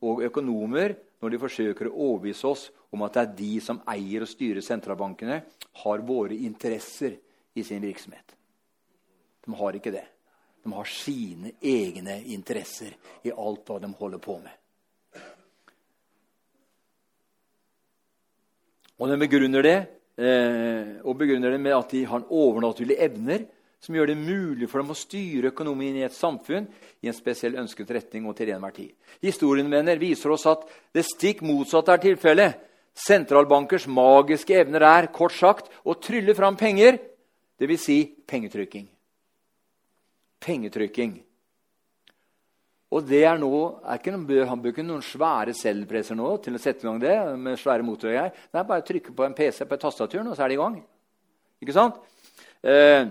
og 0.06 0.22
økonomer 0.28 0.94
når 1.22 1.32
de 1.32 1.40
forsøker 1.42 1.88
å 1.88 1.96
overbevise 2.10 2.46
oss 2.46 2.66
om 2.94 3.02
at 3.06 3.16
det 3.16 3.22
er 3.22 3.36
de 3.38 3.52
som 3.64 3.80
eier 3.90 4.24
og 4.24 4.30
styrer 4.30 4.64
sentralbankene, 4.64 5.40
har 5.82 6.04
våre 6.06 6.36
interesser 6.46 7.16
i 7.56 7.64
sin 7.64 7.82
virksomhet. 7.82 8.36
De 9.46 9.54
har 9.58 9.78
ikke 9.78 9.94
det. 9.94 10.04
De 10.62 10.72
har 10.74 10.88
sine 10.90 11.52
egne 11.62 12.20
interesser 12.34 12.94
i 13.26 13.32
alt 13.32 13.66
hva 13.68 13.80
de 13.82 13.90
holder 13.98 14.22
på 14.22 14.38
med. 14.42 14.54
Og 18.96 19.10
de 19.10 19.18
begrunner 19.20 19.66
det 19.66 19.76
eh, 20.18 20.96
og 21.04 21.18
begrunner 21.20 21.54
det 21.54 21.60
med 21.60 21.76
at 21.76 21.92
de 21.92 22.02
har 22.08 22.26
overnaturlige 22.32 23.00
evner 23.06 23.46
som 23.82 23.94
gjør 23.94 24.10
det 24.10 24.18
mulig 24.18 24.68
for 24.70 24.82
dem 24.82 24.90
å 24.90 24.98
styre 24.98 25.52
økonomien 25.52 25.98
i 25.98 26.04
et 26.06 26.16
samfunn 26.16 26.66
i 27.04 27.10
en 27.10 27.16
spesiell 27.16 27.58
ønsket 27.60 27.92
retning 27.94 28.26
og 28.26 28.36
til 28.38 28.50
enhver 28.50 28.74
tid. 28.74 28.94
Historien 29.22 29.68
mener, 29.70 30.00
viser 30.00 30.32
oss 30.34 30.46
at 30.50 30.64
det 30.96 31.04
stikk 31.06 31.44
motsatte 31.46 31.94
er 31.94 32.02
tilfellet. 32.02 32.56
Sentralbankers 32.96 33.84
magiske 33.92 34.56
evner 34.56 34.86
er 34.88 35.10
kort 35.12 35.36
sagt 35.36 35.68
å 35.84 35.94
trylle 36.00 36.34
fram 36.34 36.56
penger, 36.56 36.96
dvs. 37.60 37.84
Si 37.84 37.98
pengetrykking. 38.26 38.88
Pengetrykking. 40.40 41.12
Og 42.94 43.02
det 43.02 43.24
er 43.26 43.38
nå, 43.40 43.50
er 43.82 43.98
ikke 43.98 44.12
noen, 44.14 44.48
Han 44.48 44.66
ikke 44.70 44.84
noen 44.86 45.02
svære 45.02 45.54
cellepresser 45.58 46.14
nå 46.14 46.36
til 46.42 46.54
å 46.54 46.62
sette 46.62 46.84
i 46.84 46.88
gang 46.88 47.00
det. 47.02 47.16
med 47.38 47.58
svære 47.58 47.82
motorer. 47.82 48.30
Det 48.30 48.60
er 48.60 48.68
bare 48.68 48.84
å 48.84 48.86
trykke 48.86 49.12
på 49.12 49.24
en 49.26 49.34
PC 49.34 49.64
på 49.66 49.76
tastaturen, 49.76 50.28
og 50.28 50.36
så 50.36 50.44
er 50.44 50.48
det 50.48 50.54
i 50.54 50.60
gang. 50.62 50.76
Ikke 51.62 51.74
sant? 51.74 51.98
Eh, 52.62 53.08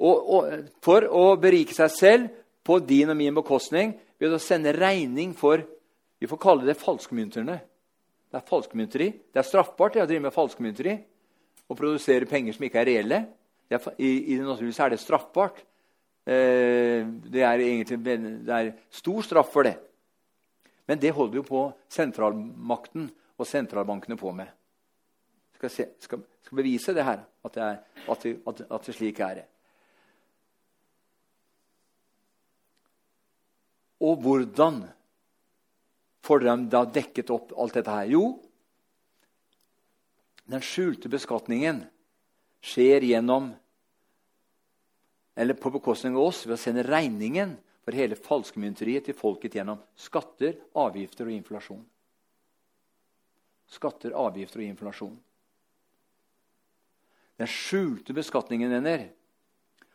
og, 0.00 0.16
og, 0.34 0.50
for 0.84 1.04
å 1.04 1.36
berike 1.40 1.76
seg 1.76 1.92
selv 1.92 2.28
på 2.66 2.78
din 2.80 3.12
og 3.12 3.16
min 3.16 3.36
bekostning 3.36 3.94
ved 4.18 4.32
å 4.32 4.42
sende 4.42 4.74
regning 4.76 5.34
for 5.36 5.64
Vi 6.16 6.24
får 6.24 6.38
kalle 6.40 6.64
det 6.64 6.78
falskmynterne. 6.80 7.58
Det 8.32 8.38
er 8.38 8.44
falskmynteri. 8.48 9.10
Det 9.28 9.36
er 9.36 9.44
straffbart 9.44 9.98
å 10.00 10.06
drive 10.08 10.24
med 10.24 10.32
falskmynteri 10.32 10.94
og 11.68 11.76
produsere 11.76 12.24
penger 12.24 12.56
som 12.56 12.64
ikke 12.64 12.80
er 12.80 12.88
reelle. 12.88 13.18
Er, 13.68 13.84
i, 14.00 14.32
I 14.32 14.38
det 14.38 14.46
naturlige 14.46 14.80
er 14.80 14.94
det 14.94 15.00
straffbart. 15.02 15.60
Eh, 16.26 17.06
det 17.30 17.42
er 17.46 17.62
egentlig 17.62 18.00
det 18.02 18.50
er 18.50 18.72
stor 18.90 19.22
straff 19.22 19.52
for 19.52 19.68
det. 19.68 19.76
Men 20.86 20.98
det 21.02 21.14
holder 21.14 21.40
jo 21.40 21.46
på 21.46 21.62
sentralmakten 21.90 23.08
og 23.36 23.46
sentralbankene 23.46 24.18
på 24.18 24.32
med. 24.34 24.50
Skal, 25.56 25.70
se, 25.72 25.86
skal, 26.02 26.24
skal 26.42 26.58
bevise 26.58 26.94
det 26.94 27.04
her, 27.06 27.22
at 27.46 27.54
det, 27.54 27.62
er, 27.62 27.78
at 28.10 28.26
det, 28.26 28.34
at 28.46 28.64
at 28.70 28.86
det 28.86 28.94
slik 28.94 29.20
er. 29.24 29.44
Og 34.02 34.18
hvordan 34.20 34.82
får 36.26 36.42
de 36.42 36.56
da 36.70 36.82
dekket 36.84 37.30
opp 37.32 37.54
alt 37.56 37.78
dette 37.78 37.94
her? 37.94 38.10
Jo, 38.12 38.24
den 40.46 40.62
skjulte 40.62 41.10
beskatningen 41.10 41.84
skjer 42.66 43.06
gjennom 43.06 43.50
eller 45.36 45.54
på 45.54 45.70
bekostning 45.70 46.16
av 46.16 46.30
oss 46.30 46.46
ved 46.46 46.56
å 46.56 46.60
sende 46.60 46.84
regningen 46.86 47.54
for 47.84 47.94
hele 47.94 48.16
falskmynteriet 48.18 49.06
til 49.06 49.16
folket 49.16 49.58
gjennom 49.58 49.82
skatter, 50.00 50.56
avgifter 50.74 51.28
og 51.28 51.36
inflasjon. 51.36 51.82
Skatter, 53.76 54.14
avgifter 54.16 54.62
og 54.62 54.70
inflasjon. 54.70 55.16
Den 57.36 57.50
skjulte 57.52 58.16
beskatningen 58.16 58.72
ender 58.78 59.10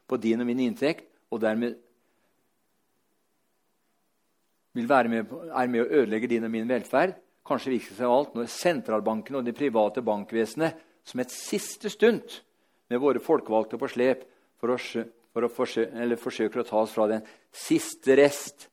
på 0.05 0.19
din 0.21 0.43
og 0.43 0.47
min 0.47 0.61
inntekt, 0.67 1.07
og 1.31 1.41
dermed 1.41 1.79
vil 4.77 4.87
være 4.87 5.11
med, 5.11 5.31
er 5.51 5.71
med 5.71 5.83
å 5.83 6.01
ødelegge 6.01 6.29
din 6.31 6.45
og 6.47 6.53
min 6.53 6.69
velferd, 6.69 7.15
kanskje 7.47 7.73
viktigst 7.73 8.03
av 8.05 8.13
alt 8.13 8.35
når 8.37 8.51
sentralbanken 8.51 9.39
og 9.39 9.47
det 9.47 9.55
private 9.57 10.03
bankvesenet 10.05 10.77
som 11.07 11.23
et 11.23 11.33
siste 11.33 11.89
stund 11.91 12.37
med 12.91 13.01
våre 13.01 13.23
folkevalgte 13.23 13.79
på 13.81 13.89
slep 13.89 14.23
for 14.61 14.75
å, 14.75 14.77
for 15.31 15.47
å 15.47 15.51
forsøke, 15.51 16.17
forsøker 16.19 16.61
å 16.61 16.67
ta 16.67 16.81
oss 16.81 16.95
fra 16.95 17.07
den 17.11 17.25
siste 17.55 18.17
rest 18.19 18.67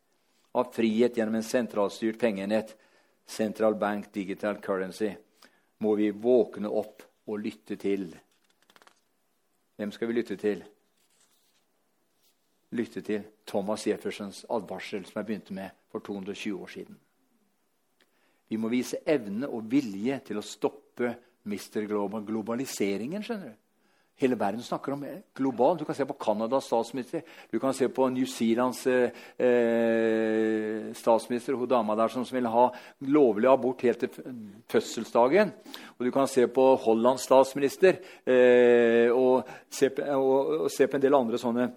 av 0.59 0.73
frihet 0.75 1.17
gjennom 1.17 1.39
en 1.39 1.47
sentralstyrt 1.47 2.19
pengeenhet, 2.21 2.75
Central 3.29 3.77
Bank 3.79 4.09
Digital 4.15 4.57
Currency, 4.65 5.13
må 5.85 5.95
vi 5.99 6.09
våkne 6.11 6.71
opp 6.73 7.05
og 7.29 7.45
lytte 7.45 7.77
til. 7.79 8.09
Hvem 9.79 9.93
skal 9.95 10.11
vi 10.11 10.17
lytte 10.17 10.39
til? 10.41 10.65
lytte 12.71 13.01
til 13.01 13.23
Thomas 13.47 13.87
Jeffersons 13.87 14.45
advarsel 14.51 15.07
som 15.09 15.21
jeg 15.21 15.27
begynte 15.27 15.55
med 15.57 15.77
for 15.93 16.05
220 16.05 16.63
år 16.63 16.73
siden. 16.73 16.99
Vi 18.49 18.57
må 18.57 18.69
vise 18.73 19.01
evne 19.07 19.49
og 19.49 19.69
vilje 19.71 20.21
til 20.25 20.41
å 20.41 20.45
stoppe 20.45 21.15
Mr. 21.49 21.87
Global, 21.89 22.25
globaliseringen. 22.25 23.23
skjønner 23.23 23.53
du. 23.53 23.68
Hele 24.19 24.35
verden 24.35 24.63
snakker 24.63 24.93
om 24.93 25.05
global. 25.35 25.77
Du 25.79 25.85
kan 25.87 25.95
se 25.95 26.05
på 26.07 26.17
Canadas 26.19 26.67
statsminister. 26.67 27.23
Du 27.51 27.59
kan 27.63 27.75
se 27.75 27.89
på 27.89 28.09
New 28.11 28.27
Zealands 28.27 28.87
eh, 28.87 29.11
eh, 29.39 30.93
statsminister, 30.99 31.55
hun 31.55 31.71
dama 31.71 31.95
der 31.95 32.11
som 32.11 32.27
vil 32.27 32.51
ha 32.51 32.65
lovlig 33.07 33.47
abort 33.47 33.85
helt 33.87 34.03
til 34.03 34.11
fødselsdagen. 34.69 35.53
Og 35.99 36.07
du 36.07 36.11
kan 36.11 36.27
se 36.27 36.49
på 36.51 36.67
Hollands 36.83 37.29
statsminister 37.31 38.01
eh, 38.27 39.07
og, 39.15 39.47
se 39.71 39.93
og, 40.17 40.65
og 40.65 40.71
se 40.75 40.91
på 40.91 40.99
en 40.99 41.07
del 41.07 41.15
andre 41.15 41.39
sånne 41.39 41.71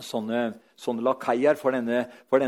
sånne, 0.00 0.44
sånne 0.78 1.04
lakeier 1.04 1.58
for, 1.60 1.76
for, 2.30 2.46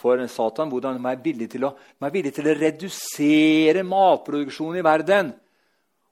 for 0.00 0.26
Satan. 0.30 0.70
Hvordan 0.70 0.96
de 0.96 1.10
er 1.10 1.24
villige 1.24 1.56
til 1.56 1.66
å, 1.68 1.74
til 2.06 2.52
å 2.52 2.60
redusere 2.60 3.84
matproduksjonen 3.84 4.80
i 4.80 4.86
verden. 4.86 5.34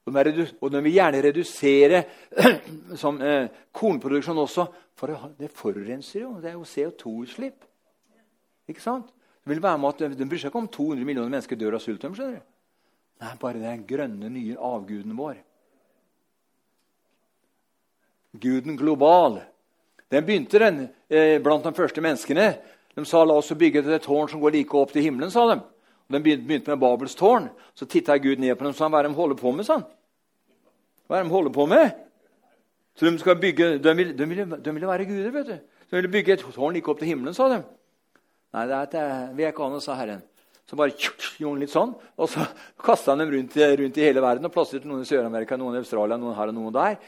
Og 0.05 0.13
de, 0.13 0.25
redu, 0.29 0.43
og 0.61 0.73
de 0.73 0.81
vil 0.85 0.97
gjerne 0.99 1.21
redusere 1.25 2.03
som, 3.03 3.21
eh, 3.25 3.49
kornproduksjon 3.73 4.39
også. 4.39 4.67
For 4.95 5.11
det 5.39 5.51
forurenser 5.51 6.21
jo. 6.21 6.35
Det 6.43 6.51
er 6.51 6.59
jo 6.59 6.67
CO2-utslipp. 6.69 7.65
Ikke 8.69 8.85
sant? 8.85 9.09
Det 9.45 9.53
vil 9.53 9.63
være 9.63 9.79
med 9.79 10.03
at 10.03 10.19
de 10.19 10.29
bryr 10.29 10.41
seg 10.41 10.53
ikke 10.53 10.61
om 10.63 10.69
200 10.69 11.05
millioner 11.05 11.33
mennesker 11.33 11.57
dør 11.61 11.79
av 11.79 11.83
sult. 11.85 12.05
skjønner 12.05 12.39
du? 12.39 12.45
Nei, 13.25 13.33
bare 13.41 13.61
den 13.61 13.85
grønne, 13.89 14.31
nye 14.33 14.57
avguden 14.57 15.17
vår. 15.17 15.41
Guden 18.41 18.77
global. 18.77 19.41
Den 20.11 20.25
begynte 20.27 20.59
den 20.59 20.89
eh, 21.09 21.41
blant 21.43 21.65
de 21.65 21.73
første 21.75 22.01
menneskene. 22.01 22.49
De 22.95 23.05
sa 23.05 23.25
la 23.25 23.37
oss 23.39 23.53
bygge 23.53 23.83
et 23.85 24.03
tårn 24.03 24.29
som 24.29 24.41
går 24.41 24.59
like 24.59 24.77
opp 24.79 24.93
til 24.93 25.03
himmelen. 25.03 25.31
sa 25.31 25.47
de. 25.55 25.61
Og 26.09 26.17
de 26.17 26.21
begynte 26.23 26.71
med 26.71 26.81
Babels 26.81 27.17
tårn. 27.19 27.49
Så 27.75 27.89
titta 27.91 28.17
Gud 28.19 28.43
ned 28.43 28.57
på 28.57 28.67
dem 28.67 28.75
og 28.75 28.79
sa 28.79 28.89
hva 28.93 29.01
er 29.01 29.09
de 29.09 29.17
holder 29.17 29.39
på 29.41 29.53
med. 29.55 29.67
Sånn? 29.69 29.85
Hva 31.09 31.19
er 31.19 31.25
de 31.25 31.33
holder 31.33 31.55
på 31.55 31.67
med? 31.71 32.03
Så 32.95 33.09
De 33.09 33.19
skal 33.19 33.41
bygge, 33.41 33.79
de 33.83 33.95
ville, 33.97 34.13
de 34.15 34.29
ville, 34.31 34.45
de 34.45 34.75
ville 34.77 34.91
være 34.91 35.09
guder. 35.09 35.33
vet 35.35 35.49
du. 35.49 35.57
De 35.91 35.97
ville 35.97 36.13
bygge 36.13 36.37
et 36.37 36.45
tårn 36.45 36.75
like 36.75 36.91
opp 36.91 37.01
til 37.01 37.11
himmelen, 37.11 37.35
sa 37.35 37.49
de. 37.51 37.63
Nei, 38.55 38.67
det, 38.71 38.79
det 38.93 39.05
vil 39.35 39.45
jeg 39.45 39.55
ikke 39.55 39.67
ha 39.73 39.81
sa 39.83 39.97
Herren. 39.99 40.23
Så 40.65 40.79
bare 40.79 40.95
gjorde 40.97 41.51
han 41.51 41.61
litt 41.61 41.73
sånn, 41.73 41.91
og 42.17 42.31
så 42.31 42.45
kasta 42.87 43.13
han 43.13 43.25
dem 43.25 43.33
rundt, 43.35 43.57
rundt, 43.57 43.99
i 43.99 44.07
hele 44.07 44.23
verden 44.25 44.49
og 44.49 44.55
plasserte 44.55 44.89
noen 44.89 45.03
i 45.05 45.09
Sør-Amerika, 45.09 45.59
noen 45.61 45.77
i 45.77 45.83
Australia, 45.83 46.17
noen 46.21 46.37
her 46.39 46.53
og 46.53 46.57
noen 46.57 46.77
der. 46.77 47.01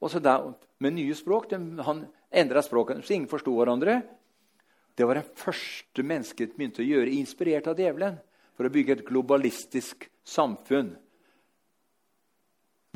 Og 0.00 0.12
så 0.12 0.22
der, 0.22 0.52
Med 0.78 0.92
nye 0.92 1.14
språk. 1.16 1.46
De, 1.48 1.56
han 1.86 2.02
endra 2.28 2.60
språket, 2.60 2.98
så 3.00 3.14
ingen 3.14 3.30
forsto 3.30 3.54
hverandre. 3.56 4.02
Det 4.96 5.04
var 5.04 5.18
det 5.18 5.28
første 5.36 6.04
mennesket 6.06 6.54
begynte 6.56 6.80
å 6.80 6.86
gjøre, 6.86 7.12
inspirert 7.12 7.66
av 7.68 7.80
djevelen, 7.80 8.16
for 8.56 8.68
å 8.68 8.72
bygge 8.72 8.96
et 8.96 9.04
globalistisk 9.04 10.06
samfunn. 10.24 10.94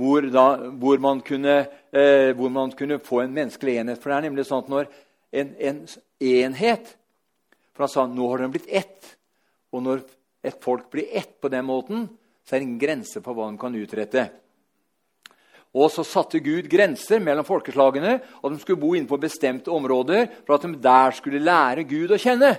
Hvor, 0.00 0.24
da, 0.32 0.44
hvor, 0.80 0.96
man 1.02 1.20
kunne, 1.20 1.58
eh, 1.92 2.30
hvor, 2.32 2.48
man 2.48 2.72
kunne, 2.72 2.96
få 3.04 3.20
en 3.20 3.34
menneskelig 3.36 3.74
enhet. 3.82 4.00
For 4.00 4.08
det 4.08 4.16
er 4.16 4.26
nemlig 4.30 4.46
sånn 4.48 4.64
at 4.64 4.70
når 4.72 4.88
en, 5.36 5.50
en 5.60 5.82
enhet 6.30 6.96
For 7.74 7.84
han 7.84 7.92
sa 7.92 8.06
nå 8.08 8.30
har 8.32 8.40
den 8.42 8.54
blitt 8.54 8.70
ett. 8.72 9.10
Og 9.76 9.84
når 9.84 10.00
et 10.42 10.56
folk 10.64 10.88
blir 10.92 11.12
ett 11.12 11.36
på 11.40 11.50
den 11.52 11.68
måten, 11.68 12.08
så 12.44 12.56
er 12.56 12.62
det 12.62 12.66
ingen 12.66 12.80
grense 12.80 13.20
for 13.20 13.36
hva 13.36 13.50
de 13.50 13.60
kan 13.60 13.76
utrette. 13.76 14.24
Og 15.76 15.90
så 15.94 16.02
satte 16.02 16.40
Gud 16.42 16.66
grenser 16.70 17.20
mellom 17.22 17.46
folkeslagene, 17.46 18.16
og 18.42 18.50
de 18.50 18.58
skulle 18.58 18.80
bo 18.80 18.94
innenfor 18.96 19.20
bestemte 19.22 19.70
områder 19.70 20.26
for 20.42 20.56
at 20.56 20.66
de 20.66 20.74
der 20.82 21.14
skulle 21.14 21.42
lære 21.44 21.86
Gud 21.86 22.10
å 22.10 22.18
kjenne. 22.18 22.56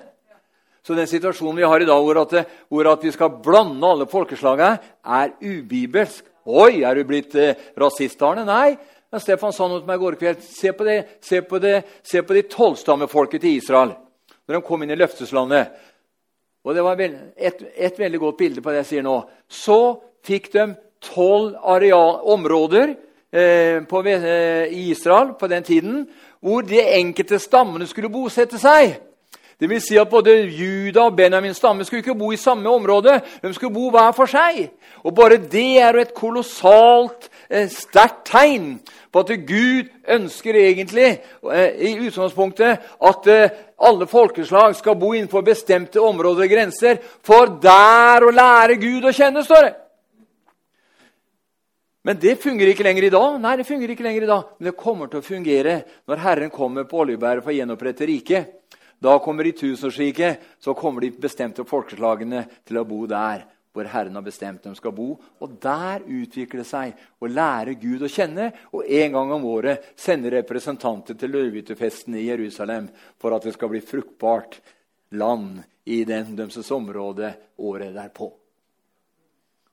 Så 0.82 0.96
den 0.98 1.10
situasjonen 1.10 1.60
vi 1.60 1.68
har 1.68 1.84
i 1.84 1.90
dag, 1.90 2.02
hvor 2.02 2.22
at, 2.24 2.38
hvor 2.72 2.88
at 2.90 3.04
vi 3.06 3.12
skal 3.14 3.36
blande 3.44 3.86
alle 3.86 4.08
folkeslagene, 4.10 4.80
er 5.04 5.36
ubibelsk. 5.44 6.26
Oi, 6.48 6.82
er 6.88 6.98
du 6.98 7.04
blitt 7.06 7.36
eh, 7.38 7.68
rasist, 7.78 8.22
Arne? 8.26 8.48
Nei. 8.48 8.74
Men 9.12 9.22
Stefan 9.22 9.54
sa 9.54 9.68
noe 9.68 9.82
til 9.82 9.90
meg 9.92 10.00
i 10.00 10.02
går 10.02 10.18
kveld. 10.18 10.46
Se 10.48 10.72
på 10.74 10.88
det, 10.88 10.98
se 11.22 11.42
på 11.46 11.60
det, 11.62 11.76
se 12.08 12.24
på 12.26 12.38
de 12.38 12.48
tolvstammefolket 12.50 13.44
til 13.44 13.60
Israel 13.60 13.94
når 14.48 14.58
de 14.58 14.68
kom 14.68 14.82
inn 14.84 14.92
i 14.92 15.00
løfteslandet. 15.00 15.76
Og 16.66 16.76
Det 16.76 16.84
var 16.84 17.00
et, 17.02 17.62
et 17.76 18.00
veldig 18.00 18.20
godt 18.20 18.38
bilde 18.38 18.62
på 18.62 18.72
det 18.72 18.82
jeg 18.82 18.90
sier 18.90 19.06
nå. 19.06 19.16
Så 19.48 20.02
fikk 20.26 20.52
de 20.54 20.66
tolv 21.02 21.56
områder 22.24 22.96
eh, 23.34 23.84
på, 23.84 24.04
eh, 24.06 24.66
i 24.66 24.90
Israel 24.92 25.34
på 25.40 25.48
den 25.48 25.64
tiden 25.64 26.08
hvor 26.40 26.62
de 26.62 26.82
enkelte 26.82 27.40
stammene 27.40 27.88
skulle 27.88 28.10
bosette 28.10 28.60
seg. 28.60 28.98
Det 29.62 29.70
vil 29.70 29.82
si 29.82 29.98
at 30.02 30.10
Både 30.10 30.34
Juda 30.50 31.04
og 31.06 31.16
Benjamin 31.16 31.54
stamme 31.54 31.86
skulle 31.86 32.02
ikke 32.02 32.18
bo 32.18 32.32
i 32.34 32.38
samme 32.38 32.70
område. 32.70 33.20
De 33.44 33.54
skulle 33.54 33.74
bo 33.74 33.92
hver 33.94 34.12
for 34.18 34.26
seg. 34.26 34.72
Og 35.06 35.14
Bare 35.16 35.38
det 35.38 35.78
er 35.78 35.94
jo 35.94 36.02
et 36.02 36.16
kolossalt 36.18 37.30
eh, 37.50 37.70
sterkt 37.70 38.26
tegn 38.32 38.80
på 39.12 39.22
at 39.22 39.34
Gud 39.46 39.92
ønsker 40.08 40.56
egentlig 40.56 41.10
i 41.84 41.90
utgangspunktet 42.00 42.80
at 43.04 43.28
alle 43.76 44.08
folkeslag 44.08 44.76
skal 44.76 44.96
bo 44.96 45.12
innenfor 45.12 45.44
bestemte 45.44 46.00
områder 46.00 46.48
og 46.48 46.54
grenser, 46.54 47.02
for 47.20 47.60
der 47.60 48.24
å 48.24 48.32
lære 48.32 48.80
Gud 48.80 49.04
å 49.04 49.12
kjenne, 49.12 49.44
står 49.44 49.68
det. 49.68 49.74
Men 52.02 52.18
det 52.18 52.40
fungerer 52.42 52.74
ikke 52.74 52.86
lenger 52.86 53.06
i 53.06 53.14
dag. 53.14 53.36
Nei, 53.42 53.54
det 53.60 53.68
fungerer 53.68 53.94
ikke 53.94 54.06
lenger 54.06 54.26
i 54.26 54.30
dag. 54.32 54.54
Men 54.58 54.70
det 54.72 54.80
kommer 54.80 55.10
til 55.10 55.22
å 55.22 55.26
fungere 55.26 55.76
når 56.10 56.24
Herren 56.24 56.54
kommer 56.54 56.88
på 56.90 57.04
oljebæret 57.04 57.46
for 57.46 57.54
å 57.54 57.58
gjenopprette 57.60 58.08
riket. 58.10 58.58
Da 59.02 59.16
kommer 59.22 59.46
de 59.46 59.54
tusenårsriket, 59.58 60.42
så 60.62 60.76
kommer 60.78 61.02
de 61.02 61.10
bestemte 61.18 61.66
folkeslagene 61.66 62.46
til 62.66 62.82
å 62.82 62.86
bo 62.86 63.06
der 63.10 63.46
hvor 63.72 63.88
Herren 63.88 64.18
har 64.18 64.26
bestemt 64.26 64.66
de 64.66 64.74
skal 64.76 64.94
bo. 64.94 65.14
Og 65.42 65.56
der 65.64 66.04
utvikler 66.04 66.62
det 66.62 66.68
seg 66.70 66.98
å 67.22 67.30
lære 67.32 67.78
Gud 67.82 68.04
å 68.04 68.12
kjenne, 68.12 68.50
og 68.76 68.86
en 68.86 69.16
gang 69.16 69.32
om 69.38 69.48
året 69.54 69.94
sende 70.00 70.34
representanter 70.34 71.18
til 71.18 71.34
løvehyttefesten 71.38 72.18
i 72.20 72.28
Jerusalem 72.28 72.90
for 73.22 73.38
at 73.38 73.48
det 73.48 73.56
skal 73.56 73.72
bli 73.72 73.82
fruktbart 73.86 74.60
land 75.18 75.64
i 75.86 76.04
den 76.06 76.36
dømses 76.36 76.70
område 76.76 77.34
året 77.64 77.96
derpå. 77.96 78.32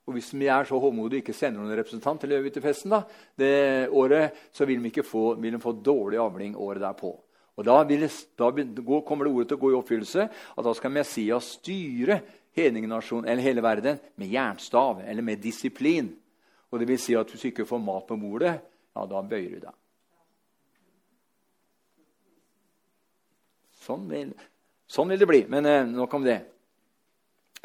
Og 0.09 0.17
hvis 0.17 0.31
vi 0.33 0.49
er 0.49 0.65
så 0.65 0.79
håndmodige 0.81 1.21
og 1.21 1.27
ikke 1.27 1.37
sender 1.37 1.61
noen 1.61 1.77
representant 1.77 2.23
til 2.23 2.31
Løvehyttefesten 2.33 2.95
det 3.37 3.53
så 4.57 4.65
vil 4.65 4.81
ikke 4.89 5.05
få, 5.05 5.35
vil 5.37 5.59
de 5.59 5.61
få 5.61 5.75
dårlig 5.85 6.21
avling 6.23 6.57
året 6.57 6.81
derpå. 6.81 7.13
Og 7.59 7.67
Da, 7.67 7.83
vil, 7.85 8.07
da 8.39 8.51
kommer 9.05 9.27
det 9.27 9.33
ordet 9.35 9.49
til 9.51 9.59
å 9.59 9.61
gå 9.61 9.73
i 9.73 9.77
oppfyllelse 9.77 10.25
at 10.31 10.65
da 10.65 10.75
skal 10.79 10.95
Messias 10.95 11.59
styre 11.59 12.21
eller 12.59 13.43
hele 13.43 13.63
verden 13.63 13.99
med 14.17 14.33
jernstav 14.33 15.03
eller 15.05 15.23
med 15.23 15.43
disiplin. 15.43 16.09
Og 16.71 16.81
det 16.81 16.89
vil 16.89 16.99
si 16.99 17.15
at 17.19 17.29
hvis 17.31 17.43
du 17.43 17.49
ikke 17.51 17.69
får 17.69 17.83
mat 17.83 18.07
på 18.09 18.17
bordet, 18.17 18.55
ja, 18.95 19.05
da 19.07 19.23
bøyer 19.23 19.51
du 19.55 19.61
deg. 19.67 19.77
Sånn 23.85 24.09
vil, 24.11 24.33
sånn 24.89 25.13
vil 25.13 25.21
det 25.21 25.29
bli. 25.31 25.43
Men 25.49 25.69
eh, 25.69 25.87
nok 25.87 26.17
om 26.19 26.27
det. 26.27 26.41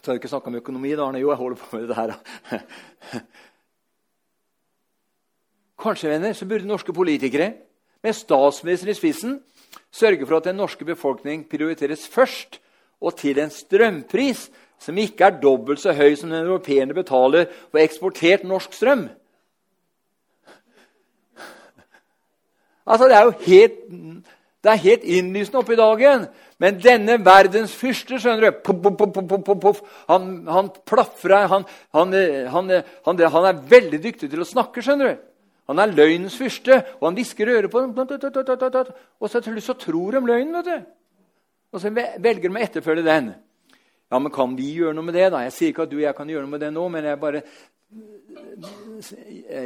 Så 0.04 0.12
har 0.12 0.18
vi 0.18 0.20
ikke 0.20 0.28
snakka 0.28 0.52
om 0.52 0.56
økonomi. 0.60 0.90
da, 0.96 1.06
Arne. 1.06 1.20
Jo, 1.20 1.30
jeg 1.32 1.38
holder 1.38 1.58
på 1.58 1.78
med 1.78 1.88
det 1.88 1.96
her. 1.96 2.14
Kanskje 5.84 6.10
venner, 6.10 6.34
så 6.34 6.46
burde 6.46 6.68
norske 6.68 6.94
politikere, 6.94 7.54
med 8.04 8.14
statsministeren 8.14 8.92
i 8.92 8.94
spissen, 8.94 9.38
sørge 9.92 10.26
for 10.28 10.38
at 10.38 10.44
den 10.44 10.56
norske 10.60 10.86
befolkning 10.86 11.50
prioriteres 11.50 12.08
først, 12.08 12.60
og 13.02 13.16
til 13.16 13.40
en 13.40 13.50
strømpris 13.50 14.52
som 14.80 14.98
ikke 14.98 15.24
er 15.24 15.40
dobbelt 15.40 15.80
så 15.80 15.94
høy 15.96 16.16
som 16.20 16.30
den 16.30 16.44
europeerne 16.44 16.94
betaler 16.94 17.46
for 17.72 17.80
eksportert 17.80 18.44
norsk 18.44 18.74
strøm. 18.74 19.10
Altså, 22.86 23.08
Det 23.08 23.16
er 23.16 23.24
jo 23.24 23.32
helt, 23.46 23.72
det 24.64 24.72
er 24.72 24.84
helt 24.86 25.04
innlysende 25.04 25.74
i 25.74 25.76
dagen. 25.76 26.26
Men 26.62 26.80
denne 26.80 27.18
verdens 27.20 27.74
fyrste 27.76 28.16
skjønner 28.22 28.48
du, 28.48 28.62
puff, 28.64 28.96
puff, 28.96 29.50
puff, 29.60 29.82
han, 30.08 30.48
han 30.48 30.70
plafrer 30.88 31.50
han, 31.52 31.66
han, 31.92 32.16
han, 32.54 32.72
han, 33.04 33.48
er 33.50 33.60
veldig 33.76 34.00
dyktig 34.06 34.32
til 34.32 34.44
å 34.44 34.48
snakke. 34.48 34.82
skjønner 34.86 35.12
du. 35.12 35.30
Han 35.72 35.80
er 35.80 35.96
løgnens 35.96 36.40
fyrste, 36.40 36.80
og 37.00 37.10
han 37.10 37.20
hvisker 37.20 37.52
øret 37.52 37.72
på 37.72 37.84
dem. 37.84 37.92
Og 39.20 39.30
så 39.32 39.44
så 39.44 39.78
tror 39.80 40.16
de 40.16 40.26
løgnen. 40.32 40.56
vet 40.56 40.66
du. 40.66 40.90
Og 41.74 41.82
så 41.82 41.92
velger 41.92 42.48
de 42.48 42.56
å 42.56 42.64
etterfølge 42.64 43.04
den. 43.04 43.34
Ja, 44.12 44.20
men 44.20 44.32
Kan 44.32 44.56
vi 44.56 44.74
gjøre 44.78 44.94
noe 44.94 45.04
med 45.04 45.16
det? 45.16 45.32
da? 45.32 45.44
Jeg 45.44 45.54
sier 45.54 45.70
ikke 45.74 45.88
at 45.88 45.92
du 45.92 45.98
og 45.98 46.08
jeg 46.08 46.16
kan 46.16 46.30
gjøre 46.30 46.46
noe 46.46 46.56
med 46.56 46.62
det 46.62 46.72
nå, 46.72 46.90
men 46.90 47.04
jeg 47.04 47.20
bare 47.20 47.44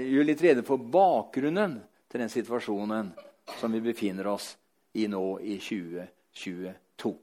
gjør 0.08 0.26
litt 0.26 0.41
rede 0.41 0.64
for 0.66 0.78
bakgrunnen 0.78 1.82
til 2.10 2.22
den 2.24 2.32
situasjonen 2.32 3.12
som 3.60 3.74
vi 3.74 3.82
befinner 3.84 4.34
oss 4.34 4.56
i 4.56 4.66
nå 4.95 5.25
i 5.39 5.57
2022. 5.59 7.13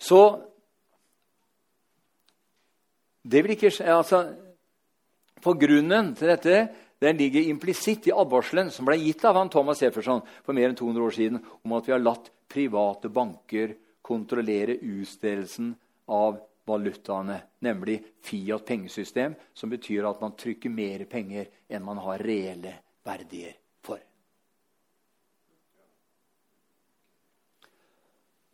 Så 0.00 0.20
det 3.22 3.42
vil 3.44 3.56
ikke 3.56 3.72
skje 3.72 3.90
altså, 3.92 4.22
For 5.44 5.58
grunnen 5.60 6.14
til 6.16 6.30
dette 6.32 6.56
den 7.00 7.16
ligger 7.16 7.48
implisitt 7.48 8.10
i 8.10 8.12
advarselen 8.12 8.68
som 8.72 8.84
ble 8.84 8.98
gitt 9.00 9.24
av 9.24 9.38
han 9.40 9.48
Thomas 9.48 9.80
Jefferson 9.80 10.20
for 10.44 10.56
mer 10.56 10.68
enn 10.68 10.76
200 10.76 11.06
år 11.06 11.14
siden 11.16 11.38
om 11.64 11.72
at 11.78 11.88
vi 11.88 11.94
har 11.94 12.02
latt 12.02 12.28
private 12.50 13.08
banker 13.08 13.72
kontrollere 14.04 14.76
utstedelsen 14.76 15.72
av 16.12 16.36
valutaene, 16.68 17.38
nemlig 17.64 18.02
Fiat 18.22 18.66
pengesystem, 18.66 19.34
som 19.54 19.70
betyr 19.70 20.06
at 20.10 20.20
man 20.20 20.36
trykker 20.38 20.70
mer 20.70 21.06
penger 21.10 21.48
enn 21.68 21.84
man 21.84 22.00
har 22.04 22.22
reelle 22.22 22.74
verdier 23.06 23.56
for. 23.86 24.02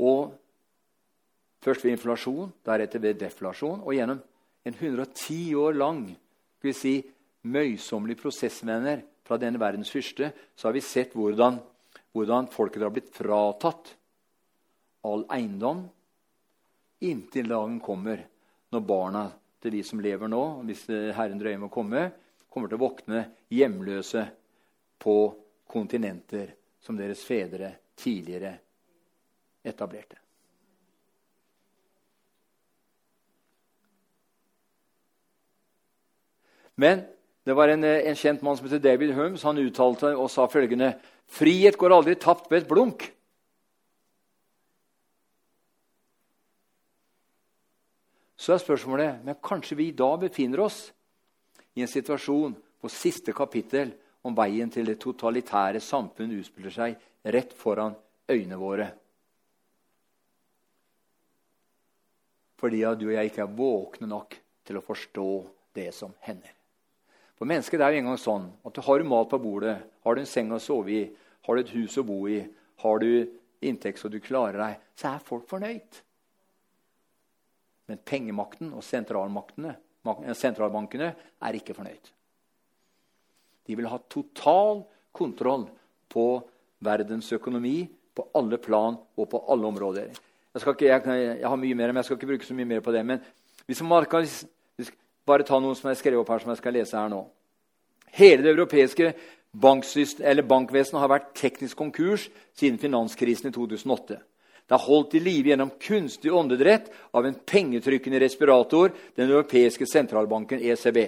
Og 0.02 0.34
Først 1.66 1.82
ved 1.82 1.96
inflasjon, 1.96 2.52
deretter 2.62 3.02
ved 3.02 3.18
deflasjon. 3.18 3.80
Og 3.82 3.96
gjennom 3.96 4.20
en 4.66 4.74
110 4.74 5.54
år 5.58 5.74
lang 5.74 6.04
skal 6.58 6.68
vi 6.68 6.74
si, 6.78 6.92
møysommelig 7.46 8.16
prosessvenner 8.20 9.02
fra 9.26 9.38
denne 9.38 9.58
verdens 9.58 9.90
fyrste, 9.90 10.32
så 10.54 10.68
har 10.68 10.76
vi 10.76 10.82
sett 10.82 11.14
hvordan, 11.18 11.58
hvordan 12.14 12.46
folket 12.54 12.84
har 12.86 12.94
blitt 12.94 13.10
fratatt 13.14 13.92
all 15.06 15.24
eiendom 15.34 15.84
inntil 17.06 17.50
dagen 17.50 17.80
kommer 17.82 18.22
når 18.74 18.86
barna 18.86 19.24
til 19.62 19.76
de 19.76 19.82
som 19.86 20.02
lever 20.02 20.30
nå, 20.30 20.42
hvis 20.66 20.86
Herren 21.18 21.38
drøyer 21.38 21.60
med 21.60 21.68
å 21.68 21.74
komme, 21.74 22.04
kommer 22.50 22.70
til 22.70 22.78
å 22.78 22.82
våkne 22.82 23.24
hjemløse 23.52 24.22
på 25.02 25.16
kontinenter 25.70 26.54
som 26.82 26.98
deres 26.98 27.22
fedre 27.26 27.72
tidligere 27.98 28.54
etablerte. 29.66 30.18
Men 36.76 37.02
det 37.46 37.54
var 37.56 37.72
en, 37.72 37.84
en 37.84 38.18
kjent 38.18 38.42
mann 38.44 38.56
som 38.58 38.66
heter 38.68 38.82
David 38.84 39.14
Holmes. 39.16 39.44
Han 39.48 39.60
uttalte 39.62 40.12
og 40.16 40.28
sa 40.30 40.44
følgende.: 40.50 40.92
Frihet 41.26 41.78
går 41.80 41.94
aldri 41.94 42.16
tapt 42.20 42.50
ved 42.50 42.62
et 42.62 42.68
blunk. 42.68 43.06
Så 48.36 48.52
er 48.54 48.60
spørsmålet 48.62 49.24
men 49.24 49.38
kanskje 49.42 49.78
vi 49.78 49.88
da 49.96 50.10
befinner 50.20 50.60
oss 50.66 50.90
i 51.74 51.82
en 51.82 51.90
situasjon 51.90 52.52
hvor 52.78 52.92
siste 52.92 53.32
kapittel 53.34 53.94
om 54.22 54.36
veien 54.36 54.70
til 54.70 54.86
det 54.86 55.00
totalitære 55.02 55.80
samfunn 55.82 56.36
utspiller 56.36 56.74
seg 56.74 57.32
rett 57.32 57.56
foran 57.56 57.96
øynene 58.28 58.58
våre. 58.60 58.90
Fordi 62.60 62.82
at 62.88 63.00
du 63.00 63.08
og 63.10 63.16
jeg 63.16 63.30
ikke 63.30 63.44
er 63.44 63.56
våkne 63.58 64.08
nok 64.10 64.36
til 64.66 64.78
å 64.78 64.84
forstå 64.84 65.30
det 65.76 65.90
som 65.94 66.14
hender. 66.24 66.52
For 67.36 67.48
mennesket 67.48 67.82
er 67.84 67.92
jo 67.92 68.00
engang 68.00 68.20
sånn 68.20 68.48
at 68.64 68.76
du 68.76 68.80
har 68.86 69.04
mat 69.04 69.28
på 69.28 69.40
bordet, 69.42 69.76
har 70.04 70.16
du 70.16 70.22
en 70.22 70.30
seng 70.30 70.54
å 70.56 70.60
sove 70.62 70.94
i, 70.94 71.02
har 71.46 71.56
du 71.56 71.62
et 71.62 71.74
hus 71.76 71.98
å 72.00 72.06
bo 72.06 72.22
i, 72.32 72.40
har 72.80 73.02
du 73.02 73.10
inntekt 73.66 74.00
så 74.00 74.08
du 74.12 74.18
klarer 74.24 74.58
deg, 74.60 74.82
så 74.96 75.12
er 75.12 75.24
folk 75.24 75.44
fornøyd. 75.50 76.00
Men 77.86 78.02
pengemakten 78.08 78.72
og 78.72 78.82
eh, 78.82 80.36
sentralbankene 80.36 81.12
er 81.44 81.58
ikke 81.58 81.76
fornøyd. 81.76 82.12
De 83.66 83.76
vil 83.76 83.90
ha 83.90 83.98
total 84.08 84.84
kontroll 85.16 85.68
på 86.12 86.26
verdens 86.86 87.28
økonomi 87.34 87.84
på 88.16 88.26
alle 88.38 88.58
plan 88.62 88.96
og 89.16 89.28
på 89.30 89.42
alle 89.52 89.68
områder. 89.68 90.10
Jeg, 90.56 90.64
ikke, 90.72 90.86
jeg, 90.88 91.38
jeg, 91.40 91.48
har 91.48 91.58
mye 91.60 91.76
mer, 91.76 91.90
men 91.92 92.00
jeg 92.00 92.08
skal 92.08 92.16
ikke 92.16 92.30
bruke 92.30 92.46
så 92.48 92.54
mye 92.56 92.68
mer 92.68 92.80
på 92.80 92.92
det. 92.94 93.02
Men 93.04 93.20
hvis 93.68 93.82
man 93.84 94.06
bare 95.26 95.44
ta 95.44 95.58
noe 95.60 95.76
som 95.76 95.90
jeg 95.90 96.00
skrev 96.00 96.22
opp 96.22 96.30
her, 96.32 96.40
som 96.40 96.54
jeg 96.54 96.62
skal 96.62 96.76
lese 96.78 96.96
her 96.96 97.10
nå. 97.12 97.24
Hele 98.16 98.44
det 98.44 98.54
europeiske 98.54 99.10
bankvesenet 99.60 101.00
har 101.02 101.12
vært 101.12 101.34
teknisk 101.36 101.76
konkurs 101.76 102.28
siden 102.56 102.80
finanskrisen 102.80 103.50
i 103.50 103.52
2008. 103.52 104.16
Det 104.66 104.74
er 104.74 104.86
holdt 104.86 105.14
i 105.14 105.22
live 105.22 105.52
gjennom 105.52 105.74
kunstig 105.82 106.32
åndedrett 106.32 106.88
av 107.14 107.26
en 107.28 107.36
pengetrykkende 107.36 108.22
respirator, 108.22 108.94
den 109.14 109.28
europeiske 109.28 109.86
sentralbanken 109.86 110.64
ECB, 110.64 110.98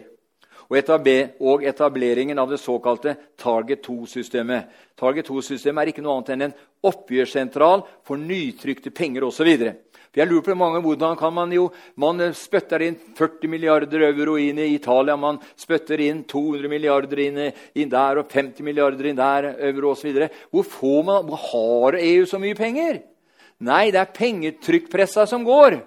og, 0.69 1.65
etableringen 1.65 2.39
av 2.39 2.51
det 2.51 2.59
såkalte 2.61 3.17
Target 3.41 3.87
2-systemet. 3.87 4.69
Target 4.99 5.29
2-systemet 5.29 5.83
er 5.83 5.93
ikke 5.93 6.05
noe 6.05 6.19
annet 6.19 6.35
enn 6.35 6.47
en 6.49 6.57
oppgjørssentral 6.85 7.87
for 8.05 8.21
nytrykte 8.21 8.93
penger 8.93 9.25
osv. 9.25 9.49
Jeg 10.19 10.27
lurer 10.27 10.45
på 10.45 10.55
mange, 10.57 10.81
Hvordan 10.81 11.17
kan 11.17 11.33
man 11.33 11.53
jo 11.53 11.71
Man 11.97 12.21
spytter 12.35 12.83
inn 12.83 12.97
40 13.17 13.49
milliarder 13.49 14.01
euro 14.09 14.37
inn 14.37 14.59
i 14.59 14.75
Italia. 14.75 15.17
Man 15.17 15.39
spytter 15.57 16.01
inn 16.01 16.25
200 16.25 16.69
milliarder 16.69 17.19
inn, 17.19 17.53
inn 17.75 17.89
der 17.89 18.19
og 18.19 18.29
50 18.29 18.63
milliarder 18.65 19.07
inn 19.07 19.17
der, 19.17 19.55
euro 19.71 19.93
osv. 19.93 20.29
Hvor, 20.51 20.65
får 20.65 21.03
man, 21.05 21.29
har 21.29 21.99
EU 22.01 22.27
så 22.27 22.39
mye 22.39 22.55
penger? 22.55 23.03
Nei, 23.61 23.91
det 23.91 24.01
er 24.01 24.13
pengetrykkpressa 24.15 25.27
som 25.27 25.45
går. 25.45 25.81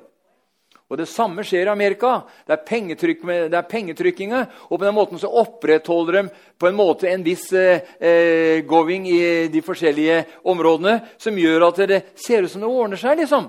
Og 0.91 0.97
Det 0.99 1.07
samme 1.07 1.43
skjer 1.47 1.69
i 1.69 1.71
Amerika. 1.71 2.17
Det 2.43 2.51
er, 2.51 2.65
pengetrykk, 2.67 3.21
er 3.47 3.67
pengetrykkinga. 3.69 4.41
Og 4.67 4.75
på 4.75 4.83
den 4.83 4.95
måten 4.97 5.21
så 5.21 5.29
opprettholder 5.39 6.17
de 6.17 6.23
på 6.59 6.67
en 6.67 6.75
måte 6.75 7.07
en 7.07 7.23
viss 7.23 7.45
eh, 7.55 7.87
eh, 7.95 8.59
going 8.67 9.07
i 9.07 9.47
de 9.47 9.61
forskjellige 9.63 10.25
områdene 10.51 10.97
som 11.21 11.39
gjør 11.39 11.69
at 11.69 11.79
det 11.87 12.01
ser 12.19 12.43
ut 12.43 12.51
som 12.51 12.65
det 12.65 12.73
ordner 12.73 12.99
seg. 12.99 13.21
liksom. 13.23 13.47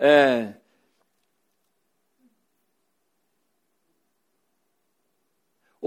Eh, 0.00 0.48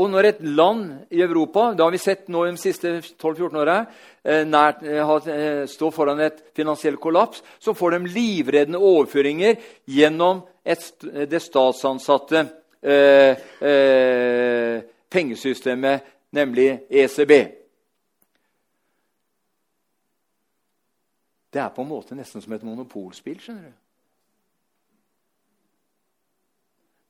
Og 0.01 0.09
når 0.09 0.27
et 0.27 0.39
land 0.41 0.85
i 1.13 1.21
Europa 1.21 1.67
det 1.75 1.83
har 1.83 1.93
vi 1.93 1.99
sett 2.01 2.29
nå 2.31 2.43
de 2.47 2.57
siste 2.59 2.93
12-14 3.03 3.59
åra, 3.61 3.77
eh, 4.23 4.41
eh, 4.41 5.11
eh, 5.35 5.65
står 5.69 5.91
foran 5.93 6.23
et 6.25 6.41
finansiell 6.57 6.97
kollaps, 6.97 7.43
så 7.59 7.75
får 7.77 7.91
de 7.97 8.13
livreddende 8.15 8.81
overføringer 8.81 9.59
gjennom 9.85 10.41
et, 10.65 10.87
det 11.29 11.41
statsansatte 11.41 12.45
eh, 12.81 13.37
eh, 13.61 14.81
pengesystemet, 15.11 16.07
nemlig 16.31 16.69
ECB. 16.89 17.33
Det 21.51 21.59
er 21.59 21.69
på 21.75 21.83
en 21.83 21.91
måte 21.91 22.15
nesten 22.15 22.41
som 22.41 22.53
et 22.55 22.63
monopolspill. 22.63 23.39
skjønner 23.43 23.69
du. 23.69 23.81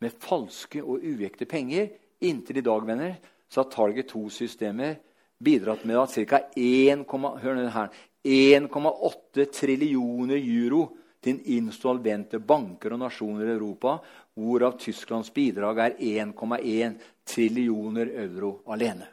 med 0.01 0.17
falske 0.19 0.81
og 0.83 1.03
uekte 1.05 1.45
penger. 1.45 1.91
Inntil 2.21 2.57
i 2.57 2.61
dag 2.61 2.85
venner, 2.85 3.15
så 3.49 3.63
har 3.63 3.71
Target 3.71 4.11
2-systemet 4.13 4.97
bidratt 5.37 5.83
med 5.89 5.97
at 5.97 6.13
ca. 6.13 6.39
1,8 6.55 9.45
trillioner 9.45 10.37
euro 10.37 10.97
til 11.21 11.41
insolvente 11.55 12.39
banker 12.39 12.93
og 12.93 12.99
nasjoner 13.01 13.45
i 13.47 13.51
Europa, 13.55 13.99
hvorav 14.37 14.77
Tysklands 14.81 15.33
bidrag 15.33 15.79
er 15.81 15.91
1,1 15.97 16.93
trillioner 17.25 18.07
euro 18.23 18.61
alene. 18.73 19.07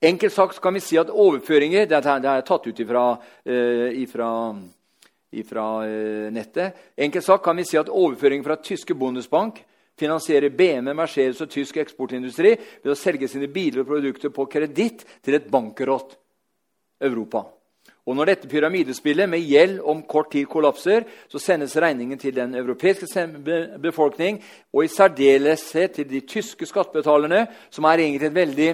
Enkelt 0.00 0.32
sagt 0.32 0.60
kan 0.60 0.74
vi 0.76 0.80
si 0.84 0.98
at 1.00 1.08
overføringer 1.08 1.86
Det 1.88 1.96
er 1.96 2.42
tatt 2.44 2.66
ut 2.66 2.80
ifra, 2.80 3.16
uh, 3.16 3.90
ifra, 3.96 4.56
ifra 5.32 5.86
uh, 5.88 6.32
nettet. 6.32 6.72
Enkelt 6.96 7.24
sagt 7.24 7.44
kan 7.44 7.56
vi 7.56 7.64
si 7.64 7.76
at 7.80 7.88
overføringer 7.88 8.44
fra 8.44 8.56
tyske 8.60 8.94
Bundesbank 8.94 9.64
finansierer 9.98 10.52
BMW, 10.52 10.94
Mercedes 10.94 11.40
og 11.40 11.50
tysk 11.50 11.76
eksportindustri 11.82 12.54
ved 12.56 12.92
å 12.92 12.98
selge 12.98 13.28
sine 13.28 13.48
biler 13.52 13.82
og 13.82 13.90
produkter 13.90 14.32
på 14.34 14.48
kreditt 14.52 15.06
til 15.24 15.38
et 15.38 15.50
bankerått 15.50 16.16
Europa. 17.00 17.46
Og 18.06 18.14
Når 18.14 18.28
dette 18.30 18.48
pyramidespillet 18.48 19.28
med 19.28 19.42
gjeld 19.42 19.80
om 19.82 20.04
kort 20.06 20.30
tid 20.30 20.46
kollapser, 20.46 21.02
så 21.28 21.40
sendes 21.42 21.74
regningen 21.76 22.18
til 22.18 22.34
den 22.34 22.54
europeiske 22.54 23.24
befolkning, 23.82 24.38
og 24.72 24.84
i 24.84 24.92
særdeleshet 24.92 25.98
til 25.98 26.06
de 26.10 26.20
tyske 26.20 26.66
skattebetalerne, 26.66 27.46
som 27.70 27.84
er 27.84 28.04
egentlig 28.04 28.30
et 28.30 28.34
veldig 28.34 28.70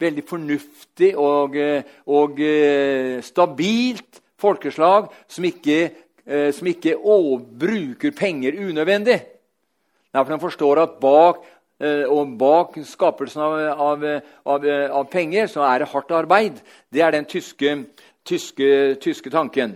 veldig 0.00 0.24
fornuftig 0.28 1.12
og, 1.16 1.56
eh, 1.56 1.82
og 2.06 2.40
eh, 2.40 3.22
stabilt 3.22 4.20
folkeslag 4.40 5.08
som 5.28 5.44
ikke, 5.44 5.90
eh, 6.26 6.50
som 6.52 6.66
ikke 6.66 6.96
bruker 6.98 8.10
penger 8.10 8.58
unødvendig. 8.58 9.33
Derfor 10.14 10.34
de 10.34 10.40
forstår 10.40 10.80
at 10.82 10.98
bak, 11.02 11.42
og 12.08 12.36
bak 12.38 12.76
skapelsen 12.86 13.42
av, 13.42 13.54
av, 13.82 14.04
av, 14.46 14.66
av, 15.00 15.08
penger 15.10 15.48
så 15.50 15.64
er 15.66 15.82
det 15.82 15.90
hardt 15.90 16.14
arbeid. 16.14 16.60
Det 16.92 17.02
er 17.02 17.16
den 17.16 17.26
tyske, 17.26 17.72
tyske, 18.24 18.68
tyske 19.02 19.32
tanken. 19.34 19.74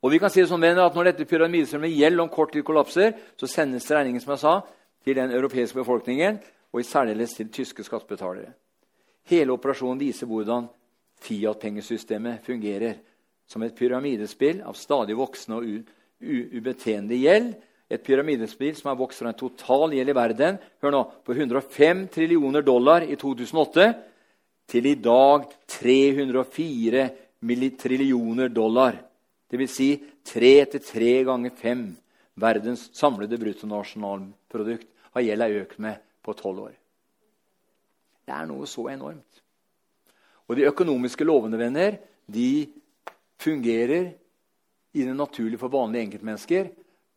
Og 0.00 0.14
vi 0.14 0.20
kan 0.22 0.30
si 0.30 0.40
det 0.40 0.48
sånn 0.48 0.64
at 0.64 0.94
Når 0.94 1.10
dette 1.10 1.26
pyramidesystemet 1.28 1.92
gjelder 1.92 2.22
om 2.22 2.32
kort 2.32 2.52
tid 2.52 2.64
kollapser, 2.64 3.12
så 3.36 3.46
sendes 3.46 3.90
regningen 3.90 4.22
som 4.22 4.32
jeg 4.32 4.42
sa, 4.44 4.54
til 5.04 5.16
den 5.16 5.30
europeiske 5.30 5.78
befolkningen 5.78 6.40
og 6.72 6.80
i 6.80 6.86
særdeles 6.86 7.34
til 7.34 7.52
tyske 7.52 7.84
skattebetalere. 7.84 8.52
Hele 9.28 9.52
operasjonen 9.52 10.00
viser 10.00 10.26
hvordan 10.26 10.68
Fiat-pengesystemet 11.18 12.44
fungerer 12.46 12.98
som 13.48 13.62
et 13.64 13.74
pyramidespill 13.74 14.60
av 14.62 14.76
stadig 14.78 15.16
voksende 15.18 15.58
og 15.58 15.64
ubetjenelig 16.60 17.18
gjeld. 17.24 17.48
Et 17.88 18.02
pyramidespill 18.04 18.76
som 18.76 18.90
har 18.90 18.98
vokst 19.00 19.22
fra 19.22 19.30
en 19.32 19.38
total 19.38 19.94
gjeld 19.96 20.12
i 20.12 20.16
verden 20.16 20.58
hør 20.82 20.92
nå, 20.92 21.02
på 21.24 21.32
105 21.32 22.04
trillioner 22.12 22.64
dollar 22.64 23.06
i 23.06 23.16
2008 23.16 23.88
til 24.68 24.90
i 24.90 24.98
dag 25.00 25.46
304 25.78 27.06
trillioner 27.80 28.52
dollar. 28.52 28.98
Dvs. 29.48 29.72
Si 29.72 29.88
tre 30.26 30.52
til 30.68 30.84
tre 30.84 31.14
ganger 31.24 31.54
fem 31.56 31.86
verdens 32.38 32.90
samlede 32.92 33.38
bruttonasjonalprodukt 33.40 34.86
har 35.16 35.24
gjelda 35.24 35.48
økt 35.62 35.80
med 35.80 36.04
på 36.22 36.34
tolv 36.36 36.68
år. 36.68 36.74
Det 38.28 38.34
er 38.36 38.48
noe 38.50 38.68
så 38.68 38.84
enormt. 38.92 39.40
Og 40.48 40.56
de 40.56 40.68
økonomiske 40.68 41.24
lovene, 41.24 41.56
venner, 41.60 41.96
de 42.28 42.68
fungerer 43.40 44.12
i 44.92 45.04
det 45.04 45.16
naturlige 45.16 45.60
for 45.60 45.72
vanlige 45.72 46.04
enkeltmennesker, 46.08 46.68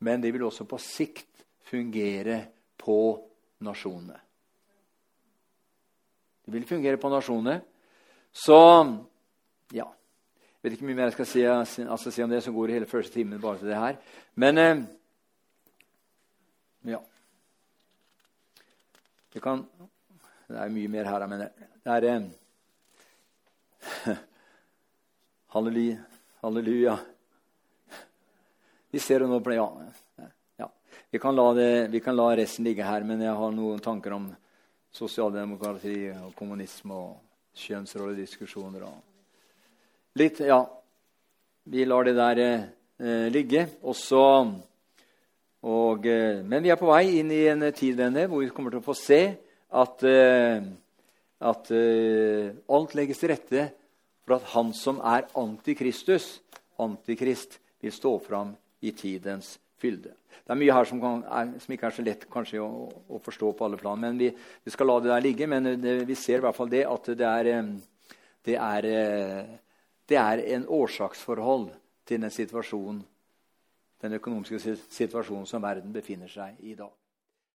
men 0.02 0.22
de 0.22 0.32
vil 0.34 0.44
også 0.48 0.66
på 0.70 0.80
sikt 0.82 1.46
fungere 1.70 2.42
på 2.82 2.98
nasjonene. 3.62 4.18
De 6.46 6.54
vil 6.56 6.68
fungere 6.68 6.98
på 6.98 7.12
nasjonene. 7.12 7.62
Så 8.34 8.58
ja 9.76 9.86
Jeg 9.86 10.64
vet 10.64 10.74
ikke 10.78 10.88
mye 10.88 10.96
mer 10.96 11.10
jeg 11.10 11.16
skal 11.18 11.28
si, 11.28 11.42
altså, 11.44 12.12
si 12.14 12.24
om 12.24 12.30
det, 12.30 12.44
som 12.44 12.54
går 12.54 12.70
i 12.70 12.76
hele 12.78 12.90
første 12.90 13.14
timen 13.14 13.42
bare 13.42 13.58
til 13.58 13.72
det 13.72 13.78
her. 13.78 13.96
Men 14.36 14.58
eh, 14.58 14.84
ja. 16.94 17.00
Det 19.34 19.42
kan 19.42 19.66
det 20.52 20.60
er 20.60 20.74
mye 20.74 20.92
mer 20.92 21.08
her, 21.08 21.26
men 21.32 21.40
det 21.40 21.50
er 21.86 22.08
eh, 22.10 22.24
Halleluja. 25.54 25.98
Halleluja. 26.42 26.98
Vi 28.92 29.00
ser 29.00 29.24
nå 29.24 29.38
på 29.40 29.54
ja, 29.56 29.66
ja. 30.60 30.68
Vi, 31.10 31.20
kan 31.20 31.36
det, 31.56 31.88
vi, 31.88 32.00
kan 32.04 32.16
la 32.16 32.26
resten 32.36 32.66
ligge 32.68 32.84
her, 32.84 33.06
men 33.08 33.22
jeg 33.24 33.32
har 33.40 33.54
noen 33.56 33.80
tanker 33.80 34.18
om 34.18 34.26
sosialdemokrati 34.92 36.10
og 36.12 36.34
kommunisme 36.36 36.98
og 36.98 37.14
kjønnsrollediskusjoner 37.56 38.84
og 38.90 40.20
litt 40.20 40.42
Ja, 40.44 40.60
vi 41.72 41.86
lar 41.88 42.04
det 42.04 42.18
der 42.18 42.42
eh, 42.44 43.28
ligge. 43.32 43.64
Også, 43.88 44.24
og, 45.64 46.08
eh, 46.12 46.42
men 46.44 46.66
vi 46.66 46.74
er 46.74 46.80
på 46.82 46.92
vei 46.92 47.22
inn 47.22 47.32
i 47.32 47.46
en 47.48 47.64
tid 47.72 47.96
denne, 48.02 48.28
hvor 48.28 48.44
vi 48.44 48.52
kommer 48.52 48.76
til 48.76 48.84
å 48.84 48.90
få 48.90 48.98
se 48.98 49.22
at, 49.72 50.04
eh, 50.04 50.68
at 51.40 51.72
eh, 51.72 52.52
alt 52.68 52.98
legges 53.00 53.24
til 53.24 53.32
rette 53.32 53.70
for 54.26 54.36
at 54.36 54.52
han 54.52 54.76
som 54.76 55.00
er 55.00 55.30
antikristus, 55.40 56.42
antikrist, 56.76 57.62
vil 57.80 57.96
stå 57.96 58.18
fram 58.28 58.52
i 58.82 58.92
tidens 58.98 59.56
fylde. 59.82 60.14
Det 60.42 60.54
er 60.54 60.60
mye 60.60 60.76
her 60.76 60.88
som, 60.90 61.02
kan, 61.02 61.24
er, 61.26 61.54
som 61.62 61.74
ikke 61.74 61.90
er 61.90 61.96
så 61.96 62.06
lett 62.06 62.28
kanskje, 62.32 62.62
å, 62.62 62.88
å, 62.90 63.22
forstå 63.24 63.52
på 63.58 63.66
alle 63.68 63.80
plan. 63.82 64.00
men 64.00 64.20
Vi, 64.20 64.30
vi 64.64 64.74
skal 64.74 64.90
la 64.90 65.00
det 65.02 65.12
der 65.14 65.26
ligge. 65.26 65.48
Men 65.50 65.72
det, 65.82 65.96
vi 66.10 66.18
ser 66.18 66.42
i 66.42 66.46
hvert 66.46 66.58
fall 66.58 66.72
det 66.72 66.84
at 66.90 67.12
det 67.18 67.28
er, 67.28 67.52
eh, 67.54 67.72
det 68.48 68.58
er, 68.58 68.90
det 70.10 70.20
er 70.20 70.46
en 70.58 70.68
årsaksforhold 70.82 71.70
til 72.06 72.22
den 72.22 72.34
den 74.02 74.18
økonomiske 74.18 74.76
situasjonen 74.90 75.46
som 75.46 75.62
verden 75.62 75.94
befinner 75.94 76.30
seg 76.32 76.58
i 76.60 76.74
i 76.74 76.76
dag. 76.76 76.92